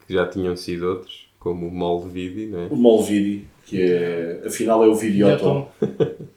que 0.07 0.13
já 0.13 0.27
tinham 0.29 0.55
sido 0.55 0.87
outros, 0.87 1.27
como 1.39 1.67
o 1.67 1.71
Molvidi, 1.71 2.47
não 2.47 2.61
é? 2.61 2.67
O 2.67 2.77
Molvidi, 2.77 3.47
que 3.65 3.81
é, 3.81 4.43
afinal 4.47 4.85
é 4.85 4.87
o 4.87 4.93
estão. 4.93 5.69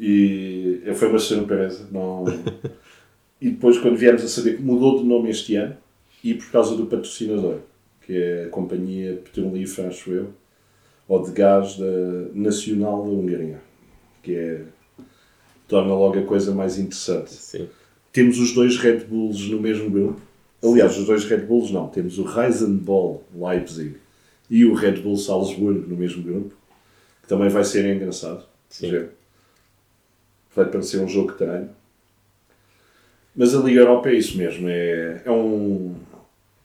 E 0.00 0.80
foi 0.94 1.08
uma 1.08 1.18
surpresa. 1.18 1.88
Não... 1.90 2.24
E 3.40 3.50
depois, 3.50 3.78
quando 3.78 3.96
viemos 3.96 4.24
a 4.24 4.26
saber 4.26 4.56
que 4.56 4.62
mudou 4.62 4.98
de 4.98 5.04
nome 5.04 5.30
este 5.30 5.54
ano, 5.54 5.76
e 6.24 6.34
por 6.34 6.50
causa 6.50 6.76
do 6.76 6.86
patrocinador, 6.86 7.58
que 8.04 8.12
é 8.12 8.44
a 8.46 8.48
Companhia 8.48 9.14
Petrolífera, 9.14 9.86
acho 9.86 10.10
eu, 10.10 10.30
ou 11.06 11.22
de 11.22 11.30
gás 11.30 11.76
da 11.76 11.86
Nacional 12.34 13.04
da 13.04 13.10
Hungria, 13.10 13.60
que 14.24 14.34
é. 14.34 14.62
torna 15.68 15.94
logo 15.94 16.18
a 16.18 16.22
coisa 16.22 16.52
mais 16.52 16.78
interessante. 16.78 17.32
Sim. 17.32 17.68
Temos 18.12 18.40
os 18.40 18.52
dois 18.52 18.76
Red 18.76 19.04
Bulls 19.04 19.48
no 19.48 19.60
mesmo 19.60 19.88
grupo. 19.88 20.20
Aliás, 20.62 20.98
os 20.98 21.06
dois 21.06 21.24
Red 21.24 21.38
Bulls 21.38 21.70
não. 21.70 21.88
Temos 21.88 22.18
o 22.18 22.24
Reisenball 22.24 23.22
Leipzig 23.34 23.96
e 24.50 24.64
o 24.64 24.74
Red 24.74 25.00
Bull 25.00 25.16
Salzburgo 25.16 25.86
no 25.86 25.96
mesmo 25.96 26.22
grupo, 26.22 26.54
que 27.22 27.28
também 27.28 27.48
vai 27.48 27.64
ser 27.64 27.84
engraçado. 27.94 28.44
Sim. 28.68 29.08
Vai 30.54 30.66
parecer 30.66 31.00
um 31.00 31.08
jogo 31.08 31.32
treino. 31.32 31.70
Mas 33.36 33.54
a 33.54 33.60
Liga 33.60 33.80
Europa 33.80 34.08
é 34.08 34.14
isso 34.14 34.36
mesmo. 34.36 34.68
É, 34.68 35.22
é, 35.24 35.30
um, 35.30 35.94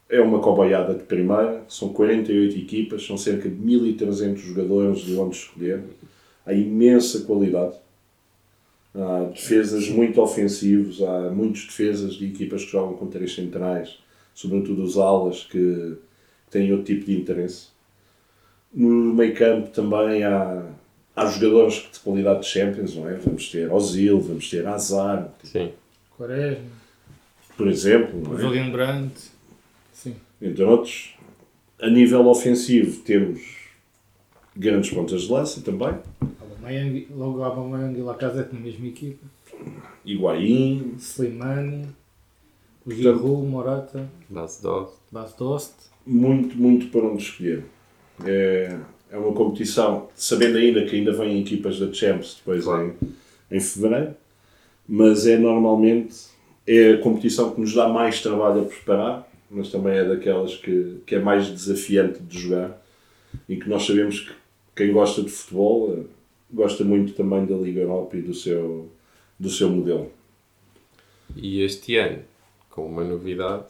é 0.09 0.19
uma 0.19 0.39
coboiada 0.39 0.95
de 0.95 1.03
primeira. 1.03 1.63
São 1.67 1.89
48 1.89 2.57
equipas, 2.57 3.05
são 3.05 3.15
cerca 3.15 3.47
de 3.47 3.55
1300 3.55 4.41
jogadores 4.41 5.01
de 5.01 5.15
onde 5.15 5.35
escolher. 5.35 5.83
Há 6.43 6.51
imensa 6.51 7.21
qualidade. 7.25 7.75
Há 8.95 9.23
defesas 9.33 9.89
muito 9.89 10.21
ofensivos, 10.21 11.01
há 11.01 11.31
muitos 11.31 11.65
defesas 11.65 12.13
de 12.13 12.27
equipas 12.27 12.63
que 12.63 12.71
jogam 12.71 12.93
com 12.95 13.07
três 13.07 13.33
centrais, 13.33 13.97
sobretudo 14.35 14.83
os 14.83 14.97
alas 14.97 15.43
que 15.43 15.95
têm 16.51 16.71
outro 16.71 16.85
tipo 16.85 17.05
de 17.05 17.19
interesse. 17.19 17.67
No 18.71 19.13
meio 19.13 19.35
campo 19.35 19.69
também 19.69 20.23
há, 20.23 20.63
há 21.15 21.25
jogadores 21.25 21.87
de 21.91 21.99
qualidade 21.99 22.41
de 22.41 22.45
Champions, 22.47 22.95
não 22.95 23.09
é? 23.09 23.15
Vamos 23.15 23.49
ter 23.49 23.71
Ozil, 23.71 24.19
vamos 24.21 24.49
ter 24.49 24.65
Hazard, 24.67 25.29
Sim. 25.43 25.71
Quaresma, 26.15 26.63
por 27.57 27.67
exemplo, 27.67 28.21
não 28.21 28.37
é? 28.37 28.41
Julian 28.41 28.69
Brandt. 28.71 29.31
Sim. 29.91 30.15
entre 30.41 30.63
outros. 30.63 31.15
A 31.81 31.89
nível 31.89 32.27
ofensivo 32.27 33.01
temos 33.01 33.41
grandes 34.55 34.89
pontas 34.91 35.23
de 35.23 35.31
lança 35.31 35.61
também. 35.61 35.95
Aubameyang, 36.67 37.07
logo 37.15 37.43
Aubameyang 37.43 37.97
e 37.97 38.01
Lacazette 38.01 38.53
na 38.53 38.59
mesma 38.61 38.87
equipa. 38.87 39.25
Higuaín, 40.05 40.95
Slimani, 40.97 41.87
Giroud, 42.87 43.45
Morata, 43.47 44.09
Base 44.29 44.61
Dost. 44.61 44.93
Bas 45.11 45.33
Dost. 45.33 45.73
muito, 46.05 46.55
muito 46.57 46.87
para 46.87 47.01
onde 47.05 47.21
escolher. 47.23 47.65
É, 48.25 48.77
é 49.11 49.17
uma 49.17 49.33
competição, 49.33 50.09
sabendo 50.15 50.57
ainda 50.57 50.85
que 50.85 50.95
ainda 50.95 51.11
vêm 51.13 51.41
equipas 51.41 51.79
da 51.79 51.91
Champions 51.93 52.35
depois 52.37 52.63
Claro. 52.63 52.95
em, 53.51 53.57
em 53.57 53.59
fevereiro, 53.59 54.15
mas 54.87 55.27
é 55.27 55.37
normalmente 55.37 56.15
é 56.65 56.93
a 56.93 56.97
competição 56.99 57.51
que 57.53 57.59
nos 57.61 57.73
dá 57.73 57.89
mais 57.89 58.21
trabalho 58.21 58.61
a 58.61 58.65
preparar, 58.65 59.29
mas 59.51 59.69
também 59.69 59.93
é 59.97 60.05
daquelas 60.05 60.55
que, 60.55 61.01
que 61.05 61.15
é 61.15 61.19
mais 61.19 61.47
desafiante 61.47 62.19
de 62.21 62.39
jogar 62.39 62.81
e 63.47 63.57
que 63.57 63.67
nós 63.69 63.85
sabemos 63.85 64.21
que 64.21 64.31
quem 64.75 64.91
gosta 64.91 65.21
de 65.21 65.29
futebol 65.29 66.05
gosta 66.53 66.83
muito 66.83 67.13
também 67.13 67.45
da 67.45 67.55
Liga 67.55 67.81
Europa 67.81 68.15
e 68.15 68.21
do 68.21 68.33
seu, 68.33 68.89
do 69.39 69.49
seu 69.49 69.69
modelo. 69.69 70.11
E 71.35 71.61
este 71.63 71.97
ano, 71.97 72.19
com 72.69 72.85
uma 72.85 73.03
novidade 73.03 73.65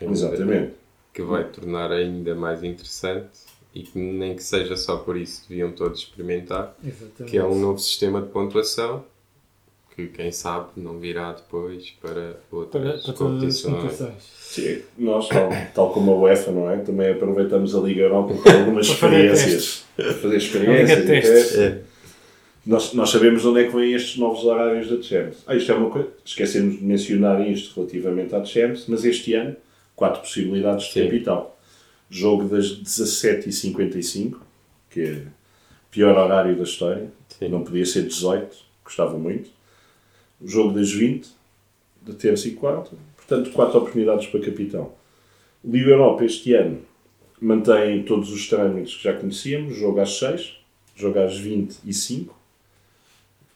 Exatamente. 0.00 0.72
que 1.12 1.22
vai 1.22 1.44
tornar 1.44 1.92
ainda 1.92 2.34
mais 2.34 2.64
interessante 2.64 3.28
e 3.74 3.82
que 3.82 3.98
nem 3.98 4.34
que 4.34 4.42
seja 4.42 4.76
só 4.76 4.96
por 4.96 5.16
isso 5.16 5.44
deviam 5.48 5.70
todos 5.72 6.00
experimentar, 6.00 6.74
Exatamente. 6.82 7.24
que 7.30 7.36
é 7.36 7.44
um 7.44 7.58
novo 7.58 7.78
sistema 7.78 8.22
de 8.22 8.28
pontuação 8.28 9.04
que 9.94 10.06
quem 10.06 10.30
sabe 10.30 10.68
não 10.76 10.98
virá 11.00 11.32
depois 11.32 11.90
para 12.00 12.40
para, 12.48 12.58
outras 12.58 13.02
para 13.02 13.10
as 13.12 13.18
competições. 13.18 13.74
competições. 13.74 14.22
Sim, 14.38 14.82
nós, 14.96 15.28
tal, 15.28 15.50
tal 15.74 15.92
como 15.92 16.12
a 16.12 16.16
UEFA, 16.20 16.52
não 16.52 16.70
é? 16.70 16.76
Também 16.78 17.10
aproveitamos 17.10 17.74
a 17.74 17.80
Liga 17.80 18.02
Europa 18.02 18.34
para 18.42 18.58
algumas 18.60 18.86
Para 18.86 18.96
fazer 19.10 19.24
experiências. 19.32 19.84
Para 19.96 20.14
fazer 20.14 20.36
experiências. 20.36 20.90
Liga 21.00 21.06
testes. 21.06 21.32
testes. 21.32 21.58
É. 21.58 21.82
Nós, 22.68 22.92
nós 22.92 23.08
sabemos 23.08 23.46
onde 23.46 23.62
é 23.62 23.64
que 23.66 23.74
vêm 23.74 23.94
estes 23.94 24.18
novos 24.18 24.44
horários 24.44 24.90
da 24.90 25.00
Champions. 25.00 25.42
Ah, 25.46 25.56
isto 25.56 25.72
é 25.72 25.74
uma 25.74 25.88
coisa. 25.88 26.10
Esquecemos 26.22 26.78
de 26.78 26.84
mencionar 26.84 27.40
isto 27.48 27.74
relativamente 27.74 28.34
à 28.34 28.44
Champions, 28.44 28.84
mas 28.86 29.06
este 29.06 29.32
ano, 29.32 29.56
quatro 29.96 30.20
possibilidades 30.20 30.88
de 30.88 30.92
Sim. 30.92 31.04
capital. 31.04 31.58
Jogo 32.10 32.46
das 32.46 32.66
17h55, 32.66 34.36
que 34.90 35.00
é 35.00 35.12
o 35.12 35.90
pior 35.90 36.14
horário 36.18 36.54
da 36.58 36.64
história. 36.64 37.10
Sim. 37.38 37.48
Não 37.48 37.64
podia 37.64 37.86
ser 37.86 38.02
18, 38.02 38.54
gostava 38.84 39.16
muito. 39.16 39.48
O 40.38 40.46
jogo 40.46 40.74
das 40.74 40.92
20, 40.92 41.26
da 42.02 42.12
terça 42.12 42.48
e 42.48 42.50
quarta. 42.50 42.94
Portanto, 43.16 43.50
quatro 43.52 43.78
oportunidades 43.78 44.26
para 44.26 44.40
capitão. 44.40 44.92
Liga 45.64 45.88
Europa 45.88 46.22
este 46.22 46.52
ano 46.52 46.82
mantém 47.40 48.02
todos 48.02 48.30
os 48.30 48.46
trâmites 48.46 48.94
que 48.94 49.04
já 49.04 49.14
conhecíamos. 49.14 49.74
Jogo 49.74 50.00
às 50.00 50.18
6, 50.18 50.58
jogo 50.94 51.18
às 51.18 51.34
25. 51.38 52.34
E 52.34 52.37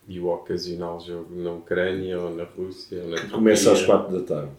o 0.08 0.26
ocasional 0.26 1.00
jogo 1.00 1.34
na 1.34 1.52
Ucrânia 1.52 2.20
ou 2.20 2.34
na 2.34 2.44
Rússia 2.44 3.02
ou 3.02 3.10
na 3.10 3.16
que 3.16 3.30
começa 3.30 3.72
às 3.72 3.78
Turquia. 3.78 3.98
4 3.98 4.18
da 4.18 4.24
tarde. 4.24 4.52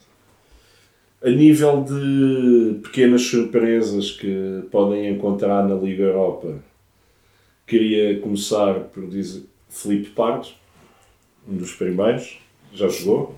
A 1.21 1.29
nível 1.29 1.83
de 1.83 2.79
pequenas 2.81 3.21
surpresas 3.21 4.11
que 4.11 4.63
podem 4.71 5.07
encontrar 5.07 5.67
na 5.67 5.75
Liga 5.75 6.03
Europa, 6.03 6.59
queria 7.65 8.19
começar 8.19 8.73
por 8.85 9.07
dizer 9.07 9.43
Felipe 9.69 10.09
Pardo, 10.09 10.49
um 11.47 11.55
dos 11.57 11.73
primeiros, 11.73 12.39
já 12.73 12.87
jogou. 12.87 13.35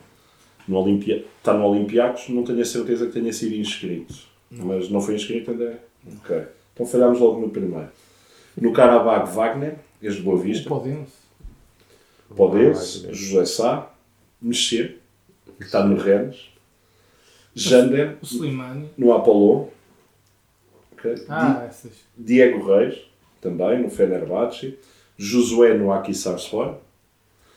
No 0.67 0.77
Olimpia... 0.79 1.23
Está 1.39 1.53
no 1.53 1.65
Olympiacos, 1.65 2.27
não 2.29 2.43
tenho 2.43 2.61
a 2.61 2.65
certeza 2.65 3.05
que 3.05 3.13
tenha 3.13 3.31
sido 3.31 3.53
inscrito. 3.53 4.15
Mas 4.49 4.89
não 4.89 4.99
foi 4.99 5.13
inscrito 5.13 5.51
ainda? 5.51 5.79
Ok. 6.17 6.43
Então 6.73 6.85
falhámos 6.87 7.19
logo 7.19 7.39
no 7.39 7.49
primeiro. 7.49 7.89
No 8.59 8.73
Karabakh, 8.73 9.31
Wagner, 9.31 9.75
este 10.01 10.19
de 10.19 10.23
Boa 10.23 10.39
Vista. 10.39 10.67
Podemos. 10.67 11.24
Wagner. 12.36 13.13
José 13.13 13.45
Sá, 13.45 13.91
Mexer, 14.41 14.99
que 15.57 15.65
está 15.65 15.86
no 15.86 15.95
Rennes, 15.97 16.49
Jander, 17.55 18.17
O 18.21 18.25
Slimani. 18.25 18.89
no 18.97 19.13
Apollo, 19.13 19.69
ok? 20.91 21.15
Ah, 21.29 21.69
Diego 22.17 22.65
Reis, 22.67 22.97
também, 23.41 23.81
no 23.81 23.89
Fenerbahçe, 23.89 24.77
Josué 25.17 25.73
no 25.77 25.91
Akhisarspor. 25.91 26.75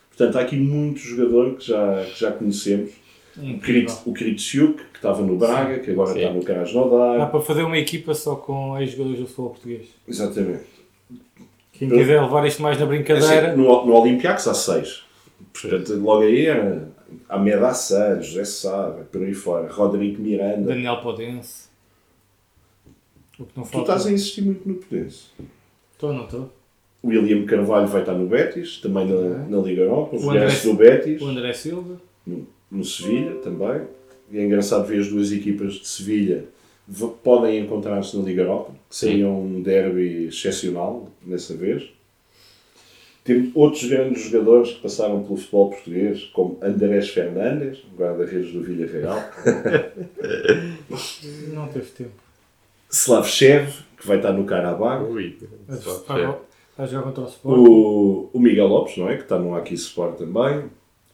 Portanto, 0.09 0.37
há 0.37 0.41
aqui 0.41 0.55
muitos 0.55 1.01
jogadores 1.01 1.57
que 1.59 1.67
já, 1.67 2.05
que 2.05 2.19
já 2.19 2.31
conhecemos. 2.31 2.91
O 3.37 3.43
incrível. 3.43 3.85
Krit- 3.95 4.01
O 4.07 4.13
Kritsuk, 4.13 4.83
que 4.91 4.97
estava 4.97 5.21
no 5.21 5.37
Braga, 5.37 5.79
que 5.79 5.91
agora 5.91 6.13
Sim. 6.13 6.19
está 6.19 6.33
no 6.33 6.39
Dá 6.39 6.45
Krasnodar. 6.45 7.31
para 7.31 7.41
fazer 7.41 7.63
uma 7.63 7.77
equipa 7.77 8.13
só 8.13 8.35
com 8.35 8.77
ex-jogadores 8.79 9.19
do 9.19 9.27
futebol 9.27 9.49
português. 9.51 9.87
Exatamente. 10.07 10.65
Quem 11.79 11.89
quiser 11.89 12.21
levar 12.21 12.45
isto 12.45 12.61
mais 12.61 12.77
na 12.79 12.85
brincadeira, 12.85 13.47
Assim, 13.53 13.57
no, 13.61 13.85
no 13.85 13.93
Olympiacos 13.95 14.47
há 14.47 14.53
seis. 14.53 15.03
Portanto, 15.53 15.95
logo 15.95 16.23
aí 16.23 16.45
era 16.45 16.87
Ahmed 17.29 17.55
Hassan, 17.63 18.21
José 18.21 18.43
Sá, 18.43 18.95
por 19.11 19.21
aí 19.23 19.33
fora, 19.33 19.71
Rodrigo 19.71 20.21
Miranda. 20.21 20.67
Daniel 20.67 20.97
Podense. 21.01 21.69
O 23.39 23.45
que 23.45 23.51
não 23.57 23.63
Tu 23.63 23.69
falta. 23.69 23.91
estás 23.93 24.07
a 24.07 24.11
insistir 24.11 24.41
muito 24.41 24.67
no 24.67 24.75
Podense. 24.75 25.27
Estou, 25.93 26.13
não 26.13 26.25
estou. 26.25 26.51
William 27.03 27.45
Carvalho 27.45 27.87
vai 27.87 28.01
estar 28.01 28.13
no 28.13 28.27
Betis, 28.27 28.77
também 28.81 29.07
na, 29.07 29.37
na 29.47 29.57
Liga 29.59 29.83
Europa. 29.83 30.17
O 30.17 30.29
André- 30.29 30.47
do 30.61 30.73
Betis, 30.73 31.21
O 31.21 31.25
André 31.27 31.53
Silva. 31.53 31.95
no, 32.27 32.45
no 32.69 32.83
Sevilha 32.83 33.35
também. 33.35 33.83
E 34.29 34.37
é 34.37 34.43
engraçado 34.45 34.85
ver 34.85 34.99
as 34.99 35.07
duas 35.07 35.31
equipas 35.31 35.75
de 35.75 35.87
Sevilha 35.87 36.43
podem 37.23 37.59
encontrar-se 37.59 38.17
na 38.17 38.23
Liga 38.23 38.43
Europa, 38.43 38.71
que 38.89 38.95
seria 38.95 39.27
um 39.27 39.61
derby 39.61 40.27
excepcional 40.27 41.07
dessa 41.21 41.55
vez. 41.55 41.89
Temos 43.23 43.51
outros 43.53 43.85
grandes 43.85 44.23
jogadores 44.23 44.71
que 44.71 44.81
passaram 44.81 45.21
pelo 45.21 45.37
futebol 45.37 45.69
português, 45.69 46.23
como 46.33 46.57
Andrés 46.61 47.09
Fernandes, 47.09 47.79
guarda-redes 47.95 48.51
do 48.51 48.63
Villarreal, 48.63 49.21
Não 51.53 51.67
teve 51.67 51.91
tempo. 51.91 52.11
Slavchev, 52.89 53.71
que 53.97 54.07
vai 54.07 54.17
estar 54.17 54.33
no 54.33 54.45
Karabakh, 54.45 55.03
Ui, 55.03 55.37
a 56.75 56.85
jogar 56.85 57.03
contra 57.03 57.23
o 57.23 57.27
Sport. 57.27 57.59
O, 57.59 58.29
o 58.33 58.39
Miguel 58.39 58.67
Lopes, 58.67 58.97
não 58.97 59.09
é? 59.09 59.17
Que 59.17 59.23
está 59.23 59.37
no 59.37 59.53
Aqui 59.53 59.73
Sport 59.73 60.17
também. 60.17 60.63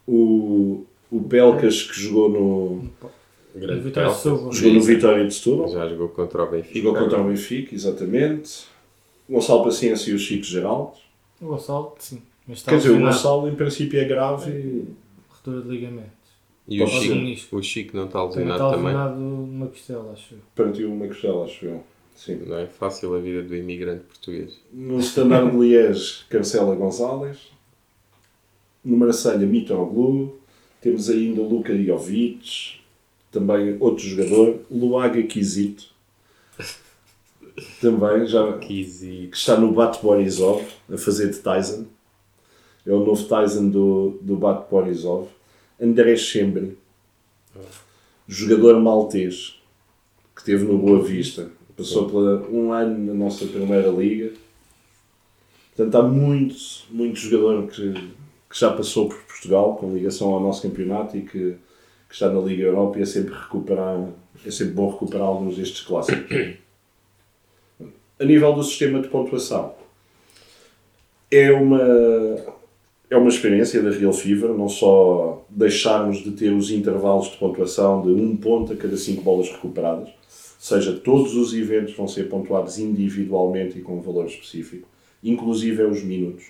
O, 0.07 0.85
o 1.11 1.19
Belcas, 1.19 1.81
que 1.81 1.99
jogou 1.99 2.29
no, 2.29 2.89
Grande 3.55 3.81
Vitória. 3.81 4.13
Setúbal. 4.13 4.51
jogou 4.53 4.73
no 4.73 4.81
Vitória 4.81 5.27
de 5.27 5.33
Setúbal. 5.33 5.67
Já 5.69 5.87
jogou 5.87 6.09
contra 6.09 6.43
o 6.43 6.51
Benfica. 6.51 6.79
Jogou 6.79 7.01
contra 7.01 7.21
o 7.21 7.23
Benfica, 7.25 7.73
exatamente. 7.75 8.65
O 9.29 9.33
Gonçalo 9.33 9.63
Paciência 9.63 10.11
e 10.11 10.13
o 10.13 10.19
Chico 10.19 10.43
Geraldo. 10.43 10.93
O 11.41 11.45
Gonçalo, 11.47 11.95
sim. 11.99 12.21
Mas 12.47 12.57
está 12.59 12.71
Quer 12.71 12.77
dizer, 12.77 12.91
o. 12.91 12.99
Gonçalo 12.99 13.47
em 13.49 13.55
princípio 13.55 13.99
é 13.99 14.05
grave 14.05 14.51
e 14.51 14.85
Ruptura 15.29 15.61
de 15.61 15.69
ligamentos. 15.69 16.11
E 16.67 16.81
o 16.81 16.87
Chico, 16.87 17.57
o 17.57 17.63
Chico 17.63 17.95
não 17.95 18.05
está 18.05 18.19
Também 18.27 18.37
lesionado 18.45 18.63
está 18.63 18.69
também. 18.71 18.85
lesionado 18.85 19.19
numa 19.19 19.67
costela, 19.67 20.11
acho 20.13 20.33
eu. 20.33 20.39
partiu 20.55 20.91
uma 20.91 21.07
costela, 21.07 21.45
acho 21.45 21.65
eu. 21.65 21.83
Sim. 22.15 22.41
Não 22.45 22.57
é 22.57 22.65
fácil 22.65 23.13
a 23.13 23.19
vida 23.19 23.43
do 23.43 23.55
imigrante 23.55 24.03
português. 24.05 24.59
No 24.73 24.99
Standard 24.99 25.51
de 25.51 25.57
Liège, 25.57 26.23
Cancela 26.29 26.73
Gonzalez. 26.75 27.51
No 28.83 28.97
Marselha, 28.97 29.45
Mitroglou. 29.45 30.39
Temos 30.81 31.09
ainda 31.09 31.41
o 31.41 31.47
Luka 31.47 31.75
Jovic. 31.77 32.79
Também 33.35 33.75
outro 33.81 34.01
jogador, 34.01 34.61
Luaga 34.71 35.21
Kizito. 35.23 35.87
Também, 37.81 38.25
já, 38.25 38.57
que 38.59 39.29
está 39.33 39.57
no 39.57 39.73
Bat 39.73 40.01
Borisov, 40.01 40.65
a 40.89 40.97
fazer 40.97 41.31
de 41.31 41.39
Tyson. 41.39 41.85
É 42.87 42.93
o 42.93 43.03
novo 43.03 43.21
Tyson 43.27 43.67
do, 43.67 44.17
do 44.21 44.37
Bat 44.37 44.71
Borisov. 44.71 45.27
André 45.77 46.15
Chembri, 46.15 46.77
jogador 48.25 48.79
maltês, 48.79 49.61
que 50.33 50.39
esteve 50.39 50.63
no 50.63 50.77
Boa 50.77 51.03
Vista. 51.03 51.51
Passou 51.75 52.09
pela 52.09 52.47
um 52.47 52.71
ano 52.71 52.97
na 53.07 53.13
nossa 53.13 53.45
primeira 53.45 53.89
liga. 53.89 54.31
Portanto, 55.75 55.95
há 55.95 56.03
muito, 56.03 56.55
muito 56.89 57.19
jogador 57.19 57.67
que, 57.67 57.91
que 58.49 58.57
já 58.57 58.71
passou 58.71 59.09
por 59.09 59.17
Portugal 59.23 59.75
com 59.75 59.93
ligação 59.93 60.33
ao 60.33 60.39
nosso 60.39 60.61
campeonato 60.61 61.17
e 61.17 61.23
que, 61.23 61.57
que 62.07 62.13
está 62.13 62.29
na 62.29 62.39
Liga 62.39 62.63
Europa 62.63 62.99
e 62.99 63.01
é 63.01 63.05
sempre, 63.05 63.33
recuperar, 63.33 64.07
é 64.45 64.51
sempre 64.51 64.73
bom 64.73 64.89
recuperar 64.91 65.27
alguns 65.27 65.57
destes 65.57 65.81
clássicos. 65.81 66.57
A 68.17 68.23
nível 68.23 68.53
do 68.53 68.63
sistema 68.63 69.01
de 69.01 69.09
pontuação, 69.09 69.73
é 71.29 71.51
uma, 71.51 71.81
é 73.09 73.17
uma 73.17 73.29
experiência 73.29 73.81
da 73.81 73.89
Real 73.91 74.13
Fever, 74.13 74.49
não 74.49 74.69
só 74.69 75.45
deixarmos 75.49 76.23
de 76.23 76.31
ter 76.31 76.53
os 76.53 76.71
intervalos 76.71 77.29
de 77.31 77.37
pontuação 77.37 78.01
de 78.01 78.09
um 78.09 78.37
ponto 78.37 78.71
a 78.71 78.75
cada 78.75 78.95
cinco 78.95 79.21
bolas 79.21 79.49
recuperadas, 79.49 80.09
seja, 80.65 80.93
todos 80.93 81.35
os 81.35 81.53
eventos 81.53 81.93
vão 81.95 82.07
ser 82.07 82.29
pontuados 82.29 82.79
individualmente 82.79 83.77
e 83.77 83.81
com 83.81 83.97
um 83.97 84.01
valor 84.01 84.25
específico, 84.25 84.87
inclusive 85.23 85.83
é 85.83 85.85
os 85.85 86.03
minutos. 86.03 86.45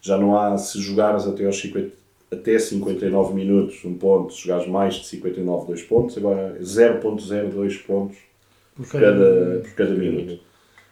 Já 0.00 0.16
não 0.16 0.38
há, 0.38 0.56
se 0.56 0.80
jogares 0.80 1.26
até 1.26 1.44
aos 1.44 1.60
50, 1.60 1.92
até 2.30 2.58
59 2.58 3.34
minutos, 3.34 3.84
um 3.84 3.94
ponto, 3.94 4.32
se 4.32 4.42
jogares 4.42 4.68
mais 4.68 4.94
de 4.94 5.06
59, 5.06 5.66
dois 5.66 5.82
pontos, 5.82 6.16
agora 6.16 6.56
é 6.58 6.62
0.02 6.62 7.82
pontos 7.84 8.16
Por 8.74 8.86
cada, 8.86 9.60
por 9.64 9.74
cada 9.74 9.94
minuto. 9.94 10.40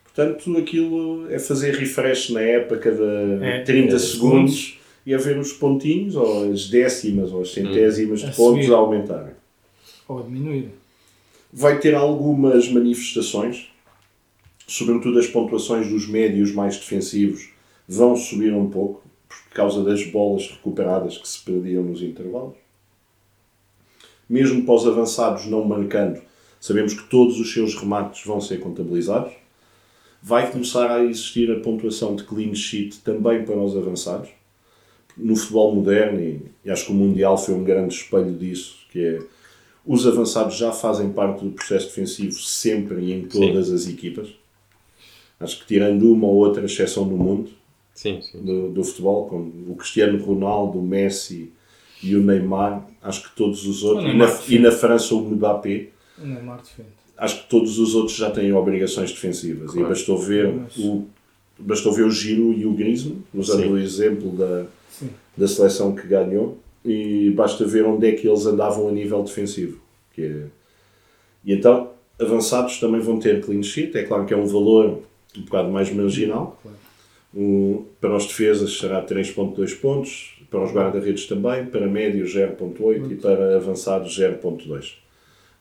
Portanto, 0.04 0.58
aquilo 0.58 1.30
é 1.30 1.38
fazer 1.38 1.74
refresh 1.74 2.30
na 2.30 2.40
app 2.40 2.74
a 2.74 2.78
cada 2.78 3.38
É, 3.40 3.62
30 3.62 3.94
é, 3.94 3.98
segundos 3.98 4.78
e 5.06 5.14
a 5.14 5.18
ver 5.18 5.38
os 5.38 5.52
pontinhos, 5.52 6.16
ou 6.16 6.50
as 6.50 6.68
décimas, 6.68 7.32
ou 7.32 7.42
as 7.42 7.52
centésimas 7.52 8.24
A 8.24 8.28
de 8.28 8.36
pontos 8.36 8.64
subir. 8.64 8.74
a 8.74 8.78
aumentarem. 8.78 9.32
Ou 10.08 10.22
diminuir. 10.22 10.70
Vai 11.52 11.78
ter 11.78 11.94
algumas 11.94 12.68
manifestações, 12.68 13.70
sobretudo 14.66 15.18
as 15.18 15.26
pontuações 15.26 15.88
dos 15.88 16.08
médios 16.08 16.52
mais 16.52 16.76
defensivos 16.76 17.50
vão 17.88 18.14
subir 18.14 18.52
um 18.52 18.68
pouco, 18.68 19.02
por 19.28 19.54
causa 19.54 19.82
das 19.82 20.04
bolas 20.06 20.48
recuperadas 20.48 21.18
que 21.18 21.28
se 21.28 21.40
perdiam 21.40 21.82
nos 21.82 22.02
intervalos. 22.02 22.56
mesmo 24.28 24.64
para 24.64 24.74
os 24.74 24.86
avançados 24.86 25.46
não 25.46 25.64
marcando, 25.64 26.20
sabemos 26.60 26.94
que 26.94 27.08
todos 27.08 27.38
os 27.40 27.52
seus 27.52 27.74
remates 27.74 28.24
vão 28.24 28.40
ser 28.40 28.60
contabilizados. 28.60 29.32
Vai 30.22 30.50
começar 30.50 30.90
a 30.90 31.04
existir 31.04 31.50
a 31.50 31.60
pontuação 31.60 32.16
de 32.16 32.24
clean 32.24 32.54
sheet 32.54 32.98
também 33.00 33.44
para 33.44 33.56
os 33.56 33.76
avançados. 33.76 34.28
No 35.16 35.34
futebol 35.36 35.74
moderno, 35.74 36.20
e, 36.64 36.70
acho 36.70 36.86
que 36.86 36.92
o 36.92 36.94
Mundial 36.94 37.38
foi 37.38 37.54
um 37.54 37.64
grande 37.64 37.94
espelho 37.94 38.34
disso, 38.34 38.76
que 38.90 39.00
é 39.00 39.18
os 39.86 40.06
avançados 40.06 40.56
já 40.56 40.70
fazem 40.70 41.10
parte 41.10 41.42
do 41.44 41.52
processo 41.52 41.86
defensivo 41.86 42.38
sempre 42.38 43.00
e 43.00 43.12
em 43.12 43.22
todas 43.26 43.70
as 43.70 43.88
equipas. 43.88 44.28
Acho 45.40 45.60
que 45.60 45.66
tirando 45.66 46.12
uma 46.12 46.26
ou 46.26 46.34
outra 46.34 46.64
exceção 46.66 47.06
no 47.06 47.16
mundo 47.16 47.50
Sim, 47.98 48.20
sim. 48.22 48.38
do, 48.40 48.68
do 48.70 48.84
futebol, 48.84 49.26
como 49.26 49.50
o 49.72 49.74
Cristiano 49.74 50.22
Ronaldo, 50.24 50.78
o 50.78 50.82
Messi 50.82 51.50
e 52.00 52.14
o 52.14 52.22
Neymar, 52.22 52.86
acho 53.02 53.28
que 53.28 53.34
todos 53.34 53.66
os 53.66 53.82
outros, 53.82 54.08
e 54.08 54.16
na, 54.16 54.26
e 54.48 54.58
na 54.60 54.70
França 54.70 55.16
o 55.16 55.20
Mbappé, 55.20 55.88
O 56.16 56.24
Neymar 56.24 56.58
defende. 56.62 56.90
acho 57.16 57.42
que 57.42 57.48
todos 57.50 57.76
os 57.80 57.96
outros 57.96 58.16
já 58.16 58.30
têm 58.30 58.52
obrigações 58.52 59.10
defensivas. 59.10 59.72
Claro. 59.72 59.86
E 59.86 59.88
bastou 59.88 60.16
ver, 60.16 60.46
Mas- 60.54 60.76
o, 60.76 61.06
bastou 61.58 61.92
ver 61.92 62.04
o 62.04 62.10
Giro 62.12 62.52
e 62.52 62.64
o 62.64 62.72
Griezmann, 62.72 63.18
usando 63.34 63.62
Sim. 63.64 63.72
o 63.72 63.78
exemplo 63.78 64.30
da, 64.30 64.66
Sim. 64.88 65.10
da 65.36 65.48
seleção 65.48 65.92
que 65.96 66.06
ganhou, 66.06 66.56
e 66.84 67.30
basta 67.32 67.66
ver 67.66 67.84
onde 67.84 68.06
é 68.06 68.12
que 68.12 68.28
eles 68.28 68.46
andavam 68.46 68.86
a 68.88 68.92
nível 68.92 69.24
defensivo. 69.24 69.80
Que 70.14 70.22
é- 70.22 70.44
E 71.44 71.52
então, 71.52 71.90
avançados 72.20 72.78
também 72.78 73.00
vão 73.00 73.18
ter 73.18 73.44
clean 73.44 73.62
sheet, 73.64 73.98
é 73.98 74.04
claro 74.04 74.24
que 74.24 74.32
é 74.32 74.36
um 74.36 74.46
valor 74.46 75.00
um 75.36 75.42
bocado 75.42 75.68
mais 75.68 75.92
marginal. 75.92 76.56
Claro. 76.62 76.78
O- 77.34 77.84
para 78.00 78.16
os 78.16 78.26
defesas 78.26 78.78
será 78.78 79.02
3.2 79.02 79.74
pontos, 79.74 80.34
para 80.50 80.64
os 80.64 80.72
guarda-redes 80.72 81.26
também, 81.26 81.66
para 81.66 81.86
médios 81.86 82.32
0.8 82.34 83.12
e 83.12 83.16
para 83.16 83.56
avançados 83.56 84.16
0.2. 84.18 84.94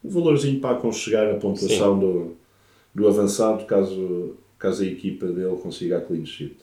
Um 0.03 0.09
valorzinho 0.09 0.59
para 0.61 0.77
aconchegar 0.77 1.27
a 1.29 1.35
pontuação 1.37 1.99
do, 1.99 2.35
do 2.95 3.07
avançado 3.07 3.65
caso, 3.65 4.35
caso 4.57 4.83
a 4.83 4.87
equipa 4.87 5.25
dele 5.27 5.57
consiga 5.61 5.97
a 5.97 6.01
clean 6.01 6.25
sheet. 6.25 6.55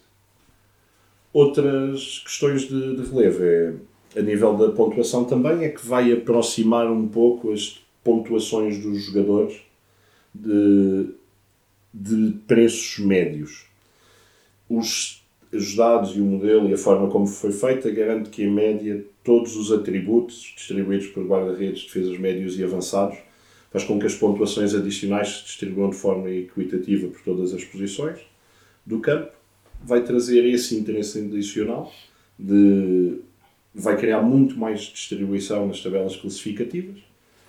Outras 1.33 2.21
questões 2.21 2.63
de, 2.63 2.97
de 2.97 3.03
relevo 3.11 3.43
é, 3.43 3.75
a 4.17 4.23
nível 4.23 4.57
da 4.57 4.71
pontuação 4.71 5.25
também, 5.25 5.65
é 5.65 5.69
que 5.69 5.85
vai 5.85 6.13
aproximar 6.13 6.91
um 6.91 7.09
pouco 7.09 7.53
as 7.53 7.83
pontuações 8.05 8.79
dos 8.79 9.03
jogadores 9.05 9.57
de, 10.33 11.09
de 11.93 12.33
preços 12.47 13.05
médios. 13.05 13.67
Os, 14.69 15.23
os 15.53 15.75
dados 15.77 16.17
e 16.17 16.21
o 16.21 16.25
modelo 16.25 16.69
e 16.69 16.75
a 16.75 16.79
forma 16.79 17.09
como 17.11 17.27
foi 17.27 17.53
feita 17.53 17.91
garante 17.91 18.31
que, 18.31 18.43
em 18.43 18.51
média, 18.51 19.05
todos 19.23 19.57
os 19.57 19.71
atributos 19.73 20.53
distribuídos 20.57 21.07
por 21.09 21.25
guarda-redes, 21.27 21.85
defesas 21.85 22.19
médios 22.19 22.59
e 22.59 22.65
avançados 22.65 23.17
faz 23.71 23.85
com 23.85 23.99
que 23.99 24.07
as 24.07 24.15
pontuações 24.15 24.75
adicionais 24.75 25.29
se 25.39 25.45
distribuam 25.45 25.91
de 25.91 25.97
forma 25.97 26.31
equitativa 26.31 27.09
por 27.09 27.21
todas 27.23 27.53
as 27.53 27.65
posições 27.65 28.19
do 28.87 29.01
campo. 29.01 29.33
Vai 29.85 30.03
trazer 30.03 30.45
esse 30.47 30.77
interesse 30.77 31.19
adicional 31.19 31.93
de 32.39 33.19
vai 33.75 33.97
criar 33.97 34.23
muito 34.23 34.57
mais 34.57 34.81
distribuição 34.83 35.67
nas 35.67 35.83
tabelas 35.83 36.15
classificativas 36.17 36.99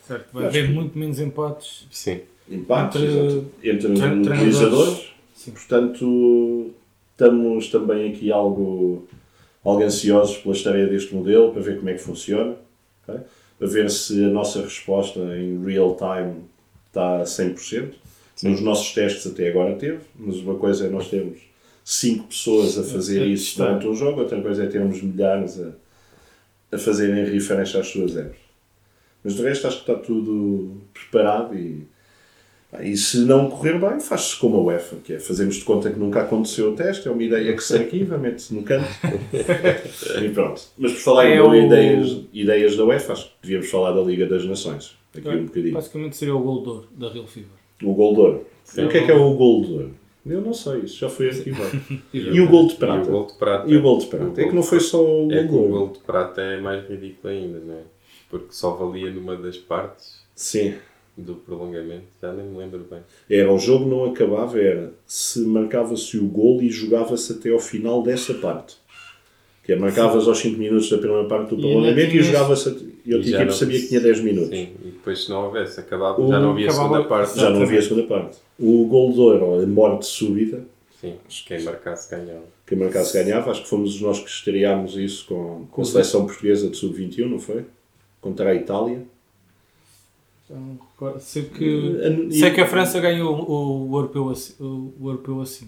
Certo. 0.07 0.29
Vai 0.33 0.45
haver 0.47 0.67
que- 0.67 0.73
muito 0.73 0.97
menos 0.97 1.19
empates. 1.19 1.87
Sim. 1.91 2.19
empates 2.49 3.01
Entre- 3.01 3.69
entre, 3.69 3.87
tre- 3.87 3.95
treinadores. 3.95 4.37
utilizadores. 4.37 5.07
Sim. 5.35 5.51
Portanto, 5.51 6.73
estamos 7.15 7.69
também 7.69 8.11
aqui 8.11 8.31
algo, 8.31 9.07
algo 9.63 9.83
ansiosos 9.83 10.37
pela 10.37 10.53
estreia 10.53 10.87
deste 10.87 11.15
modelo 11.15 11.51
para 11.51 11.61
ver 11.61 11.77
como 11.77 11.89
é 11.89 11.93
que 11.93 12.01
funciona, 12.01 12.55
ok? 13.07 13.21
para 13.57 13.67
ver 13.67 13.89
se 13.89 14.23
a 14.23 14.27
nossa 14.27 14.61
resposta 14.61 15.19
em 15.37 15.63
real 15.63 15.95
time 15.95 16.43
está 16.87 17.21
a 17.21 17.23
100%. 17.23 17.93
Nos 18.43 18.59
nossos 18.59 18.93
testes 18.93 19.25
até 19.27 19.47
agora 19.47 19.75
teve, 19.75 19.99
mas 20.19 20.37
uma 20.37 20.55
coisa 20.55 20.85
é 20.85 20.89
nós 20.89 21.09
termos 21.09 21.39
5 21.85 22.27
pessoas 22.27 22.77
a 22.77 22.83
fazer 22.83 23.25
isso 23.25 23.57
durante 23.57 23.87
um 23.87 23.95
jogo, 23.95 24.21
outra 24.21 24.41
coisa 24.41 24.65
é 24.65 24.67
termos 24.67 25.01
milhares 25.01 25.57
a, 25.61 25.71
a 26.73 26.77
fazerem 26.77 27.31
referência 27.31 27.79
às 27.79 27.87
suas 27.87 28.17
apps. 28.17 28.39
Mas 29.23 29.35
de 29.35 29.41
resto 29.41 29.67
acho 29.67 29.83
que 29.83 29.91
está 29.91 30.03
tudo 30.03 30.81
preparado 30.93 31.57
e, 31.57 31.87
e 32.83 32.95
se 32.97 33.19
não 33.25 33.49
correr 33.49 33.79
bem, 33.79 33.99
faz-se 33.99 34.35
como 34.37 34.57
a 34.57 34.61
UEFA, 34.63 34.97
que 35.03 35.13
é 35.13 35.19
fazemos 35.19 35.55
de 35.55 35.63
conta 35.63 35.89
que 35.91 35.99
nunca 35.99 36.21
aconteceu 36.21 36.71
o 36.71 36.75
teste, 36.75 37.07
é 37.07 37.11
uma 37.11 37.23
ideia 37.23 37.53
que 37.55 37.63
se 37.63 37.75
arquiva, 37.75 38.17
mete-se 38.17 38.53
no 38.53 38.63
canto 38.63 38.87
e 40.23 40.29
pronto. 40.29 40.61
Mas 40.77 40.93
por 40.93 40.99
falar 40.99 41.29
em 41.29 41.33
É 41.33 41.41
boas 41.41 41.51
o- 41.53 41.65
ideias, 41.65 42.17
ideias 42.33 42.75
da 42.77 42.85
UEFA, 42.85 43.13
acho 43.13 43.25
que 43.25 43.31
devíamos 43.43 43.69
falar 43.69 43.91
da 43.91 44.01
Liga 44.01 44.25
das 44.25 44.45
Nações. 44.45 44.95
Aqui 45.15 45.27
um 45.29 45.45
bocadinho. 45.45 45.73
Basicamente 45.73 46.15
seria 46.17 46.35
o 46.35 46.39
gol 46.39 46.61
de 46.63 46.69
ouro 46.69 46.87
da 46.91 47.09
Real 47.11 47.27
Fever. 47.27 47.49
O 47.83 47.93
gol 47.93 48.13
de 48.13 48.19
ouro. 48.19 48.45
O 48.77 48.87
que 48.89 48.97
é 48.97 49.05
que 49.05 49.11
é 49.11 49.15
o 49.15 49.33
gol 49.33 49.63
de 49.65 49.71
ouro? 49.73 49.91
Eu 50.25 50.41
não 50.41 50.53
sei, 50.53 50.79
isso 50.79 50.97
já 50.97 51.07
foi 51.09 51.29
arquivado. 51.29 51.79
E 52.11 52.41
o 52.41 52.49
gol 52.49 52.65
de 52.67 52.73
E 52.73 52.75
o 52.75 52.79
prata? 52.79 53.11
gol 53.11 53.27
de 53.27 53.33
prata. 53.35 53.69
E 53.71 53.77
o 53.77 53.81
gol 53.81 53.99
de 53.99 54.05
prata? 54.07 54.41
É 54.41 54.47
que 54.47 54.55
não 54.55 54.63
foi 54.63 54.79
só 54.79 55.01
o 55.03 55.31
É 55.31 55.43
gol 55.43 55.61
que 55.63 55.67
de 55.67 55.73
o 55.73 55.77
gol 55.79 55.87
de 55.89 55.99
prata 55.99 56.41
é 56.41 56.59
mais 56.59 56.87
ridículo 56.89 57.31
ainda, 57.33 57.59
não 57.59 57.75
é? 57.75 57.81
Porque 58.29 58.47
só 58.49 58.71
valia 58.71 59.11
numa 59.11 59.35
das 59.37 59.57
partes 59.57 60.15
Sim. 60.35 60.73
Do 61.17 61.35
prolongamento, 61.35 62.03
já 62.21 62.33
nem 62.33 62.45
me 62.45 62.57
lembro 62.57 62.85
bem. 62.89 62.99
Era, 63.29 63.51
o 63.51 63.57
jogo 63.57 63.87
não 63.89 64.05
acabava, 64.05 64.59
era 64.59 64.91
se 65.05 65.39
marcava-se 65.41 66.17
o 66.17 66.25
gol 66.25 66.61
e 66.61 66.69
jogava-se 66.69 67.31
até 67.33 67.51
ao 67.51 67.59
final 67.59 68.03
dessa 68.03 68.33
parte. 68.33 68.75
Que 69.63 69.73
é, 69.73 69.75
marcavas 69.75 70.27
aos 70.27 70.37
5 70.39 70.59
minutos 70.59 70.89
da 70.89 70.97
primeira 70.99 71.27
parte 71.27 71.49
do 71.55 71.55
E 71.55 71.61
prolongamento 71.61 71.99
e, 72.07 72.09
tinhas- 72.11 72.25
jogava-se. 72.27 72.69
até- 72.69 72.85
E 73.05 73.13
a 73.13 73.17
E 73.17 73.19
equipe 73.21 73.45
não- 73.45 73.51
sabia 73.51 73.79
que 73.79 73.87
tinha 73.87 74.01
10 74.01 74.19
minutos. 74.19 74.49
Sim, 74.49 74.69
e 74.83 74.87
depois 74.89 75.23
se 75.23 75.29
não 75.29 75.45
houvesse, 75.45 75.79
acabava, 75.79 76.19
O- 76.21 76.27
já 76.27 76.39
não 76.39 76.51
havia 76.51 76.65
acabava- 76.69 76.89
segunda 76.89 77.07
parte. 77.09 77.39
Já 77.39 77.49
não 77.51 77.61
havia 77.61 77.79
a 77.79 77.81
segunda 77.81 78.03
parte. 78.03 78.37
O 78.59 78.85
gol 78.85 79.13
de 79.13 79.19
ouro, 79.19 79.45
ou 79.45 79.61
a 79.61 79.65
morte 79.67 80.05
súbita, 80.07 80.63
Sim, 80.99 81.15
quem 81.47 81.61
marcasse 81.63 82.09
ganhava. 82.09 82.43
quem 82.67 82.77
marcasse 82.77 83.13
ganhava. 83.23 83.51
Acho 83.51 83.61
que 83.63 83.69
fomos 83.69 83.99
nós 84.01 84.19
que 84.19 84.29
estreámos 84.29 84.95
isso 84.97 85.25
com, 85.27 85.65
com 85.71 85.81
a 85.81 85.85
seleção 85.85 86.25
portuguesa 86.25 86.67
de 86.69 86.75
sub-21, 86.77 87.27
não 87.29 87.39
foi? 87.39 87.63
Contra 88.21 88.49
a 88.49 88.55
Itália. 88.55 89.03
Sei 91.19 91.43
que, 91.43 91.97
Eh, 92.01 92.31
sei 92.31 92.51
que 92.51 92.61
a 92.61 92.67
França 92.67 92.99
ganhou 92.99 93.35
o, 93.35 93.89
o, 93.89 93.97
europeu, 93.97 94.29
assim, 94.29 94.53
o, 94.63 94.93
o 94.99 95.09
europeu 95.09 95.41
assim. 95.41 95.67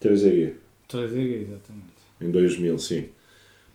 3 0.00 0.24
a 0.24 0.30
G. 0.30 0.54
3 0.88 1.12
exatamente. 1.12 1.96
Em 2.20 2.30
2000, 2.30 2.78
sim. 2.78 3.04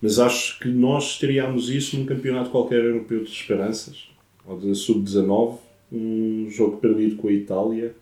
Mas 0.01 0.19
acho 0.19 0.59
que 0.59 0.67
nós 0.67 1.19
teríamos 1.19 1.69
isso 1.69 1.97
num 1.97 2.05
campeonato 2.05 2.49
qualquer 2.49 2.83
europeu 2.83 3.23
de 3.23 3.29
esperanças, 3.29 4.09
ou 4.45 4.57
de 4.59 4.73
sub-19, 4.75 5.57
um 5.91 6.47
jogo 6.49 6.77
perdido 6.77 7.15
com 7.17 7.27
a 7.27 7.31
Itália, 7.31 7.95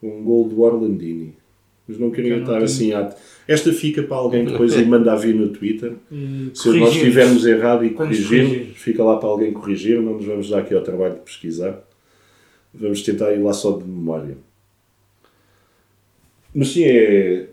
com 0.00 0.20
um 0.20 0.24
gol 0.24 0.48
do 0.48 0.60
Orlandini. 0.60 1.34
Mas 1.90 1.98
não 1.98 2.10
queria 2.12 2.36
estar 2.36 2.52
tenho- 2.52 2.64
assim 2.64 2.92
a... 2.92 3.12
Esta 3.48 3.72
fica 3.72 4.04
para 4.04 4.16
alguém 4.16 4.44
depois 4.44 4.74
e 4.74 4.84
mandar 4.84 5.16
vir 5.16 5.34
no 5.34 5.48
Twitter. 5.48 5.94
Se 6.54 6.68
nós 6.78 6.94
estivermos 6.94 7.44
errado 7.44 7.84
e 7.84 7.90
corrigirmos, 7.90 8.52
corrigir. 8.52 8.74
fica 8.76 9.02
lá 9.02 9.16
para 9.16 9.28
alguém 9.28 9.52
corrigir, 9.52 10.00
não 10.00 10.14
nos 10.14 10.24
vamos 10.24 10.48
dar 10.48 10.60
aqui 10.60 10.72
ao 10.72 10.82
trabalho 10.82 11.14
de 11.14 11.20
pesquisar. 11.22 11.82
Vamos 12.72 13.02
tentar 13.02 13.32
ir 13.32 13.40
lá 13.42 13.52
só 13.52 13.72
de 13.76 13.82
memória. 13.84 14.38
Mas 16.54 16.68
sim, 16.68 16.84
é 16.84 17.48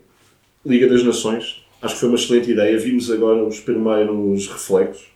Liga 0.64 0.86
das 0.86 1.02
Nações. 1.02 1.64
Acho 1.82 1.94
que 1.94 2.00
foi 2.00 2.08
uma 2.10 2.18
excelente 2.18 2.52
ideia. 2.52 2.78
Vimos 2.78 3.10
agora 3.10 3.42
os 3.42 3.58
primeiros 3.58 4.46
reflexos. 4.46 5.08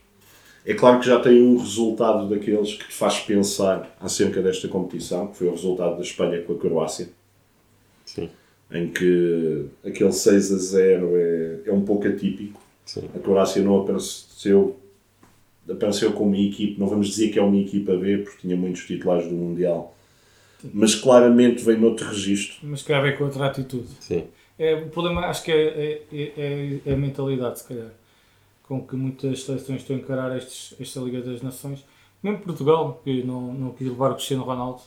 É 0.65 0.73
claro 0.73 0.99
que 0.99 1.05
já 1.05 1.17
tem 1.19 1.41
um 1.41 1.57
resultado 1.57 2.27
daqueles 2.27 2.73
que 2.73 2.87
te 2.89 2.93
faz 2.93 3.19
pensar 3.19 3.95
acerca 4.01 4.41
desta 4.41 4.67
competição, 4.67 5.27
que 5.27 5.37
foi 5.37 5.47
o 5.47 5.51
resultado 5.51 5.95
da 5.95 6.01
Espanha 6.01 6.41
com 6.41 6.53
a 6.53 6.57
Croácia 6.57 7.09
Sim, 8.05 8.29
em 8.73 8.89
que 8.89 9.65
aquele 9.85 10.11
6 10.11 10.51
a 10.51 10.57
0 10.57 11.11
é, 11.15 11.59
é 11.65 11.71
um 11.71 11.85
pouco 11.85 12.07
atípico. 12.07 12.59
sim. 12.85 13.07
A 13.15 13.19
Croácia 13.19 13.61
não 13.61 13.81
apareceu, 13.81 14.75
apareceu 15.69 16.11
como 16.13 16.29
uma 16.29 16.39
equipe, 16.39 16.79
não 16.79 16.87
vamos 16.87 17.07
dizer 17.09 17.29
que 17.29 17.37
é 17.37 17.41
uma 17.41 17.57
equipa 17.57 17.95
B, 17.95 18.17
porque 18.19 18.39
tinha 18.41 18.57
muitos 18.57 18.85
titulares 18.85 19.27
do 19.27 19.35
Mundial, 19.35 19.95
mas 20.73 20.95
claramente 20.95 21.63
vem 21.63 21.77
noutro 21.77 22.07
registro. 22.07 22.57
Mas 22.63 22.79
se 22.79 22.87
calhar 22.87 23.03
vem 23.03 23.15
com 23.15 23.25
outra 23.25 23.47
atitude. 23.47 23.87
sim. 23.99 24.23
É, 24.57 24.75
o 24.75 24.89
problema 24.89 25.25
acho 25.25 25.43
que 25.43 25.51
é, 25.51 26.03
é, 26.11 26.31
é, 26.37 26.79
é 26.85 26.93
a 26.93 26.95
mentalidade, 26.95 27.59
se 27.59 27.67
calhar, 27.67 27.89
com 28.61 28.85
que 28.85 28.95
muitas 28.95 29.43
seleções 29.43 29.81
estão 29.81 29.95
a 29.95 29.99
encarar 29.99 30.37
estes, 30.37 30.75
esta 30.79 30.99
Liga 30.99 31.21
das 31.21 31.41
Nações. 31.41 31.83
Mesmo 32.21 32.39
Portugal, 32.39 33.01
que 33.03 33.23
não, 33.23 33.53
não 33.53 33.71
quis 33.71 33.87
levar 33.87 34.11
o 34.11 34.15
Cristiano 34.15 34.43
Ronaldo, 34.43 34.81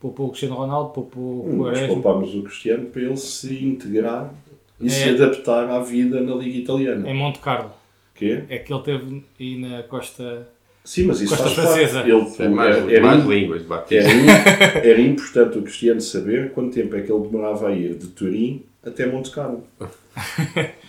poupou 0.00 0.26
o 0.26 0.28
Cristiano 0.30 0.54
Ronaldo, 0.56 0.90
poupou 0.90 1.44
o 1.46 1.52
Nós 1.56 1.78
Quaresma. 1.78 1.94
poupámos 2.02 2.34
o 2.34 2.42
Cristiano 2.42 2.86
para 2.86 3.02
ele 3.02 3.16
se 3.16 3.64
integrar 3.64 4.32
e 4.80 4.86
É. 4.86 4.90
se 4.90 5.08
adaptar 5.10 5.68
à 5.70 5.80
vida 5.80 6.20
na 6.20 6.34
Liga 6.34 6.58
Italiana. 6.58 7.08
Em 7.10 7.14
Monte 7.14 7.38
Carlo. 7.40 7.70
Que 8.14 8.44
é? 8.48 8.58
Que 8.58 8.72
ele 8.72 8.82
teve 8.82 9.22
aí 9.40 9.58
na 9.58 9.82
costa. 9.82 10.48
Sim, 10.84 11.04
mas 11.06 11.20
isso 11.20 11.36
Costa 11.36 11.48
faz 11.50 11.54
Francesa. 11.68 11.94
parte. 12.02 12.10
Ele, 12.10 12.46
é 12.46 12.48
mais, 12.48 12.76
era, 12.76 12.92
era, 12.92 13.06
mais 13.06 13.24
línguas, 13.26 13.62
Batista. 13.62 14.08
era, 14.08 14.86
era 14.86 15.00
importante 15.00 15.58
o 15.58 15.62
Cristiano 15.62 16.00
saber 16.00 16.52
quanto 16.52 16.72
tempo 16.74 16.94
é 16.94 17.00
que 17.02 17.10
ele 17.10 17.22
demorava 17.26 17.68
a 17.68 17.72
ir 17.72 17.94
de 17.94 18.06
Turim 18.06 18.62
até 18.86 19.06
Monte 19.06 19.30
Carlo. 19.30 19.64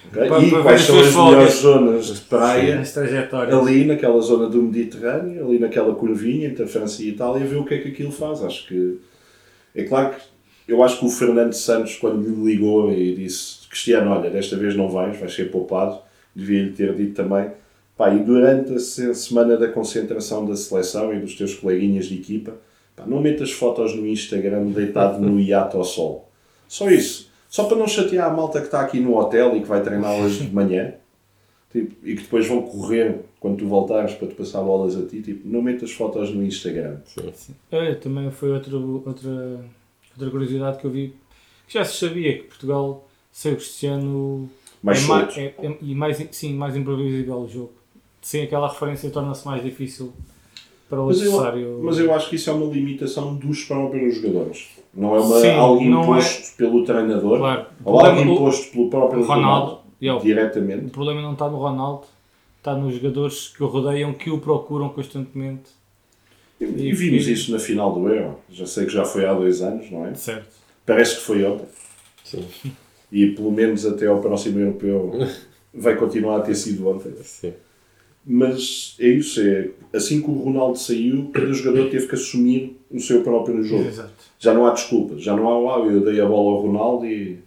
Ok? 0.09 0.29
Para- 0.29 0.41
e 0.41 0.49
para 0.49 0.63
quais 0.63 0.81
são 0.83 0.99
as 1.01 1.07
folgas. 1.07 1.33
melhores 1.35 1.53
zonas 1.55 2.05
de 2.05 2.21
praia 2.21 2.81
trajetórias. 2.93 3.53
ali 3.59 3.83
naquela 3.85 4.21
zona 4.21 4.47
do 4.47 4.61
Mediterrâneo, 4.63 5.45
ali 5.45 5.59
naquela 5.59 5.93
curvinha 5.93 6.47
entre 6.47 6.63
a 6.63 6.67
França 6.67 7.03
e 7.03 7.07
a 7.07 7.09
Itália, 7.09 7.45
ver 7.45 7.57
o 7.57 7.65
que 7.65 7.73
é 7.73 7.77
que 7.79 7.89
aquilo 7.89 8.11
faz. 8.11 8.41
Acho 8.41 8.65
que 8.67 8.99
é 9.75 9.83
claro 9.83 10.15
que 10.15 10.71
eu 10.71 10.81
acho 10.81 10.99
que 10.99 11.05
o 11.05 11.09
Fernando 11.09 11.51
Santos, 11.51 11.97
quando 11.97 12.21
lhe 12.25 12.51
ligou 12.53 12.89
e 12.93 13.15
disse 13.15 13.67
Cristiano, 13.67 14.11
olha, 14.11 14.29
desta 14.29 14.55
vez 14.55 14.77
não 14.77 14.87
vais, 14.89 15.19
vais 15.19 15.33
ser 15.33 15.51
poupado, 15.51 15.99
devia-lhe 16.33 16.71
ter 16.71 16.95
dito 16.95 17.13
também. 17.13 17.51
Pá, 17.97 18.13
e 18.13 18.19
durante 18.19 18.75
a 18.75 18.79
se- 18.79 19.13
semana 19.13 19.57
da 19.57 19.67
concentração 19.67 20.45
da 20.45 20.55
seleção 20.55 21.13
e 21.13 21.19
dos 21.19 21.35
teus 21.35 21.53
coleguinhas 21.53 22.05
de 22.05 22.15
equipa, 22.15 22.53
pá, 22.95 23.03
não 23.05 23.19
metas 23.19 23.51
fotos 23.51 23.93
no 23.93 24.07
Instagram 24.07 24.67
deitado 24.67 25.19
no 25.19 25.37
iate 25.41 25.75
ao 25.75 25.83
sol. 25.83 26.29
Só 26.65 26.89
isso. 26.89 27.26
Só 27.57 27.63
para 27.63 27.75
não 27.77 27.87
chatear 27.87 28.31
a 28.31 28.33
malta 28.35 28.59
que 28.59 28.67
está 28.67 28.81
aqui 28.81 28.99
no 28.99 29.17
hotel 29.17 29.57
e 29.57 29.61
que 29.61 29.67
vai 29.67 29.81
treiná-las 29.81 30.33
de 30.33 30.53
manhã. 30.53 30.93
Tipo, 31.71 32.07
e 32.07 32.15
que 32.15 32.21
depois 32.21 32.47
vão 32.47 32.61
correr 32.61 33.21
quando 33.39 33.57
tu 33.57 33.65
voltares 33.67 34.13
para 34.13 34.27
te 34.27 34.35
passar 34.35 34.61
bolas 34.61 34.95
a 34.95 35.03
ti, 35.07 35.23
tipo, 35.23 35.47
não 35.49 35.63
metas 35.63 35.91
fotos 35.91 36.29
no 36.31 36.43
Instagram. 36.45 36.97
Sim. 37.33 37.55
Olha, 37.71 37.95
também 37.95 38.29
foi 38.29 38.51
outro, 38.51 39.01
outra, 39.03 39.59
outra 40.15 40.29
curiosidade 40.29 40.77
que 40.77 40.85
eu 40.85 40.91
vi. 40.91 41.15
Que 41.67 41.73
já 41.73 41.83
se 41.83 41.97
sabia 42.05 42.37
que 42.37 42.43
Portugal, 42.43 43.07
sem 43.31 43.53
o 43.53 43.55
Cristiano, 43.55 44.47
Mais 44.83 45.03
é, 45.03 45.07
mais, 45.07 45.37
é, 45.37 45.45
é- 45.57 45.77
e 45.81 45.95
mais, 45.95 46.27
sim, 46.29 46.53
mais 46.53 46.75
imprevisível 46.75 47.37
o 47.37 47.47
jogo. 47.49 47.71
Sem 48.21 48.43
aquela 48.43 48.67
referência 48.71 49.09
torna-se 49.09 49.43
mais 49.47 49.63
difícil 49.63 50.13
para 50.87 51.01
o 51.01 51.07
Mas 51.07 51.23
eu, 51.23 51.31
adversário. 51.31 51.79
mas 51.81 51.97
eu 51.97 52.13
acho 52.13 52.29
que 52.29 52.35
isso 52.35 52.51
é 52.51 52.53
uma 52.53 52.71
limitação 52.71 53.35
dos 53.35 53.63
próprios 53.63 54.17
jogadores. 54.17 54.76
Não 54.93 55.15
é 55.15 55.19
uma, 55.19 55.39
Sim, 55.39 55.51
algo 55.51 55.83
não 55.83 56.01
imposto 56.01 56.55
pelo 56.57 56.83
treinador 56.83 57.37
Claro. 57.37 57.65
Ou 57.85 57.99
algo 57.99 58.21
imposto 58.21 58.71
pelo 58.71 58.89
próprio 58.89 59.23
Ronaldo, 59.23 59.79
e 60.01 60.07
é 60.07 60.13
o- 60.13 60.19
diretamente. 60.19 60.85
O 60.85 60.89
problema 60.89 61.21
não 61.21 61.33
está 61.33 61.49
no 61.49 61.57
Ronaldo, 61.57 62.05
está 62.57 62.75
nos 62.75 62.95
jogadores 62.95 63.49
que 63.49 63.63
o 63.63 63.67
rodeiam, 63.67 64.13
que 64.13 64.29
o 64.29 64.39
procuram 64.39 64.89
constantemente. 64.89 65.69
E, 66.59 66.65
E 66.65 66.89
e 66.89 66.93
vimos 66.93 67.25
que- 67.25 67.31
isso 67.33 67.51
na 67.51 67.59
final 67.59 67.93
do 67.93 68.07
Euro. 68.09 68.37
Já 68.49 68.65
sei 68.65 68.85
que 68.85 68.91
já 68.93 69.05
foi 69.05 69.25
há 69.25 69.33
dois 69.33 69.61
anos, 69.61 69.91
não 69.91 70.05
é? 70.07 70.15
Certo. 70.15 70.47
Parece 70.85 71.15
que 71.17 71.21
foi 71.21 71.43
ontem. 71.45 71.65
Sim. 72.23 72.45
E 73.11 73.27
pelo 73.27 73.51
menos 73.51 73.85
até 73.85 74.07
ao 74.07 74.19
próximo 74.19 74.59
europeu 74.59 75.11
vai 75.73 75.95
continuar 75.95 76.37
a 76.37 76.41
ter 76.41 76.55
sido 76.55 76.87
ontem. 76.89 77.13
Sim. 77.21 77.53
Mas 78.29 78.97
é 78.99 79.07
isso, 79.07 79.39
é 79.39 79.69
assim 79.93 80.21
que 80.21 80.29
o 80.29 80.33
Ronaldo 80.33 80.77
saiu, 80.77 81.29
cada 81.33 81.53
jogador 81.53 81.89
teve 81.89 82.07
que 82.07 82.15
assumir 82.15 82.77
o 82.91 82.99
seu 82.99 83.23
próprio 83.23 83.63
jogo. 83.63 83.87
Exato. 83.87 84.11
Já 84.37 84.53
não 84.53 84.65
há 84.67 84.71
desculpas, 84.71 85.21
já 85.21 85.33
não 85.33 85.69
há, 85.69 85.77
ah, 85.77 85.85
eu 85.85 86.01
dei 86.01 86.19
a 86.19 86.25
bola 86.25 86.57
ao 86.57 86.61
Ronaldo 86.61 87.05
e, 87.05 87.39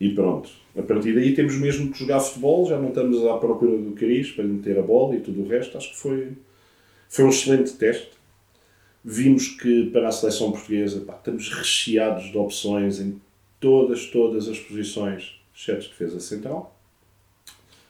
e 0.00 0.08
pronto. 0.14 0.48
A 0.74 0.80
partir 0.80 1.14
daí 1.14 1.34
temos 1.34 1.54
mesmo 1.56 1.92
que 1.92 1.98
jogar 1.98 2.18
futebol, 2.20 2.66
já 2.66 2.78
não 2.78 2.88
estamos 2.88 3.26
à 3.26 3.36
procura 3.36 3.76
do 3.76 3.92
cariz 3.92 4.30
para 4.30 4.44
lhe 4.44 4.52
meter 4.52 4.78
a 4.78 4.82
bola 4.82 5.16
e 5.16 5.20
tudo 5.20 5.42
o 5.42 5.46
resto. 5.46 5.76
Acho 5.76 5.90
que 5.90 5.98
foi, 5.98 6.28
foi 7.06 7.26
um 7.26 7.28
excelente 7.28 7.74
teste. 7.74 8.08
Vimos 9.04 9.48
que 9.48 9.90
para 9.90 10.08
a 10.08 10.12
seleção 10.12 10.50
portuguesa 10.50 11.00
pá, 11.00 11.16
estamos 11.16 11.50
recheados 11.50 12.30
de 12.30 12.38
opções 12.38 13.00
em 13.00 13.20
todas, 13.60 14.06
todas 14.06 14.48
as 14.48 14.58
posições, 14.58 15.38
exceto 15.54 15.88
defesa 15.88 16.20
central. 16.20 16.79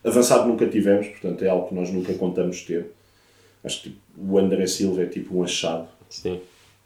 Avançado 0.03 0.49
nunca 0.49 0.67
tivemos, 0.67 1.09
portanto 1.09 1.43
é 1.43 1.49
algo 1.49 1.69
que 1.69 1.75
nós 1.75 1.91
nunca 1.91 2.15
contamos 2.15 2.63
ter. 2.63 2.91
Acho 3.63 3.83
que 3.83 3.91
tipo, 3.91 4.01
o 4.19 4.39
André 4.39 4.67
Silva 4.67 5.03
é 5.03 5.07
tipo 5.07 5.39
um 5.39 5.43
achado 5.43 5.89
Sim. 6.09 6.41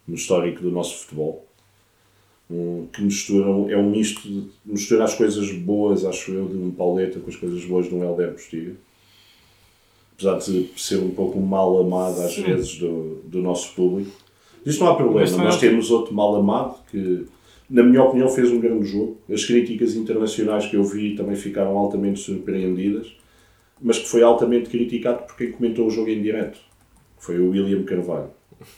no 0.07 0.15
histórico 0.17 0.62
do 0.62 0.71
nosso 0.71 0.99
futebol. 0.99 1.47
Um, 2.51 2.87
que 2.93 3.01
mistura, 3.01 3.49
é 3.73 3.77
um 3.77 3.89
misto 3.89 4.29
de 4.29 4.51
mistura 4.67 5.05
as 5.05 5.15
coisas 5.15 5.51
boas, 5.53 6.05
acho 6.05 6.31
eu, 6.33 6.47
de 6.47 6.57
um 6.57 6.71
Pauleta 6.71 7.19
com 7.19 7.31
as 7.31 7.37
coisas 7.37 7.65
boas 7.65 7.89
de 7.89 7.95
um 7.95 8.05
Helder 8.05 8.33
Postiga. 8.33 8.75
Apesar 10.15 10.39
de 10.39 10.71
ser 10.77 10.97
um 10.97 11.11
pouco 11.11 11.41
mal 11.41 11.79
amado 11.81 12.21
às 12.21 12.35
Sim. 12.35 12.43
vezes 12.43 12.79
do, 12.79 13.23
do 13.25 13.41
nosso 13.41 13.75
público. 13.75 14.12
Isto 14.67 14.85
não 14.85 14.93
há 14.93 14.95
problema, 14.95 15.37
nós 15.39 15.59
temos 15.59 15.91
outro 15.91 16.15
mal 16.15 16.35
amado 16.37 16.77
que, 16.91 17.27
na 17.75 17.83
minha 17.83 18.05
opinião, 18.05 18.29
fez 18.29 18.53
um 18.53 18.61
grande 18.61 18.87
jogo. 18.87 19.18
As 19.29 19.45
críticas 19.45 19.97
internacionais 19.97 20.64
que 20.64 20.77
eu 20.77 20.85
vi 20.85 21.16
também 21.16 21.35
ficaram 21.35 21.77
altamente 21.77 22.20
surpreendidas, 22.20 23.12
mas 23.83 23.99
que 23.99 24.09
foi 24.09 24.22
altamente 24.22 24.70
criticado 24.70 25.25
por 25.25 25.37
quem 25.37 25.51
comentou 25.51 25.89
o 25.89 25.91
jogo 25.91 26.09
em 26.09 26.22
direto. 26.22 26.57
Foi 27.18 27.37
o 27.41 27.51
William 27.51 27.83
Carvalho, 27.83 28.31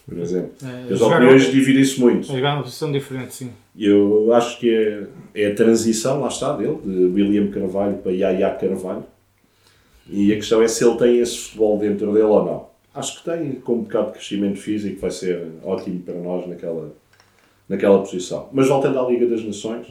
por 0.09 0.16
exemplo. 0.16 0.53
É, 0.64 0.94
As 0.94 1.03
opiniões 1.03 1.53
dividem-se 1.53 2.01
muito. 2.01 2.32
a 2.32 2.34
jogar 2.36 2.53
numa 2.53 2.62
posição 2.62 2.90
diferente, 2.90 3.34
sim. 3.34 3.51
Eu 3.78 4.32
acho 4.32 4.59
que 4.59 4.70
é, 4.70 5.07
é 5.34 5.53
a 5.53 5.55
transição, 5.55 6.22
lá 6.22 6.28
está, 6.28 6.57
dele, 6.57 6.78
de 6.82 7.05
William 7.05 7.51
Carvalho 7.51 7.99
para 7.99 8.12
Yaya 8.12 8.55
Carvalho. 8.55 9.05
E 10.09 10.32
a 10.32 10.36
questão 10.36 10.62
é 10.62 10.68
se 10.68 10.82
ele 10.82 10.97
tem 10.97 11.18
esse 11.18 11.36
futebol 11.36 11.78
dentro 11.78 12.14
dele 12.14 12.24
ou 12.24 12.42
não. 12.42 12.66
Acho 12.94 13.18
que 13.18 13.30
tem, 13.30 13.57
com 13.57 13.74
um 13.74 13.82
bocado 13.82 14.07
de 14.07 14.12
crescimento 14.12 14.59
físico, 14.59 14.99
vai 15.01 15.11
ser 15.11 15.49
ótimo 15.62 16.01
para 16.01 16.14
nós 16.14 16.49
naquela, 16.49 16.94
naquela 17.68 17.98
posição. 17.98 18.48
Mas 18.52 18.68
voltando 18.68 18.98
à 18.98 19.08
Liga 19.08 19.26
das 19.26 19.44
Nações, 19.44 19.86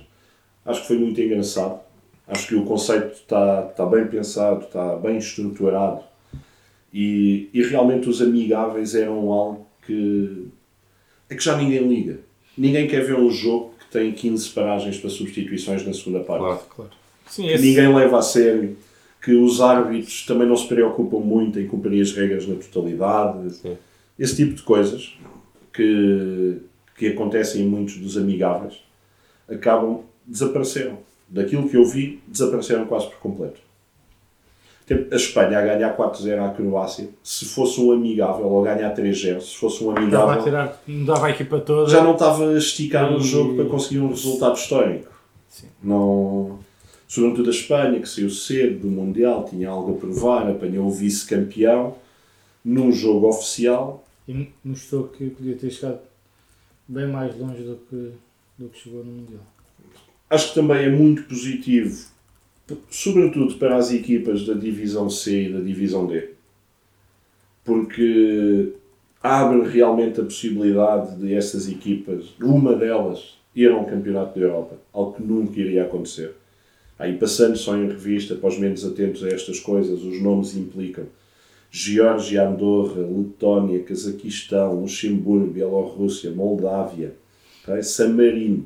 acho 0.65 0.81
que 0.81 0.87
foi 0.87 0.97
muito 0.97 1.19
engraçado. 1.21 1.79
Acho 2.27 2.47
que 2.47 2.55
o 2.55 2.65
conceito 2.65 3.13
está, 3.13 3.67
está 3.69 3.85
bem 3.85 4.07
pensado, 4.07 4.65
está 4.65 4.95
bem 4.95 5.17
estruturado. 5.17 6.01
E, 6.93 7.49
e 7.53 7.61
realmente 7.63 8.09
os 8.09 8.21
amigáveis 8.21 8.95
eram 8.95 9.31
algo 9.31 9.67
que 9.85 10.47
é 11.29 11.35
que 11.35 11.43
já 11.43 11.57
ninguém 11.57 11.87
liga. 11.87 12.19
Ninguém 12.57 12.87
quer 12.87 13.05
ver 13.05 13.15
um 13.15 13.29
jogo 13.29 13.73
que 13.79 13.91
tem 13.91 14.11
15 14.11 14.49
paragens 14.51 14.97
para 14.97 15.09
substituições 15.09 15.85
na 15.85 15.93
segunda 15.93 16.21
parte. 16.21 16.41
Claro. 16.41 16.59
Claro. 16.75 16.91
Sim, 17.27 17.47
Que 17.47 17.53
esse, 17.53 17.65
ninguém 17.65 17.93
leva 17.93 18.19
a 18.19 18.21
sério. 18.21 18.77
Que 19.21 19.33
os 19.33 19.59
árbitros 19.59 20.25
também 20.25 20.47
não 20.47 20.55
se 20.55 20.67
preocupam 20.67 21.19
muito 21.19 21.59
em 21.59 21.67
cumprir 21.67 22.01
as 22.01 22.11
regras 22.13 22.47
na 22.47 22.55
totalidade. 22.55 23.53
Sim. 23.55 23.77
Esse 24.17 24.35
tipo 24.35 24.53
de 24.53 24.61
coisas 24.61 25.17
que, 25.73 26.57
que 26.95 27.07
acontecem 27.07 27.61
em 27.63 27.67
muitos 27.67 27.97
dos 27.97 28.17
amigáveis 28.17 28.75
acabam, 29.49 30.01
desapareceram. 30.25 30.97
Daquilo 31.27 31.67
que 31.69 31.75
eu 31.77 31.85
vi, 31.85 32.21
desapareceram 32.27 32.85
quase 32.85 33.07
por 33.07 33.17
completo. 33.17 33.59
A 35.11 35.15
Espanha 35.15 35.57
a 35.57 35.61
ganhar 35.63 35.97
4-0 35.97 36.45
à 36.45 36.49
Croácia, 36.53 37.09
se 37.23 37.45
fosse 37.45 37.81
um 37.81 37.91
amigável, 37.91 38.45
ou 38.45 38.61
ganhar 38.63 38.93
3-0, 38.95 39.41
se 39.41 39.55
fosse 39.55 39.83
um 39.83 39.87
dava 39.87 39.99
a 39.99 40.03
amigável, 40.03 40.43
tirar, 40.43 40.81
mudava 40.87 41.25
a 41.25 41.29
equipa 41.31 41.59
toda. 41.59 41.89
já 41.89 42.03
não 42.03 42.13
estava 42.13 42.51
a 42.51 42.57
esticar 42.57 43.11
o 43.11 43.17
E- 43.17 43.23
jogo 43.23 43.55
para 43.55 43.65
conseguir 43.65 43.99
um 43.99 44.09
resultado 44.09 44.55
histórico. 44.55 45.11
Sim. 45.49 45.67
Não... 45.83 46.59
Sobretudo 47.07 47.49
a 47.49 47.53
Espanha, 47.53 47.99
que 47.99 48.07
saiu 48.09 48.29
cedo 48.29 48.79
do 48.81 48.87
Mundial, 48.87 49.45
tinha 49.45 49.69
algo 49.69 49.95
a 49.95 49.97
provar, 49.97 50.49
apanhou 50.49 50.87
o 50.87 50.91
vice-campeão 50.91 51.95
num 52.63 52.91
jogo 52.91 53.27
oficial. 53.27 54.03
E 54.27 54.49
mostrou 54.63 55.05
que 55.07 55.29
podia 55.29 55.55
ter 55.55 55.69
chegado 55.71 55.99
bem 56.87 57.07
mais 57.07 57.37
longe 57.37 57.63
do 57.63 57.75
que, 57.89 58.11
do 58.57 58.69
que 58.69 58.79
chegou 58.79 59.03
no 59.03 59.11
Mundial. 59.11 59.41
Acho 60.29 60.49
que 60.49 60.55
também 60.55 60.85
é 60.85 60.89
muito 60.89 61.23
positivo, 61.23 62.07
sobretudo 62.89 63.55
para 63.55 63.77
as 63.77 63.91
equipas 63.91 64.45
da 64.45 64.53
Divisão 64.53 65.09
C 65.09 65.43
e 65.43 65.53
da 65.53 65.59
Divisão 65.59 66.07
D, 66.07 66.31
porque 67.63 68.73
abre 69.21 69.67
realmente 69.69 70.19
a 70.19 70.23
possibilidade 70.23 71.15
de 71.17 71.33
essas 71.33 71.67
equipas, 71.69 72.33
uma 72.41 72.75
delas, 72.75 73.37
ir 73.55 73.71
a 73.71 73.77
um 73.77 73.85
campeonato 73.85 74.37
da 74.37 74.45
Europa, 74.45 74.75
algo 74.93 75.13
que 75.13 75.23
nunca 75.23 75.59
iria 75.59 75.83
acontecer. 75.83 76.33
Aí 76.97 77.17
passando 77.17 77.57
só 77.57 77.75
em 77.75 77.87
revista, 77.87 78.35
para 78.35 78.49
os 78.49 78.57
menos 78.57 78.85
atentos 78.85 79.23
a 79.23 79.29
estas 79.29 79.59
coisas, 79.59 80.01
os 80.01 80.21
nomes 80.21 80.55
implicam 80.55 81.05
Geórgia, 81.79 82.47
Andorra, 82.47 83.01
Letónia, 83.01 83.83
Cazaquistão, 83.83 84.79
Luxemburgo, 84.79 85.47
Bielorrússia, 85.51 86.31
Moldávia, 86.31 87.13
ok? 87.67 87.83
San 87.83 88.13
Marino. 88.13 88.65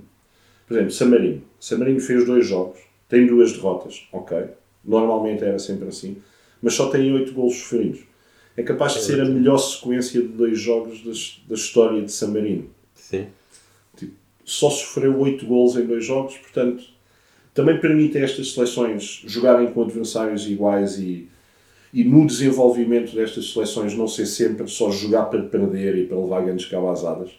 Por 0.68 0.76
exemplo, 0.78 0.92
San 0.94 1.08
Marino. 1.08 1.42
San 1.60 1.80
Marino 1.80 2.00
fez 2.00 2.24
dois 2.28 2.46
jogos, 2.46 2.78
tem 3.08 3.26
duas 3.26 3.52
derrotas, 3.52 4.08
ok. 4.14 4.38
Normalmente 4.86 5.44
era 5.44 5.58
sempre 5.58 5.88
assim, 5.88 6.18
mas 6.62 6.76
só 6.76 6.88
tem 6.92 7.12
oito 7.12 7.34
golos 7.34 7.56
sofridos. 7.58 8.02
É 8.56 8.62
capaz 8.62 8.94
de 8.94 9.02
ser 9.02 9.20
a 9.22 9.26
melhor 9.26 9.58
sequência 9.58 10.22
de 10.22 10.28
dois 10.28 10.60
jogos 10.60 11.04
das- 11.04 11.42
da 11.48 11.56
história 11.56 12.04
de 12.04 12.12
San 12.12 12.28
Marino 12.28 12.70
Sim. 12.94 13.26
só 14.46 14.70
sofreu 14.70 15.18
8 15.20 15.46
gols 15.48 15.76
em 15.78 15.86
dois 15.88 16.06
jogos, 16.06 16.38
portanto, 16.38 16.84
também 17.56 17.80
permite 17.80 18.18
a 18.20 18.22
estas 18.22 18.52
seleções 18.54 19.24
jogarem 19.26 19.72
com 19.72 19.82
adversários 19.82 20.48
iguais 20.48 21.00
e, 21.00 21.28
e 21.94 22.04
no 22.04 22.26
desenvolvimento 22.26 23.16
destas 23.16 23.52
seleções 23.52 23.96
não 23.96 24.08
ser 24.08 24.26
sempre 24.26 24.68
só 24.68 24.92
jogar 24.92 25.26
para 25.26 25.42
perder 25.44 25.96
e 25.98 26.06
para 26.06 26.18
levar 26.18 26.42
grandes 26.44 26.66
cabazadas. 26.66 27.32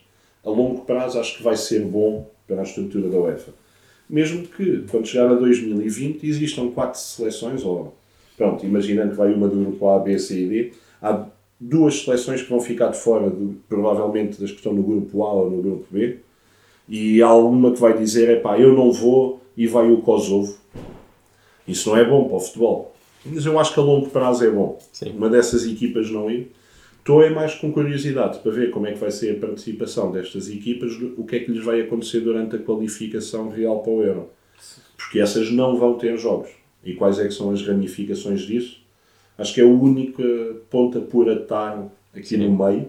A 0.45 0.51
longo 0.51 0.85
prazo 0.85 1.21
acho 1.21 1.37
que 1.37 1.43
vai 1.43 1.57
ser 1.57 1.81
bom 1.85 2.29
para 2.47 2.61
a 2.61 2.65
estrutura 2.65 3.09
da 3.09 3.19
UEFA. 3.19 3.53
Mesmo 4.09 4.47
que, 4.47 4.85
quando 4.91 5.07
chegar 5.07 5.31
a 5.31 5.35
2020, 5.35 6.27
existam 6.27 6.69
quatro 6.71 6.99
seleções, 6.99 7.65
ou 7.65 7.95
pronto, 8.37 8.67
imaginando 8.67 9.11
que 9.11 9.17
vai 9.17 9.33
uma 9.33 9.47
do 9.47 9.57
grupo 9.57 9.89
A, 9.89 10.01
B, 10.01 10.19
C 10.19 10.41
e 10.41 10.49
D, 10.49 10.73
há 11.01 11.27
duas 11.61 12.03
seleções 12.03 12.43
que 12.43 12.51
vão 12.51 12.61
ficar 12.61 12.89
de 12.89 12.99
fora, 12.99 13.33
provavelmente 13.69 14.41
das 14.41 14.51
que 14.51 14.57
estão 14.57 14.73
no 14.73 14.83
grupo 14.83 15.23
A 15.25 15.33
ou 15.35 15.51
no 15.51 15.63
grupo 15.63 15.87
B, 15.91 16.19
e 16.89 17.23
há 17.23 17.29
alguma 17.29 17.71
que 17.71 17.81
vai 17.81 17.97
dizer, 17.97 18.29
é 18.31 18.37
pá, 18.37 18.59
eu 18.59 18.75
não 18.75 18.91
vou 18.91 19.41
e 19.57 19.69
vai 19.69 19.89
o 19.93 19.99
Kosovo. 19.99 20.59
Isso 21.69 21.91
não 21.91 21.97
é 21.97 22.05
bom 22.05 22.25
para 22.25 22.37
o 22.37 22.41
futebol. 22.41 22.90
Mas 23.25 23.45
eu 23.45 23.59
acho 23.59 23.75
que 23.75 23.81
a 23.81 23.83
longo 23.83 24.09
prazo 24.11 24.45
é 24.45 24.51
bom. 24.51 24.79
Sim. 24.93 25.11
Uma 25.17 25.29
dessas 25.29 25.65
equipas 25.65 26.11
não 26.11 26.31
ir. 26.31 26.53
Estou 26.99 27.23
é 27.23 27.31
mais 27.31 27.55
com 27.55 27.73
curiosidade 27.73 28.39
para 28.41 28.53
ver 28.53 28.71
como 28.71 28.87
é 28.87 28.93
que 28.93 28.99
vai 28.99 29.11
ser 29.11 29.37
a 29.37 29.41
participação 29.41 30.13
destas 30.13 30.49
equipas, 30.49 30.93
o 31.17 31.25
que 31.25 31.37
é 31.37 31.41
que 31.41 31.51
lhes 31.51 31.65
vai 31.65 31.81
acontecer 31.81 32.21
durante 32.21 32.57
a 32.57 32.59
qualificação 32.59 33.49
real 33.49 33.81
para 33.83 33.93
o 33.93 34.03
Euro. 34.03 34.31
Porque 34.97 35.19
essas 35.19 35.51
não 35.51 35.77
vão 35.77 35.97
ter 35.97 36.17
jogos. 36.19 36.51
E 36.85 36.95
quais 36.95 37.19
é 37.19 37.27
que 37.27 37.35
são 37.35 37.51
as 37.51 37.67
ramificações 37.67 38.43
disso? 38.43 38.81
Acho 39.37 39.55
que 39.55 39.61
é 39.61 39.65
a 39.65 39.67
única 39.67 40.23
ponta 40.69 41.01
por 41.01 41.31
atar 41.31 41.91
aqui 42.15 42.29
Sim. 42.29 42.49
no 42.49 42.65
meio. 42.67 42.89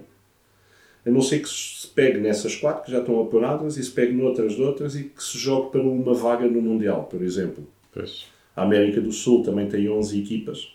A 1.06 1.10
não 1.10 1.22
ser 1.22 1.40
que 1.40 1.50
se 1.50 1.88
pegue 1.88 2.20
nessas 2.20 2.56
quatro 2.56 2.84
que 2.84 2.92
já 2.92 3.00
estão 3.00 3.20
apuradas 3.22 3.78
e 3.78 3.84
se 3.84 3.92
pegue 3.92 4.14
noutras 4.14 4.54
de 4.54 4.62
outras 4.62 4.96
e 4.96 5.06
que 5.06 5.24
se 5.24 5.38
jogue 5.38 5.72
para 5.72 5.82
uma 5.82 6.14
vaga 6.14 6.46
no 6.48 6.62
Mundial, 6.62 7.06
por 7.06 7.22
exemplo. 7.22 7.66
Pois. 7.92 8.26
A 8.56 8.64
América 8.64 9.00
do 9.00 9.12
Sul 9.12 9.44
também 9.44 9.68
tem 9.68 9.90
11 9.90 10.20
equipas 10.20 10.74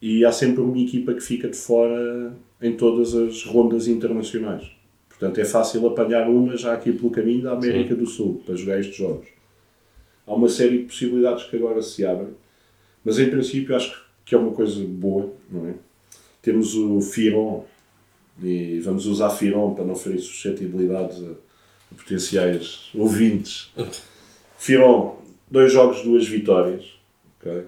e 0.00 0.22
há 0.24 0.30
sempre 0.30 0.60
uma 0.60 0.78
equipa 0.78 1.14
que 1.14 1.22
fica 1.22 1.48
de 1.48 1.56
fora 1.56 2.36
em 2.60 2.76
todas 2.76 3.14
as 3.14 3.42
rondas 3.44 3.88
internacionais. 3.88 4.70
Portanto, 5.08 5.38
é 5.38 5.44
fácil 5.46 5.86
apanhar 5.86 6.28
uma 6.28 6.56
já 6.56 6.74
aqui 6.74 6.92
pelo 6.92 7.10
caminho 7.10 7.42
da 7.42 7.52
América 7.52 7.94
do 7.94 8.06
Sul 8.06 8.42
para 8.44 8.54
jogar 8.54 8.80
estes 8.80 8.96
jogos. 8.96 9.28
Há 10.26 10.34
uma 10.34 10.48
série 10.48 10.78
de 10.78 10.84
possibilidades 10.84 11.44
que 11.44 11.56
agora 11.56 11.80
se 11.80 12.04
abrem, 12.04 12.34
mas 13.02 13.18
em 13.18 13.30
princípio 13.30 13.74
acho 13.74 14.04
que 14.24 14.34
é 14.34 14.38
uma 14.38 14.52
coisa 14.52 14.84
boa, 14.86 15.32
não 15.50 15.68
é? 15.68 15.74
Temos 16.42 16.74
o 16.74 17.00
Firon 17.00 17.64
e 18.42 18.80
vamos 18.80 19.06
usar 19.06 19.30
Firon 19.30 19.74
para 19.74 19.84
não 19.84 19.94
ferir 19.94 20.20
suscetibilidades 20.20 21.22
a, 21.22 21.30
a 21.30 21.94
potenciais 21.96 22.90
ouvintes. 22.94 23.72
Firon, 24.58 25.16
dois 25.54 25.72
jogos, 25.72 26.02
duas 26.02 26.26
vitórias. 26.26 26.84
ok? 27.40 27.64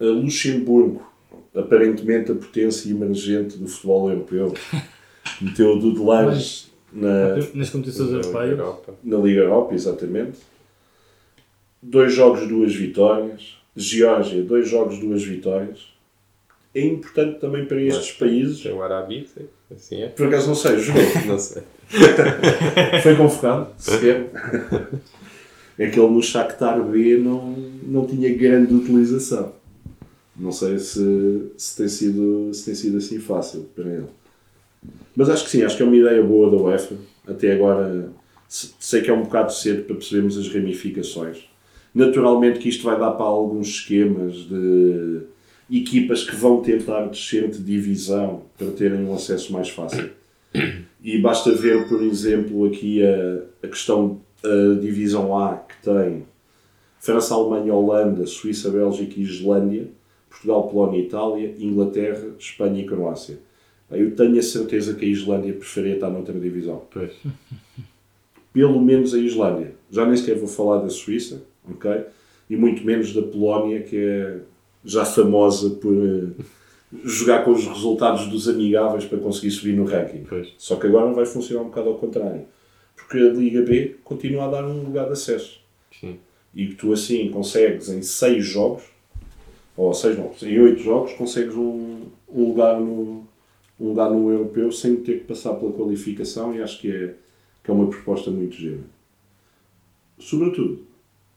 A 0.00 0.04
Luxemburgo, 0.04 1.06
aparentemente 1.54 2.32
a 2.32 2.34
potência 2.34 2.90
emergente 2.90 3.58
do 3.58 3.68
futebol 3.68 4.08
europeu, 4.10 4.54
meteu 5.40 5.72
o 5.74 5.78
Dudelange 5.78 6.66
na, 6.92 7.36
Nas 7.54 7.70
competições 7.70 8.10
Na 8.10 8.16
europeias. 8.18 8.58
Europa. 8.58 8.94
na 9.04 9.18
Liga 9.18 9.40
Europa, 9.42 9.74
exatamente. 9.74 10.38
Dois 11.82 12.14
jogos, 12.14 12.48
duas 12.48 12.74
vitórias. 12.74 13.58
Geórgia, 13.76 14.42
dois 14.42 14.68
jogos, 14.68 14.98
duas 14.98 15.22
vitórias. 15.22 15.92
É 16.74 16.80
importante 16.86 17.38
também 17.40 17.66
para 17.66 17.80
estes 17.80 18.12
países. 18.12 18.60
Tem 18.62 18.72
o 18.72 18.82
Arabita, 18.82 19.42
assim 19.70 20.02
é. 20.02 20.08
Por 20.08 20.26
acaso 20.26 20.48
não 20.48 20.54
sei, 20.54 20.78
jogou. 20.78 21.02
Não 21.26 21.38
sei. 21.38 21.62
Foi 23.02 23.14
convocado, 23.16 23.68
sequer. 23.78 24.30
É 25.82 25.90
que 25.90 25.98
ele 25.98 26.12
no 26.12 26.22
Shakhtar 26.22 26.80
B 26.84 27.18
não, 27.18 27.52
não 27.82 28.06
tinha 28.06 28.32
grande 28.36 28.72
utilização. 28.72 29.52
Não 30.36 30.52
sei 30.52 30.78
se, 30.78 31.42
se, 31.56 31.76
tem 31.76 31.88
sido, 31.88 32.50
se 32.54 32.64
tem 32.66 32.74
sido 32.74 32.98
assim 32.98 33.18
fácil 33.18 33.66
para 33.74 33.88
ele. 33.88 34.06
Mas 35.16 35.28
acho 35.28 35.44
que 35.44 35.50
sim, 35.50 35.62
acho 35.62 35.76
que 35.76 35.82
é 35.82 35.86
uma 35.86 35.96
ideia 35.96 36.22
boa 36.22 36.50
da 36.50 36.56
UEFA. 36.56 36.94
Até 37.26 37.52
agora 37.52 38.10
se- 38.48 38.70
sei 38.78 39.02
que 39.02 39.10
é 39.10 39.12
um 39.12 39.22
bocado 39.24 39.52
cedo 39.52 39.82
para 39.84 39.96
percebermos 39.96 40.38
as 40.38 40.48
ramificações. 40.48 41.38
Naturalmente 41.94 42.60
que 42.60 42.68
isto 42.68 42.84
vai 42.84 42.98
dar 42.98 43.10
para 43.10 43.26
alguns 43.26 43.68
esquemas 43.68 44.34
de 44.48 45.20
equipas 45.70 46.22
que 46.22 46.36
vão 46.36 46.62
tentar 46.62 47.06
descer 47.06 47.50
de 47.50 47.58
divisão 47.58 48.42
para 48.56 48.68
terem 48.70 49.04
um 49.04 49.14
acesso 49.14 49.52
mais 49.52 49.68
fácil. 49.68 50.10
E 51.02 51.18
basta 51.18 51.50
ver, 51.52 51.88
por 51.88 52.00
exemplo, 52.02 52.64
aqui 52.66 53.02
a, 53.04 53.42
a 53.64 53.68
questão 53.68 54.20
da 54.42 54.80
divisão 54.80 55.38
A 55.38 55.56
que 55.56 55.82
tem 55.82 56.24
França, 56.98 57.34
Alemanha, 57.34 57.74
Holanda, 57.74 58.26
Suíça, 58.26 58.70
Bélgica 58.70 59.18
e 59.18 59.22
Islândia, 59.22 59.88
Portugal, 60.28 60.68
Polónia, 60.68 61.00
Itália, 61.00 61.54
Inglaterra, 61.58 62.28
Espanha 62.38 62.80
e 62.80 62.86
Croácia. 62.86 63.38
Eu 63.90 64.14
tenho 64.14 64.38
a 64.38 64.42
certeza 64.42 64.94
que 64.94 65.04
a 65.04 65.08
Islândia 65.08 65.52
preferia 65.52 65.94
estar 65.94 66.08
noutra 66.08 66.38
divisão. 66.38 66.82
Pois. 66.90 67.12
Pelo 68.52 68.80
menos 68.80 69.14
a 69.14 69.18
Islândia. 69.18 69.74
Já 69.90 70.06
nem 70.06 70.16
sequer 70.16 70.38
vou 70.38 70.48
falar 70.48 70.82
da 70.82 70.88
Suíça, 70.88 71.42
ok? 71.68 72.04
E 72.48 72.56
muito 72.56 72.84
menos 72.84 73.12
da 73.12 73.22
Polónia, 73.22 73.82
que 73.82 73.96
é 73.96 74.40
já 74.84 75.04
famosa 75.04 75.70
por 75.70 75.94
eh, 75.94 76.42
jogar 77.04 77.44
com 77.44 77.52
os 77.52 77.66
resultados 77.66 78.28
dos 78.28 78.48
amigáveis 78.48 79.04
para 79.04 79.18
conseguir 79.18 79.50
subir 79.50 79.74
no 79.74 79.84
ranking. 79.84 80.24
Pois. 80.28 80.52
Só 80.58 80.76
que 80.76 80.86
agora 80.86 81.12
vai 81.12 81.26
funcionar 81.26 81.62
um 81.62 81.66
bocado 81.66 81.88
ao 81.88 81.96
contrário. 81.96 82.44
Porque 83.12 83.26
a 83.26 83.30
Liga 83.30 83.60
B 83.60 83.96
continua 84.02 84.46
a 84.46 84.50
dar 84.50 84.64
um 84.64 84.84
lugar 84.84 85.04
de 85.04 85.12
acesso. 85.12 85.60
Sim. 86.00 86.18
E 86.54 86.68
que 86.68 86.76
tu 86.76 86.94
assim 86.94 87.30
consegues 87.30 87.90
em 87.90 88.00
6 88.00 88.42
jogos, 88.42 88.84
ou 89.76 89.92
6 89.92 90.16
não, 90.16 90.32
em 90.42 90.58
8 90.58 90.82
jogos, 90.82 91.12
consegues 91.12 91.54
um, 91.54 92.06
um 92.26 92.48
lugar 92.48 92.80
no, 92.80 93.26
um 93.78 93.88
lugar 93.88 94.10
no 94.10 94.30
europeu 94.30 94.72
sem 94.72 94.96
ter 94.96 95.20
que 95.20 95.24
passar 95.26 95.52
pela 95.56 95.72
qualificação 95.72 96.56
e 96.56 96.62
acho 96.62 96.80
que 96.80 96.90
é, 96.90 97.14
que 97.62 97.70
é 97.70 97.74
uma 97.74 97.90
proposta 97.90 98.30
muito 98.30 98.56
gira. 98.56 98.80
Sobretudo, 100.18 100.86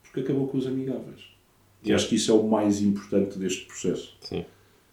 porque 0.01 0.21
acabou 0.21 0.47
com 0.47 0.57
os 0.57 0.65
amigáveis. 0.65 1.25
E 1.83 1.91
acho 1.91 2.07
que 2.07 2.15
isso 2.15 2.31
é 2.31 2.35
o 2.35 2.43
mais 2.47 2.81
importante 2.81 3.37
deste 3.37 3.65
processo. 3.65 4.15
Sim. 4.21 4.45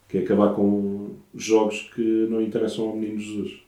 Que 0.09 0.17
é 0.17 0.21
acabar 0.21 0.53
com 0.53 1.11
jogos 1.33 1.89
que 1.95 2.27
não 2.29 2.41
interessam 2.41 2.89
ao 2.89 2.95
menino 2.97 3.21
Jesus. 3.21 3.63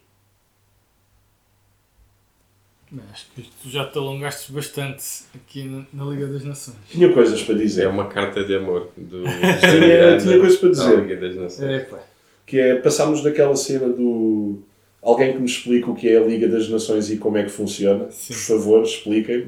Bem, 2.84 2.84
Acho 3.11 3.25
que 3.35 3.41
tu 3.61 3.69
já 3.69 3.85
te 3.85 3.97
alongaste 3.97 4.51
bastante 4.51 5.03
aqui 5.33 5.63
na, 5.63 5.85
na 5.93 6.05
Liga 6.11 6.27
das 6.27 6.43
Nações. 6.43 6.77
Tinha 6.89 7.11
coisas 7.13 7.41
para 7.43 7.55
dizer. 7.55 7.83
É 7.83 7.87
uma 7.87 8.07
carta 8.07 8.43
de 8.43 8.55
amor 8.55 8.89
do 8.97 9.23
Tinha- 9.59 10.17
tinha 10.19 10.39
coisas 10.39 10.57
para 10.57 10.69
dizer. 10.69 10.99
Liga 11.01 11.15
das 11.17 11.35
Nações. 11.35 11.69
É, 11.69 11.79
pá. 11.79 11.99
que 12.45 12.59
é 12.59 12.75
passarmos 12.75 13.21
daquela 13.23 13.55
cena 13.55 13.89
do 13.89 14.59
alguém 15.01 15.33
que 15.33 15.39
me 15.39 15.45
explica 15.45 15.89
o 15.91 15.95
que 15.95 16.09
é 16.09 16.17
a 16.17 16.21
Liga 16.25 16.47
das 16.47 16.67
Nações 16.69 17.09
e 17.11 17.17
como 17.17 17.37
é 17.37 17.43
que 17.43 17.49
funciona. 17.51 18.09
Sim. 18.11 18.33
Por 18.33 18.39
favor, 18.41 18.83
expliquem-me. 18.83 19.47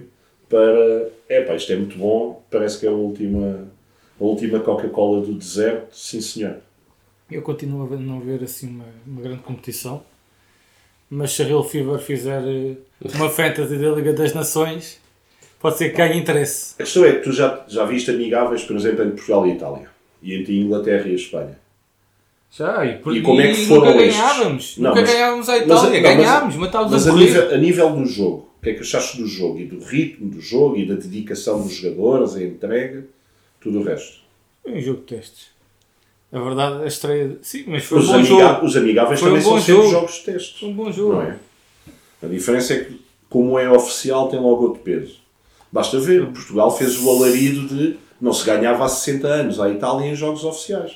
Para. 0.50 1.10
É 1.28 1.42
pá, 1.42 1.56
isto 1.56 1.72
é 1.74 1.76
muito 1.76 1.98
bom. 1.98 2.42
Parece 2.50 2.80
que 2.80 2.86
é 2.86 2.90
a 2.90 2.94
última, 2.94 3.68
a 4.20 4.24
última 4.24 4.60
Coca-Cola 4.62 5.22
do 5.26 5.34
deserto. 5.34 5.94
Sim, 5.96 6.22
senhor. 6.22 6.58
Eu 7.30 7.42
continuo 7.42 7.94
a 7.94 7.98
não 7.98 8.22
ver 8.22 8.42
assim 8.44 8.70
uma, 8.70 8.86
uma 9.06 9.22
grande 9.22 9.42
competição. 9.44 10.02
Mas 11.10 11.32
se 11.34 11.42
a 11.42 11.46
Real 11.46 11.64
Fever 11.64 12.00
fizer 12.00 12.42
eh, 12.46 12.76
uma 13.16 13.30
fantasy 13.30 13.78
da 13.78 13.90
Liga 13.92 14.12
das 14.14 14.34
Nações, 14.34 15.00
pode 15.60 15.78
ser 15.78 15.90
que 15.92 15.98
ganhe 15.98 16.18
interesse. 16.20 16.74
A 16.80 16.84
questão 16.84 17.06
é 17.06 17.14
que 17.14 17.22
tu 17.22 17.32
já, 17.32 17.64
já 17.68 17.86
viste 17.86 18.12
amigáveis, 18.12 18.64
por 18.64 18.76
exemplo, 18.76 19.04
entre 19.04 19.16
Portugal 19.16 19.48
e 19.48 19.52
Itália. 19.52 19.90
E 20.22 20.36
entre 20.36 20.60
Inglaterra 20.60 21.08
e 21.08 21.12
a 21.12 21.16
Espanha. 21.16 21.60
Já, 22.52 22.86
e, 22.86 22.98
por, 23.00 23.16
E 23.16 23.22
como 23.22 23.40
é 23.42 23.52
que 23.54 23.66
foram 23.66 23.92
nunca 23.92 24.04
estes? 24.04 24.18
ganhávamos. 24.22 24.78
Não, 24.78 24.90
nunca 24.90 25.02
mas- 25.02 25.12
ganhávamos 25.14 25.50
a 25.50 25.52
mas- 25.54 25.62
Itália. 25.64 26.02
mas- 26.02 26.02
ganhámos, 26.18 26.56
matávamos 26.56 26.92
Mas 26.94 27.08
a 27.08 27.12
a 27.12 27.16
nível, 27.16 27.54
a 27.54 27.58
nível 27.58 27.90
do 27.92 28.06
jogo, 28.06 28.50
o 28.60 28.64
que 28.64 28.70
é 28.70 28.74
que 28.74 28.80
achaste 28.82 29.18
do 29.18 29.28
jogo? 29.28 29.60
E 29.60 29.66
do 29.66 29.80
ritmo 29.84 30.30
do 30.30 30.42
jogo 30.42 30.76
e 30.78 30.86
da 30.88 30.96
dedicação 30.96 31.62
dos 31.62 31.74
jogadores, 31.76 32.36
a 32.36 32.44
entrega, 32.44 33.06
tudo 33.62 33.80
o 33.80 33.84
resto. 33.84 34.20
Foi 34.64 34.74
um 34.74 34.82
jogo 34.82 35.00
de 35.02 35.16
testes. 35.16 35.48
A 36.32 36.40
verdade, 36.40 36.84
a 36.84 36.88
estreia. 36.88 37.38
Sim, 37.42 37.64
mas 37.68 37.84
foi 37.86 37.98
um 38.00 38.02
Os, 38.02 38.08
bom 38.08 38.14
amiga- 38.16 38.28
jogo. 38.30 38.66
os 38.66 38.76
amigáveis 38.76 39.20
Foi 39.20 39.30
um 39.30 39.32
também 39.32 39.44
são 39.44 39.52
bom 39.54 39.60
sempre 39.62 39.74
jogo. 39.82 39.90
jogos 39.92 40.14
de 40.16 40.22
testes. 40.24 40.60
Foi 40.60 40.70
um 40.70 40.74
bom 40.74 40.92
jogo. 40.92 41.14
Não 41.14 41.22
é? 41.22 41.38
A 42.24 42.28
diferença 42.28 42.74
é 42.74 42.84
que, 42.84 43.02
como 43.30 43.58
é 43.58 43.70
oficial, 43.72 44.28
tem 44.30 44.40
logo 44.40 44.64
outro 44.64 44.82
peso. 44.82 45.16
Basta 45.72 46.00
ver, 46.00 46.26
Portugal 46.28 46.76
fez 46.76 46.98
o 47.02 47.10
alarido 47.10 47.68
de 47.68 47.98
não 48.20 48.34
se 48.34 48.46
ganhava 48.46 48.84
há 48.86 48.90
60 48.90 49.28
anos 49.28 49.60
à 49.60 49.70
Itália 49.70 50.08
em 50.08 50.16
jogos 50.16 50.44
oficiais. 50.44 50.94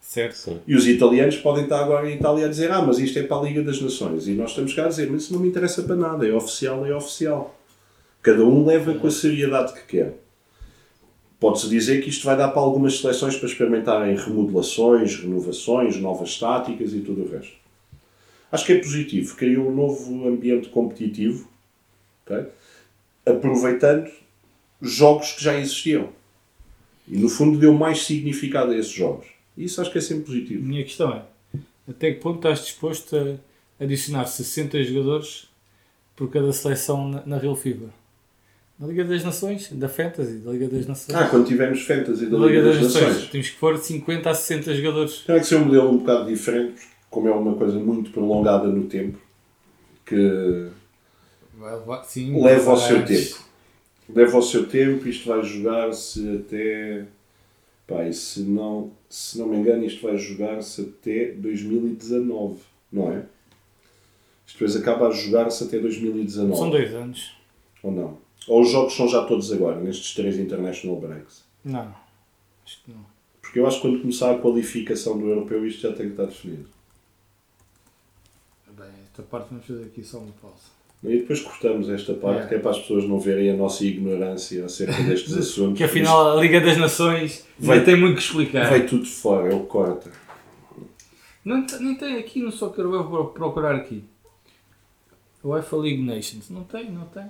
Certo. 0.00 0.34
Sim. 0.34 0.60
E 0.66 0.74
os 0.76 0.86
italianos 0.86 1.36
podem 1.36 1.64
estar 1.64 1.80
agora 1.80 2.10
em 2.10 2.16
Itália 2.16 2.46
a 2.46 2.48
dizer 2.48 2.70
ah, 2.70 2.82
mas 2.82 2.98
isto 2.98 3.18
é 3.18 3.22
para 3.22 3.38
a 3.38 3.42
Liga 3.42 3.62
das 3.62 3.80
Nações. 3.80 4.28
E 4.28 4.32
nós 4.32 4.50
estamos 4.50 4.74
cá 4.74 4.84
a 4.84 4.88
dizer, 4.88 5.08
mas 5.10 5.22
isso 5.22 5.32
não 5.32 5.40
me 5.40 5.48
interessa 5.48 5.82
para 5.82 5.96
nada, 5.96 6.26
é 6.28 6.32
oficial, 6.32 6.84
é 6.84 6.94
oficial. 6.94 7.54
Cada 8.22 8.42
um 8.44 8.64
leva 8.66 8.94
com 8.94 9.06
a 9.06 9.10
seriedade 9.10 9.72
que 9.72 9.96
quer. 9.96 10.14
Pode-se 11.40 11.68
dizer 11.68 12.02
que 12.02 12.08
isto 12.08 12.24
vai 12.24 12.36
dar 12.36 12.48
para 12.48 12.62
algumas 12.62 13.00
seleções 13.00 13.36
para 13.36 13.48
experimentarem 13.48 14.16
remodelações, 14.16 15.16
renovações, 15.16 15.96
novas 15.96 16.38
táticas 16.38 16.94
e 16.94 17.00
tudo 17.00 17.22
o 17.22 17.28
resto. 17.28 17.52
Acho 18.50 18.64
que 18.64 18.72
é 18.72 18.78
positivo. 18.78 19.36
Criou 19.36 19.68
um 19.68 19.74
novo 19.74 20.28
ambiente 20.28 20.68
competitivo, 20.68 21.48
ok? 22.24 22.46
aproveitando 23.26 24.10
jogos 24.80 25.32
que 25.32 25.42
já 25.42 25.58
existiam. 25.58 26.10
E 27.08 27.16
no 27.18 27.28
fundo 27.28 27.58
deu 27.58 27.72
mais 27.72 28.04
significado 28.04 28.72
a 28.72 28.76
esses 28.76 28.92
jogos. 28.92 29.26
Isso 29.56 29.80
acho 29.80 29.90
que 29.90 29.98
é 29.98 30.00
sempre 30.00 30.24
positivo. 30.24 30.64
minha 30.64 30.82
questão 30.82 31.12
é: 31.12 31.22
até 31.88 32.12
que 32.12 32.20
ponto 32.20 32.36
estás 32.36 32.64
disposto 32.64 33.16
a 33.16 33.84
adicionar 33.84 34.26
60 34.26 34.82
jogadores 34.84 35.48
por 36.16 36.30
cada 36.30 36.52
seleção 36.52 37.22
na, 37.26 37.38
Real 37.38 37.56
Fever? 37.56 37.88
Na 38.78 38.88
Liga 38.88 39.04
das 39.04 39.22
Nações, 39.22 39.70
da 39.72 39.88
Fantasy, 39.88 40.38
da 40.38 40.50
Liga 40.50 40.68
das 40.68 40.86
Nações. 40.86 41.16
Ah, 41.16 41.28
quando 41.28 41.46
tivermos 41.46 41.82
Fantasy 41.82 42.26
da 42.26 42.38
Na 42.38 42.46
Liga 42.46 42.62
das 42.64 42.82
Nações. 42.82 43.28
Temos 43.30 43.50
que 43.50 43.56
pôr 43.56 43.74
de 43.78 43.84
50 43.86 44.30
a 44.30 44.34
60 44.34 44.74
jogadores. 44.74 45.18
Tem 45.18 45.38
que 45.38 45.46
ser 45.46 45.56
um 45.56 45.64
modelo 45.66 45.90
um 45.90 45.98
bocado 45.98 46.26
diferente, 46.26 46.72
porque 46.74 46.86
como 47.08 47.28
é 47.28 47.32
uma 47.32 47.54
coisa 47.54 47.78
muito 47.78 48.10
prolongada 48.10 48.66
no 48.66 48.84
tempo, 48.86 49.18
que 50.04 50.68
Vai 51.56 51.72
levar- 51.76 52.02
sim, 52.04 52.42
leva 52.42 52.72
ao 52.72 52.76
seu 52.76 53.04
tempo. 53.04 53.38
leva 54.12 54.38
o 54.38 54.42
seu 54.42 54.66
tempo, 54.66 55.08
isto 55.08 55.28
vai 55.28 55.42
jogar-se 55.44 56.36
até. 56.36 57.04
Pá, 57.86 58.04
e 58.08 58.12
se 58.12 58.40
não, 58.40 58.90
se 59.08 59.38
não 59.38 59.46
me 59.46 59.56
engano, 59.58 59.84
isto 59.84 60.02
vai 60.02 60.16
jogar-se 60.16 60.80
até 60.80 61.26
2019, 61.32 62.58
não 62.90 63.12
é? 63.12 63.22
Isto 64.46 64.58
depois 64.58 64.74
acaba 64.76 65.08
a 65.08 65.10
jogar-se 65.12 65.62
até 65.64 65.78
2019. 65.78 66.56
São 66.58 66.70
dois 66.70 66.92
anos. 66.92 67.36
Ou 67.82 67.92
não? 67.92 68.23
Ou 68.48 68.62
os 68.62 68.70
jogos 68.70 68.94
são 68.94 69.08
já 69.08 69.24
todos 69.24 69.50
agora, 69.52 69.80
nestes 69.80 70.14
três 70.14 70.38
International 70.38 71.00
Breaks? 71.00 71.44
Não. 71.64 71.94
Acho 72.64 72.82
que 72.84 72.90
não. 72.92 73.04
Porque 73.40 73.58
eu 73.58 73.66
acho 73.66 73.76
que 73.80 73.82
quando 73.88 74.00
começar 74.00 74.32
a 74.32 74.38
qualificação 74.38 75.18
do 75.18 75.28
europeu 75.28 75.66
isto 75.66 75.80
já 75.82 75.88
tem 75.92 76.06
que 76.06 76.12
estar 76.12 76.24
definido. 76.26 76.68
Bem, 78.76 78.86
esta 79.04 79.22
parte 79.22 79.48
vamos 79.50 79.66
fazer 79.66 79.84
aqui 79.84 80.02
só 80.02 80.18
uma 80.18 80.32
pausa. 80.42 80.74
E 81.04 81.18
depois 81.18 81.40
cortamos 81.42 81.88
esta 81.90 82.14
parte, 82.14 82.44
É. 82.44 82.46
que 82.48 82.54
é 82.54 82.58
para 82.58 82.70
as 82.70 82.78
pessoas 82.78 83.04
não 83.04 83.20
verem 83.20 83.50
a 83.50 83.56
nossa 83.56 83.84
ignorância 83.84 84.64
acerca 84.64 85.02
destes 85.02 85.34
assuntos. 85.36 85.76
Que 85.78 85.84
afinal 85.84 86.36
a 86.36 86.40
Liga 86.40 86.60
das 86.60 86.76
Nações 86.78 87.46
Vai- 87.58 87.84
tem 87.84 87.98
muito 88.00 88.16
que 88.16 88.22
explicar. 88.22 88.68
Vai 88.70 88.86
tudo 88.86 89.04
fora, 89.06 89.52
é 89.52 89.54
o 89.54 89.64
corta. 89.64 90.10
Não, 91.44 91.64
nem 91.80 91.94
tem 91.94 92.16
aqui 92.16 92.40
no 92.40 92.50
Soccer 92.50 92.86
Web, 92.88 93.08
vou 93.10 93.26
procurar 93.28 93.74
aqui. 93.76 94.02
UEFA 95.44 95.76
League 95.76 96.02
Nations. 96.02 96.48
Não 96.48 96.64
tem, 96.64 96.90
não 96.90 97.04
tem. 97.06 97.28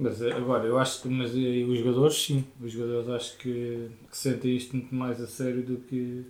Mas 0.00 0.22
eh, 0.22 0.32
agora, 0.32 0.66
eu 0.66 0.78
acho 0.78 1.02
que 1.02 1.08
mas, 1.08 1.36
eh, 1.36 1.62
os 1.68 1.78
jogadores 1.78 2.16
sim, 2.16 2.42
os 2.58 2.72
jogadores 2.72 3.08
acho 3.10 3.36
que, 3.36 3.90
que 4.10 4.16
sentem 4.16 4.56
isto 4.56 4.74
muito 4.74 4.94
mais 4.94 5.20
a 5.20 5.26
sério 5.26 5.62
do 5.62 5.76
que 5.76 6.24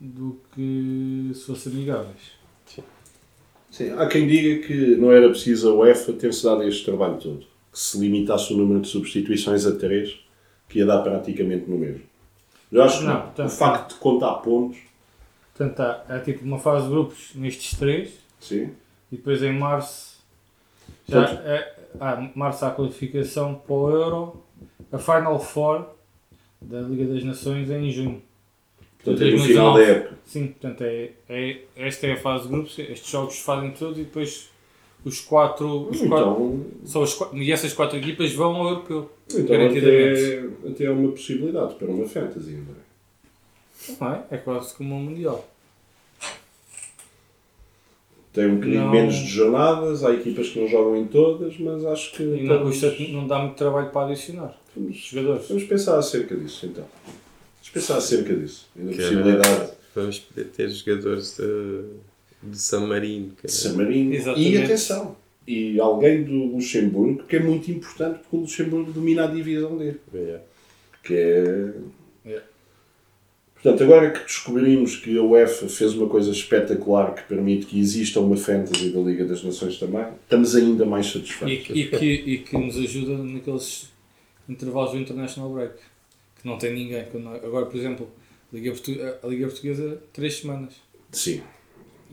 do 0.00 0.40
que 0.54 1.32
se 1.34 1.44
fossem 1.44 1.72
amigáveis. 1.72 2.38
Sim, 3.68 3.90
há 3.90 4.06
quem 4.06 4.28
diga 4.28 4.64
que 4.66 4.96
não 4.96 5.10
era 5.10 5.28
preciso 5.28 5.70
a 5.70 5.74
UEFA 5.74 6.12
ter-se 6.12 6.44
dado 6.44 6.62
este 6.62 6.84
trabalho 6.84 7.18
todo. 7.18 7.40
Que 7.40 7.78
se 7.78 7.98
limitasse 7.98 8.54
o 8.54 8.56
número 8.56 8.80
de 8.80 8.88
substituições 8.88 9.66
a 9.66 9.72
3, 9.72 10.16
que 10.68 10.78
ia 10.78 10.86
dar 10.86 11.02
praticamente 11.02 11.68
no 11.68 11.76
mesmo. 11.76 12.02
Eu 12.70 12.82
acho 12.82 13.00
que 13.00 13.04
Não, 13.04 13.46
o 13.46 13.48
facto 13.48 13.94
de 13.94 14.00
contar 14.00 14.34
pontos, 14.36 14.78
Portanto, 15.58 15.80
há, 15.80 16.04
há 16.14 16.20
tipo 16.20 16.44
uma 16.44 16.60
fase 16.60 16.84
de 16.84 16.90
grupos 16.92 17.30
nestes 17.34 17.76
três 17.76 18.12
sim, 18.38 18.70
e 19.10 19.16
depois 19.16 19.42
em 19.42 19.52
março 19.52 20.07
já 21.08 21.24
é, 21.44 21.74
há, 22.00 22.30
março 22.34 22.64
há 22.64 22.68
a 22.68 22.70
qualificação 22.72 23.54
para 23.54 23.74
o 23.74 23.90
Euro, 23.90 24.42
a 24.92 24.98
Final 24.98 25.38
Four 25.38 25.86
da 26.60 26.80
Liga 26.80 27.12
das 27.12 27.24
Nações 27.24 27.70
é 27.70 27.78
em 27.78 27.90
junho. 27.90 28.22
portanto 29.02 29.26
é 29.26 29.30
no 29.32 29.38
final 29.38 29.72
da 29.74 29.78
2019. 29.78 29.82
época. 29.84 30.18
Sim, 30.26 30.46
portanto 30.48 30.82
é, 30.82 31.10
é, 31.28 31.60
esta 31.76 32.06
é 32.06 32.12
a 32.12 32.16
fase 32.16 32.44
de 32.44 32.50
grupos, 32.50 32.78
estes 32.78 33.10
jogos 33.10 33.38
fazem 33.38 33.70
tudo 33.70 34.00
e 34.00 34.04
depois 34.04 34.50
os 35.04 35.20
quatro, 35.20 35.88
os 35.88 36.00
quatro 36.00 36.06
Então, 36.06 36.66
são 36.84 37.02
os 37.02 37.14
quatro, 37.14 37.38
e 37.38 37.52
essas 37.52 37.72
quatro 37.72 37.96
equipas 37.96 38.32
vão 38.32 38.56
ao 38.56 38.68
europeu. 38.68 39.10
então 39.30 39.54
até, 39.66 40.68
até 40.68 40.84
é 40.84 40.90
uma 40.90 41.10
possibilidade 41.12 41.74
para 41.74 41.88
uma 41.88 42.06
fantasy. 42.06 42.52
Não 42.52 42.74
é? 42.74 43.96
Não 44.00 44.14
é? 44.14 44.24
É 44.32 44.36
quase 44.38 44.74
como 44.74 44.94
um 44.94 45.00
mundial. 45.00 45.48
Tem 48.38 48.46
um 48.46 48.54
bocadinho 48.54 48.80
Não. 48.82 48.90
menos 48.92 49.14
de 49.16 49.26
jornadas, 49.26 50.04
há 50.04 50.14
equipas 50.14 50.48
que 50.50 50.60
não 50.60 50.68
jogam 50.68 50.96
em 50.96 51.06
todas, 51.06 51.58
mas 51.58 51.84
acho 51.84 52.12
que. 52.12 52.22
E 52.22 52.44
não, 52.44 52.62
custa, 52.62 52.94
não 53.10 53.26
dá 53.26 53.40
muito 53.40 53.56
trabalho 53.56 53.90
para 53.90 54.06
adicionar 54.12 54.56
os 54.76 54.82
vamos, 54.82 54.96
jogadores. 54.96 55.48
vamos 55.48 55.64
pensar 55.64 55.98
acerca 55.98 56.36
disso 56.36 56.66
então. 56.66 56.84
Vamos 57.04 57.70
pensar 57.72 57.96
acerca 57.96 58.34
disso. 58.36 58.68
E 58.76 58.82
da 58.82 58.90
Que 58.92 58.96
possibilidade 58.98 59.70
Vamos 59.94 60.18
poder 60.20 60.44
ter 60.50 60.70
jogadores 60.70 61.36
de, 61.36 62.48
de 62.50 62.56
San 62.58 62.86
Marino. 62.86 63.30
que 63.40 63.46
de 63.48 63.52
é- 63.52 63.56
San 63.56 63.72
Marino. 63.74 64.14
Exatamente. 64.14 64.52
E 64.52 64.62
atenção, 64.62 65.16
e 65.46 65.80
alguém 65.80 66.22
do 66.22 66.44
Luxemburgo 66.54 67.24
que 67.24 67.34
é 67.36 67.40
muito 67.40 67.68
importante 67.72 68.20
porque 68.20 68.36
o 68.36 68.40
Luxemburgo 68.40 68.92
domina 68.92 69.24
a 69.24 69.26
divisão 69.26 69.76
dele. 69.76 69.98
é. 70.14 70.38
Que 71.02 71.14
é. 71.14 71.72
É. 72.26 72.42
Portanto, 73.62 73.82
agora 73.82 74.10
que 74.12 74.20
descobrimos 74.24 74.96
que 74.96 75.18
a 75.18 75.22
UEFA 75.22 75.68
fez 75.68 75.92
uma 75.94 76.08
coisa 76.08 76.30
espetacular 76.30 77.14
que 77.14 77.22
permite 77.24 77.66
que 77.66 77.78
exista 77.80 78.20
uma 78.20 78.36
fantasy 78.36 78.90
da 78.90 79.00
Liga 79.00 79.24
das 79.24 79.42
Nações 79.42 79.78
também, 79.78 80.06
estamos 80.22 80.54
ainda 80.54 80.84
mais 80.86 81.06
E, 81.06 81.12
satisfeitos. 81.12 81.66
que- 81.66 81.72
e 81.72 81.88
que, 81.88 82.06
e 82.06 82.38
que 82.38 82.56
nos 82.56 82.76
ajuda 82.78 83.18
naqueles 83.18 83.90
intervalos 84.48 84.92
do 84.92 84.98
International 84.98 85.50
Break. 85.52 85.74
Que 86.40 86.46
não 86.46 86.56
tem 86.56 86.72
ninguém. 86.72 87.04
Agora, 87.44 87.66
por 87.66 87.76
exemplo, 87.76 88.08
a 88.52 88.56
Liga, 88.56 88.70
Portu- 88.70 88.96
a 89.22 89.26
Liga 89.26 89.46
Portuguesa, 89.48 90.00
três 90.12 90.34
semanas. 90.36 90.74
Sim. 91.10 91.40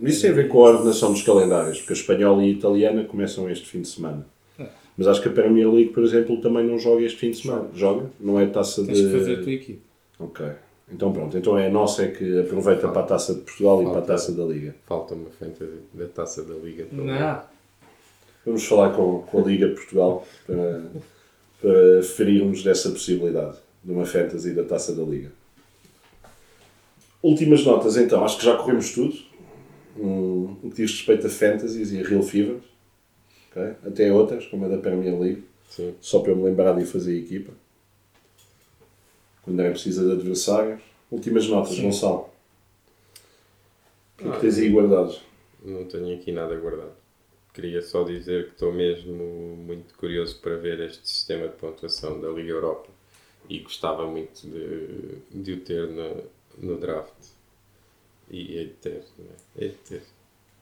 Isso 0.02 0.22
tem 0.24 0.32
a 0.32 0.34
ver 0.34 0.48
com 0.50 0.66
a 0.66 0.72
ordenação 0.72 1.12
dos 1.14 1.22
calendários, 1.22 1.78
porque 1.78 1.93
a 1.93 1.96
espanhola 1.96 2.43
e 2.43 2.48
a 2.48 2.52
italiana 2.52 3.04
começam 3.04 3.48
este 3.50 3.68
fim 3.70 3.82
de 3.82 3.88
semana. 3.88 4.26
É. 4.60 4.66
Mas 4.98 5.08
acho 5.08 5.22
que 5.22 5.30
a 5.30 5.32
Premier 5.32 5.72
League, 5.72 5.91
por 5.91 6.04
exemplo, 6.04 6.41
também 6.41 6.66
não 6.66 6.80
joga 6.80 7.04
este 7.04 7.18
fim 7.20 7.30
de 7.32 7.38
semana. 7.38 7.70
Joga? 7.76 8.10
Não 8.20 8.39
é 8.39 8.48
taça 8.48 8.84
Tens 8.84 8.98
de. 8.98 9.06
que 9.06 9.12
fazer 9.20 9.39
a 9.39 9.43
tua 9.43 9.52
equipe. 9.54 9.80
Ok. 10.20 10.46
Então 10.91 11.11
pronto. 11.11 11.36
Então 11.38 11.57
é 11.57 11.67
a 11.67 11.69
nossa 11.69 12.03
é 12.03 12.07
que 12.09 12.39
aproveita 12.39 12.88
para 12.89 13.01
a 13.01 13.05
taça 13.05 13.33
de 13.33 13.41
Portugal 13.41 13.81
e 13.81 13.86
para 13.86 13.99
a 13.99 14.01
taça 14.03 14.31
da 14.31 14.43
Liga. 14.43 14.75
Falta 14.86 15.15
uma 15.15 15.29
fantasy 15.29 15.79
da 15.93 16.07
taça 16.07 16.43
da 16.43 16.53
Liga. 16.55 16.86
também. 16.86 17.05
Não. 17.19 17.41
Vamos 18.45 18.65
falar 18.65 18.91
com, 18.93 19.21
com 19.23 19.39
a 19.39 19.43
Liga 19.43 19.67
de 19.69 19.73
Portugal 19.75 20.25
para, 20.45 20.83
para 21.59 22.03
ferirmos 22.03 22.63
dessa 22.63 22.89
possibilidade 22.91 23.57
de 23.83 23.91
uma 23.91 24.05
fantasy 24.05 24.53
da 24.53 24.63
taça 24.63 24.93
da 24.93 25.01
Liga. 25.03 25.31
Últimas 27.23 27.65
notas 27.65 27.97
então, 27.97 28.23
acho 28.23 28.38
que 28.38 28.45
já 28.45 28.55
corremos 28.55 28.93
tudo. 28.93 29.15
Um, 29.97 30.57
o 30.61 30.69
que 30.69 30.83
diz 30.83 30.91
respeito 30.91 31.25
a 31.25 31.29
fantasies 31.29 31.91
e 31.91 31.99
a 31.99 32.03
real 32.03 32.21
fevers. 32.21 32.61
ok? 33.49 33.73
Até 33.88 34.11
outras, 34.11 34.45
como 34.45 34.65
a 34.65 34.67
da 34.67 34.77
Premier 34.77 35.17
League, 35.19 35.43
Sim. 35.69 35.95
só 36.01 36.19
para 36.19 36.31
eu 36.33 36.36
me 36.36 36.43
lembrar 36.43 36.73
de 36.73 36.86
fazer 36.86 37.17
equipa. 37.17 37.51
Quando 39.46 39.60
era 39.62 39.72
preciso 39.72 40.06
de 40.06 40.12
adversários. 40.12 40.82
Últimas 41.12 41.48
notas, 41.48 41.80
Gonçalo. 41.80 42.30
O 44.20 44.24
que 44.24 44.28
é 44.28 44.32
que 44.32 44.39
tens 44.41 44.58
aí 44.58 44.70
guardado? 44.70 45.16
Não 45.64 45.86
tenho 45.86 46.14
aqui 46.16 46.32
nada 46.32 46.56
guardado. 46.56 46.91
Queria 47.54 47.82
só 47.82 48.04
dizer 48.04 48.48
que 48.48 48.52
estou 48.54 48.74
mesmo 48.74 49.14
muito 49.14 49.93
curioso 49.96 50.39
para 50.41 50.58
ver 50.58 50.80
este 50.82 51.08
sistema 51.08 51.48
de 51.48 51.54
pontuação 51.56 52.20
da 52.20 52.28
Liga 52.30 52.50
Europa 52.50 52.89
e 53.50 53.60
gostava 53.60 54.06
muito 54.08 54.41
de, 54.48 55.41
de 55.43 55.54
o 55.54 55.60
ter 55.62 55.88
no, 55.88 56.24
no 56.58 56.78
draft. 56.78 57.14
E 58.30 58.58
hei 58.58 58.66
de 58.66 58.74
ter, 58.74 59.04
não 59.18 59.26
é? 59.26 59.64
Hei 59.64 59.70
de 59.70 59.76
ter. 59.76 60.02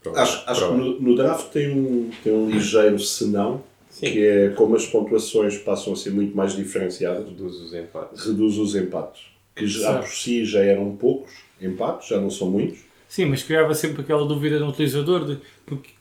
Prova- 0.02 0.22
Acho, 0.22 0.44
acho 0.50 0.68
que 0.70 0.74
no, 0.78 1.00
no 1.00 1.16
draft 1.16 1.50
tem 1.52 1.72
um, 1.72 2.12
tem 2.24 2.34
um 2.34 2.50
ligeiro 2.50 3.00
senão, 3.00 3.64
Sim. 3.94 4.12
que 4.12 4.26
é 4.26 4.50
como 4.50 4.76
as 4.76 4.86
pontuações 4.88 5.58
passam 5.60 5.94
a 5.94 5.96
ser 5.96 6.10
muito 6.12 6.36
mais 6.36 6.56
diferenciadas, 6.56 7.26
Reduz 7.30 7.56
os 7.58 7.74
empates. 7.74 8.26
reduz 8.26 8.58
os 8.58 8.76
empates. 8.76 9.22
Que 9.56 9.68
já 9.68 9.92
Certo. 9.94 10.00
por 10.02 10.10
si 10.10 10.46
já 10.46 10.62
eram 10.64 10.96
poucos 10.96 11.32
empates, 11.62 12.08
já 12.10 12.20
não 12.20 12.30
são 12.32 12.50
muitos. 12.50 12.80
Sim, 13.08 13.26
mas 13.26 13.44
criava 13.44 13.76
sempre 13.76 14.02
aquela 14.02 14.26
dúvida 14.26 14.58
no 14.60 14.70
utilizador 14.70 15.24
de 15.26 15.38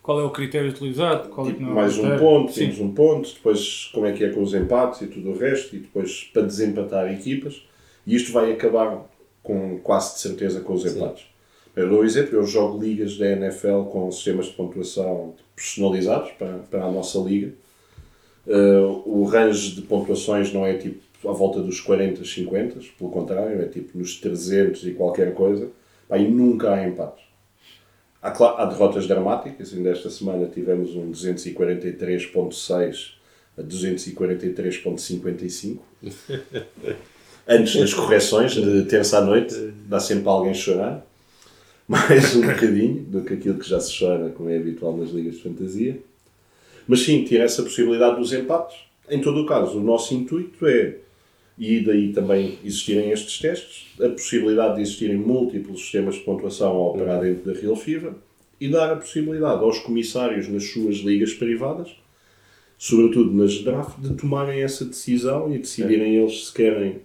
qual 0.02 0.18
é 0.20 0.24
o 0.24 0.30
critério 0.30 0.70
utilizado, 0.70 1.28
qual 1.28 1.46
é 1.46 1.50
que 1.50 1.56
Tipo, 1.58 1.66
não 1.66 1.72
é 1.78 1.82
mais 1.82 1.98
um 1.98 2.16
ponto, 2.16 2.50
Sim. 2.52 2.60
temos 2.60 2.80
um 2.80 2.94
ponto, 2.94 3.28
depois 3.34 3.90
como 3.92 4.06
é 4.06 4.12
que 4.12 4.24
é 4.24 4.30
com 4.30 4.42
os 4.42 4.54
empates 4.54 5.02
e 5.02 5.06
tudo 5.08 5.28
o 5.30 5.36
resto, 5.38 5.76
e 5.76 5.80
depois 5.80 6.24
para 6.32 6.40
desempatar 6.42 7.12
equipas. 7.12 7.62
E 8.06 8.16
isto 8.16 8.32
vai 8.32 8.50
acabar 8.50 9.04
com 9.42 9.78
quase 9.80 10.14
de 10.14 10.20
certeza 10.20 10.60
com 10.62 10.72
os 10.72 10.86
empates. 10.86 11.24
Eu 11.76 11.88
dou 11.90 12.00
um 12.00 12.04
exemplo, 12.04 12.34
eu 12.36 12.46
jogo 12.46 12.82
ligas 12.82 13.18
da 13.18 13.26
NFL 13.32 13.82
com 13.90 14.10
sistemas 14.10 14.46
de 14.46 14.52
pontuação 14.52 15.34
personalizados 15.54 16.30
para, 16.32 16.60
para 16.70 16.84
a 16.84 16.90
nossa 16.90 17.18
liga. 17.18 17.52
Uh, 18.46 19.02
o 19.06 19.24
range 19.24 19.76
de 19.76 19.82
pontuações 19.82 20.52
não 20.52 20.66
é 20.66 20.74
tipo 20.74 21.00
à 21.28 21.32
volta 21.32 21.60
dos 21.62 21.80
40, 21.80 22.24
50, 22.24 22.80
pelo 22.98 23.10
contrário, 23.10 23.62
é 23.62 23.66
tipo 23.66 23.96
nos 23.96 24.18
300 24.20 24.84
e 24.86 24.92
qualquer 24.92 25.32
coisa. 25.34 25.70
Pá, 26.08 26.18
e 26.18 26.28
nunca 26.28 26.72
há 26.72 26.84
empates. 26.86 27.24
Há, 28.20 28.30
há 28.30 28.66
derrotas 28.66 29.06
dramáticas, 29.06 29.72
ainda 29.72 29.90
esta 29.90 30.10
semana 30.10 30.46
tivemos 30.46 30.96
um 30.96 31.10
243.6 31.10 33.12
a 33.56 33.62
243.55. 33.62 35.78
Antes 37.46 37.76
das 37.76 37.92
correções, 37.92 38.52
de 38.52 38.84
terça 38.84 39.18
à 39.18 39.20
noite, 39.20 39.54
dá 39.86 39.98
sempre 39.98 40.28
alguém 40.28 40.54
chorar. 40.54 41.04
Mais 41.88 42.36
um 42.36 42.42
bocadinho 42.42 43.02
do 43.02 43.22
que 43.22 43.34
aquilo 43.34 43.58
que 43.58 43.68
já 43.68 43.80
se 43.80 43.98
chora, 43.98 44.30
como 44.30 44.48
é 44.48 44.56
habitual 44.56 44.96
nas 44.96 45.10
ligas 45.10 45.34
de 45.34 45.42
fantasia. 45.42 46.00
Mas 46.86 47.00
sim, 47.00 47.24
tira 47.24 47.44
essa 47.44 47.62
possibilidade 47.62 48.16
dos 48.16 48.32
empates. 48.32 48.76
Em 49.08 49.20
todo 49.20 49.42
o 49.42 49.46
caso, 49.46 49.78
o 49.78 49.82
nosso 49.82 50.14
intuito 50.14 50.66
é, 50.66 50.96
e 51.58 51.80
daí 51.80 52.12
também 52.12 52.58
existirem 52.64 53.10
estes 53.10 53.38
testes, 53.38 53.86
a 54.00 54.08
possibilidade 54.08 54.76
de 54.76 54.82
existirem 54.82 55.16
múltiplos 55.16 55.80
sistemas 55.80 56.14
de 56.16 56.20
pontuação 56.22 56.70
a 56.70 56.88
operar 56.90 57.20
dentro 57.20 57.52
da 57.52 57.60
Real 57.60 57.76
FIFA 57.76 58.14
e 58.60 58.68
dar 58.68 58.92
a 58.92 58.96
possibilidade 58.96 59.62
aos 59.62 59.78
comissários 59.80 60.48
nas 60.48 60.64
suas 60.64 60.96
ligas 60.96 61.34
privadas, 61.34 61.94
sobretudo 62.78 63.32
nas 63.32 63.58
draft, 63.58 63.98
de 63.98 64.14
tomarem 64.14 64.62
essa 64.62 64.84
decisão 64.84 65.52
e 65.52 65.58
decidirem 65.58 66.16
eles 66.16 66.46
se 66.46 66.54
querem 66.54 67.00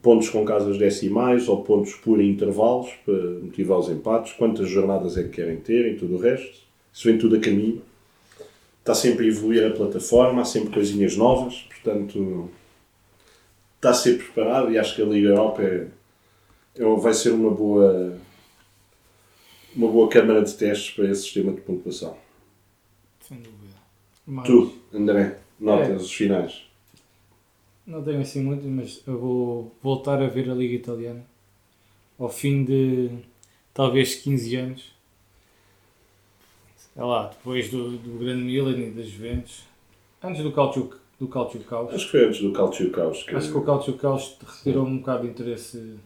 pontos 0.00 0.28
com 0.28 0.44
casas 0.44 0.78
decimais 0.78 1.48
ou 1.48 1.62
pontos 1.62 1.94
por 1.94 2.20
intervalos 2.20 2.90
para 3.04 3.14
motivar 3.14 3.78
os 3.78 3.88
empates, 3.88 4.32
quantas 4.32 4.68
jornadas 4.68 5.16
é 5.16 5.22
que 5.22 5.30
querem 5.30 5.56
ter 5.56 5.92
e 5.92 5.96
tudo 5.96 6.16
o 6.16 6.18
resto. 6.18 6.60
Isso 6.92 7.08
vem 7.08 7.18
tudo 7.18 7.36
a 7.36 7.40
caminho. 7.40 7.82
Está 8.82 8.96
sempre 8.96 9.26
a 9.26 9.28
evoluir 9.28 9.64
a 9.64 9.70
plataforma, 9.70 10.42
há 10.42 10.44
sempre 10.44 10.74
coisinhas 10.74 11.16
novas, 11.16 11.62
portanto 11.62 12.50
está 13.76 13.90
a 13.90 13.94
ser 13.94 14.18
preparado 14.18 14.72
e 14.72 14.78
acho 14.78 14.96
que 14.96 15.02
a 15.02 15.04
Liga 15.04 15.28
Europa 15.28 15.62
é, 15.62 15.86
é- 16.76 16.96
vai 16.96 17.14
ser 17.14 17.30
uma 17.30 17.50
boa 17.50 18.18
uma 19.74 19.88
boa 19.88 20.08
câmara 20.08 20.42
de 20.42 20.52
testes 20.54 20.90
para 20.94 21.08
esse 21.08 21.22
sistema 21.22 21.52
de 21.52 21.60
pontuação. 21.60 22.16
Sem 23.20 23.38
dúvida. 23.38 23.72
Mas 24.26 24.46
Tu, 24.46 24.72
André, 24.92 25.38
notas 25.58 26.02
os 26.02 26.12
finais. 26.12 26.64
Não 27.86 28.02
tenho 28.02 28.20
assim 28.20 28.42
muito, 28.42 28.66
mas 28.66 29.00
eu 29.06 29.18
vou 29.18 29.74
voltar 29.80 30.20
a 30.20 30.26
ver 30.26 30.50
a 30.50 30.54
Liga 30.54 30.74
Italiana 30.74 31.24
ao 32.18 32.28
fim 32.28 32.64
de 32.64 33.10
talvez 33.72 34.16
15 34.16 34.56
anos. 34.56 34.92
É 36.94 37.02
lá, 37.02 37.28
depois 37.28 37.70
do, 37.70 37.96
do 37.96 38.18
grande 38.18 38.42
Milan 38.42 38.76
e 38.78 38.90
das 38.90 39.06
Juventus. 39.06 39.64
Antes 40.22 40.42
do 40.42 40.52
Calcio, 40.52 40.90
do 41.18 41.26
Calcio 41.26 41.60
Caos. 41.60 41.94
Acho 41.94 42.04
que 42.04 42.10
foi 42.10 42.26
antes 42.26 42.40
do 42.40 42.52
Calcio 42.52 42.90
Caos. 42.90 43.22
Que... 43.22 43.34
Acho 43.34 43.50
que 43.50 43.58
o 43.58 43.62
Calcio 43.62 43.94
Caos 43.94 44.36
retirou 44.58 44.86
um 44.86 44.98
bocado 44.98 45.22
de 45.22 45.30
interesse. 45.30 45.96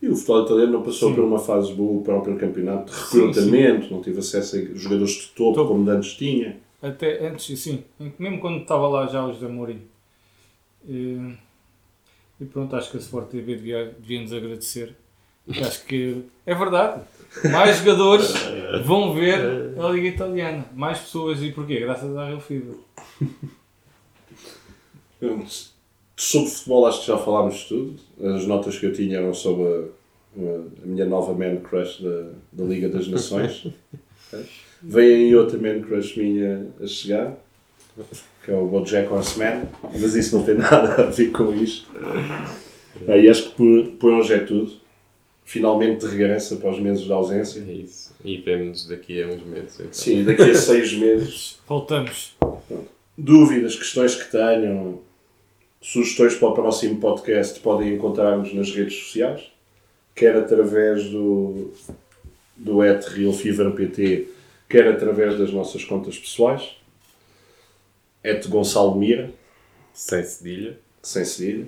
E 0.00 0.08
o 0.08 0.14
futebol 0.16 0.44
italiano 0.44 0.72
não 0.72 0.82
passou 0.82 1.10
Sim. 1.10 1.14
por 1.16 1.24
uma 1.24 1.38
fase 1.38 1.74
boa, 1.74 2.00
o 2.00 2.02
próprio 2.02 2.38
campeonato 2.38 2.90
de 2.90 2.98
Sim, 2.98 3.26
recrutamento, 3.26 3.92
não 3.92 4.00
tive 4.00 4.20
acesso 4.20 4.56
a 4.56 4.74
jogadores 4.74 5.12
de 5.12 5.26
topo 5.28 5.54
Topo. 5.54 5.68
como 5.68 5.90
antes 5.90 6.14
tinha. 6.14 6.58
Até 6.80 7.26
antes, 7.28 7.60
sim, 7.60 7.84
mesmo 8.18 8.40
quando 8.40 8.62
estava 8.62 8.88
lá 8.88 9.06
já 9.06 9.22
o 9.26 9.32
José 9.32 9.46
Mourinho. 9.46 9.82
E, 10.88 11.34
e 12.40 12.44
pronto, 12.46 12.74
acho 12.74 12.90
que 12.90 12.96
a 12.96 13.00
Sport 13.00 13.28
TV 13.28 13.56
devia, 13.56 13.94
devia 13.98 14.22
nos 14.22 14.32
agradecer. 14.32 14.96
Acho 15.58 15.84
que 15.84 16.24
é 16.46 16.54
verdade. 16.54 17.02
Mais 17.50 17.78
jogadores 17.78 18.32
vão 18.84 19.14
ver 19.14 19.74
a 19.78 19.88
Liga 19.88 20.08
Italiana. 20.08 20.64
Mais 20.74 20.98
pessoas. 20.98 21.42
E 21.42 21.52
porquê? 21.52 21.80
Graças 21.80 22.16
à 22.16 22.26
Real 22.26 22.40
Fever. 22.40 22.74
Sobre 26.16 26.50
futebol 26.50 26.86
acho 26.86 27.00
que 27.00 27.06
já 27.06 27.18
falámos 27.18 27.54
de 27.56 27.68
tudo. 27.68 28.00
As 28.34 28.46
notas 28.46 28.78
que 28.78 28.86
eu 28.86 28.92
tinha 28.92 29.18
eram 29.18 29.32
sobre 29.32 29.90
a, 30.36 30.82
a 30.82 30.86
minha 30.86 31.06
nova 31.06 31.32
man 31.32 31.56
crush 31.56 32.02
da, 32.02 32.30
da 32.52 32.64
Liga 32.64 32.88
das 32.88 33.08
Nações. 33.08 33.66
Vem 34.82 35.14
aí 35.14 35.36
outra 35.36 35.58
man 35.58 35.82
crush 35.82 36.16
minha 36.16 36.66
a 36.82 36.86
chegar, 36.86 37.36
que 38.44 38.50
é 38.50 38.54
o 38.54 38.66
Bojack 38.66 39.12
Horseman, 39.12 39.64
mas 39.82 40.14
isso 40.14 40.36
não 40.36 40.44
tem 40.44 40.54
nada 40.58 41.02
a 41.02 41.06
ver 41.06 41.30
com 41.30 41.52
isto. 41.54 41.86
E 43.06 43.28
acho 43.28 43.50
que 43.50 43.56
por, 43.56 43.92
por 43.98 44.12
hoje 44.12 44.34
é 44.34 44.38
tudo. 44.38 44.79
Finalmente 45.50 46.06
de 46.06 46.12
regresso 46.12 46.54
após 46.54 46.78
meses 46.78 47.02
de 47.02 47.12
ausência. 47.12 47.58
É 47.68 47.72
isso. 47.72 48.14
E 48.24 48.36
vemo-nos 48.36 48.86
daqui 48.86 49.20
a 49.20 49.26
uns 49.26 49.42
meses. 49.42 49.74
Então. 49.80 49.92
Sim, 49.92 50.22
daqui 50.22 50.42
a 50.42 50.54
seis 50.54 50.92
meses 50.92 51.58
Voltamos. 51.66 52.36
dúvidas, 53.18 53.74
questões 53.74 54.14
que 54.14 54.30
tenham, 54.30 55.00
sugestões 55.80 56.36
para 56.36 56.48
o 56.50 56.54
próximo 56.54 57.00
podcast, 57.00 57.58
podem 57.58 57.94
encontrar-nos 57.94 58.54
nas 58.54 58.70
redes 58.70 58.94
sociais, 58.96 59.50
quer 60.14 60.36
através 60.36 61.10
do, 61.10 61.72
do 62.56 62.80
at 62.82 63.04
RealFeverPT, 63.08 64.28
quer 64.68 64.86
através 64.86 65.36
das 65.36 65.50
nossas 65.52 65.82
contas 65.84 66.16
pessoais, 66.16 66.76
at 68.24 68.46
Gonçalo 68.46 68.94
Mira, 68.96 69.32
Sem 69.92 70.22
cedilha. 70.22 70.78
sem 71.02 71.24
cedilha, 71.24 71.66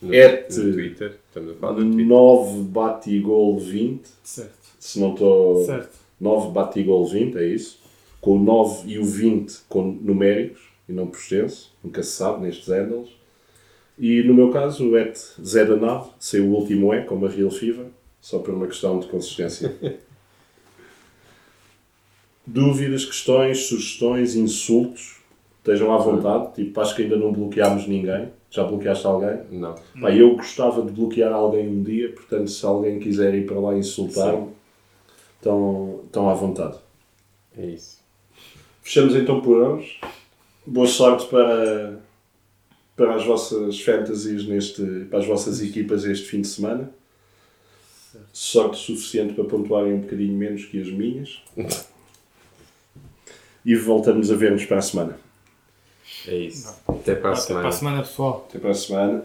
No, 0.00 0.10
te- 0.10 0.56
no 0.56 0.72
Twitter. 0.72 1.18
Estamos 1.28 1.50
a 1.52 1.54
falar 1.56 1.72
do 1.74 1.82
Twitter. 1.84 2.06
9 2.06 2.62
batigol 2.64 3.58
20, 3.58 4.02
Certo. 4.22 4.52
se 4.78 5.00
não 5.00 5.12
estou... 5.12 5.64
Certo. 5.64 5.96
9 6.20 6.50
batigol 6.52 7.06
20, 7.06 7.36
é 7.38 7.46
isso. 7.46 7.78
Com 8.20 8.36
o 8.36 8.42
9 8.42 8.88
e 8.90 8.98
o 8.98 9.04
20 9.04 9.60
com 9.68 9.82
numéricos 9.92 10.60
e 10.88 10.92
não 10.92 11.06
por 11.06 11.18
extenso, 11.18 11.72
nunca 11.82 12.02
se 12.02 12.10
sabe 12.12 12.42
nestes 12.42 12.66
handles. 12.68 13.10
E 13.98 14.22
no 14.22 14.34
meu 14.34 14.50
caso, 14.50 14.88
o 14.88 14.92
da 15.66 15.76
Nave, 15.76 16.10
sem 16.18 16.40
o 16.40 16.52
último 16.54 16.92
E, 16.94 17.02
como 17.04 17.26
a 17.26 17.28
Real 17.28 17.50
Fever, 17.50 17.86
só 18.20 18.38
por 18.38 18.54
uma 18.54 18.66
questão 18.66 18.98
de 19.00 19.06
consistência. 19.08 19.74
Dúvidas, 22.46 23.04
questões, 23.04 23.66
sugestões, 23.66 24.34
insultos, 24.34 25.16
estejam 25.58 25.92
à 25.92 25.98
vontade. 25.98 26.54
Tipo, 26.54 26.80
acho 26.80 26.96
que 26.96 27.02
ainda 27.02 27.16
não 27.16 27.32
bloqueámos 27.32 27.86
ninguém. 27.86 28.30
Já 28.50 28.64
bloqueaste 28.64 29.06
alguém? 29.06 29.40
Não. 29.50 29.74
Pá, 30.00 30.10
eu 30.10 30.34
gostava 30.36 30.82
de 30.82 30.90
bloquear 30.90 31.32
alguém 31.32 31.68
um 31.68 31.82
dia, 31.82 32.12
portanto, 32.12 32.48
se 32.48 32.64
alguém 32.64 32.98
quiser 32.98 33.34
ir 33.34 33.46
para 33.46 33.60
lá 33.60 33.76
insultar-me, 33.76 34.48
estão, 35.36 36.00
estão 36.06 36.30
à 36.30 36.34
vontade. 36.34 36.78
É 37.56 37.66
isso. 37.66 37.98
Fechamos 38.82 39.14
então 39.14 39.40
por 39.40 39.58
hoje. 39.58 40.00
Boa 40.66 40.86
sorte 40.86 41.26
para, 41.26 42.00
para 42.96 43.14
as 43.14 43.24
vossas 43.24 43.80
fantasies 43.80 44.46
neste, 44.46 44.82
para 45.10 45.18
as 45.18 45.26
vossas 45.26 45.60
equipas 45.62 46.04
este 46.04 46.26
fim 46.26 46.40
de 46.40 46.48
semana. 46.48 46.90
Sorte 48.32 48.78
suficiente 48.78 49.34
para 49.34 49.44
pontuarem 49.44 49.92
um 49.92 50.00
bocadinho 50.00 50.36
menos 50.36 50.64
que 50.64 50.80
as 50.80 50.90
minhas. 50.90 51.42
E 53.64 53.74
voltamos 53.74 54.30
a 54.30 54.34
ver-nos 54.34 54.64
para 54.64 54.78
a 54.78 54.80
semana. 54.80 55.18
É 56.28 56.36
isso. 56.36 56.74
Até 56.86 57.14
para 57.14 57.30
a 57.30 57.32
Até 57.32 57.40
semana. 57.42 57.60
para 57.62 57.68
a 57.68 57.78
semana, 57.78 58.02
pessoal. 58.02 58.46
Até 58.48 58.58
para 58.58 58.70
a 58.70 58.74
semana. 58.74 59.22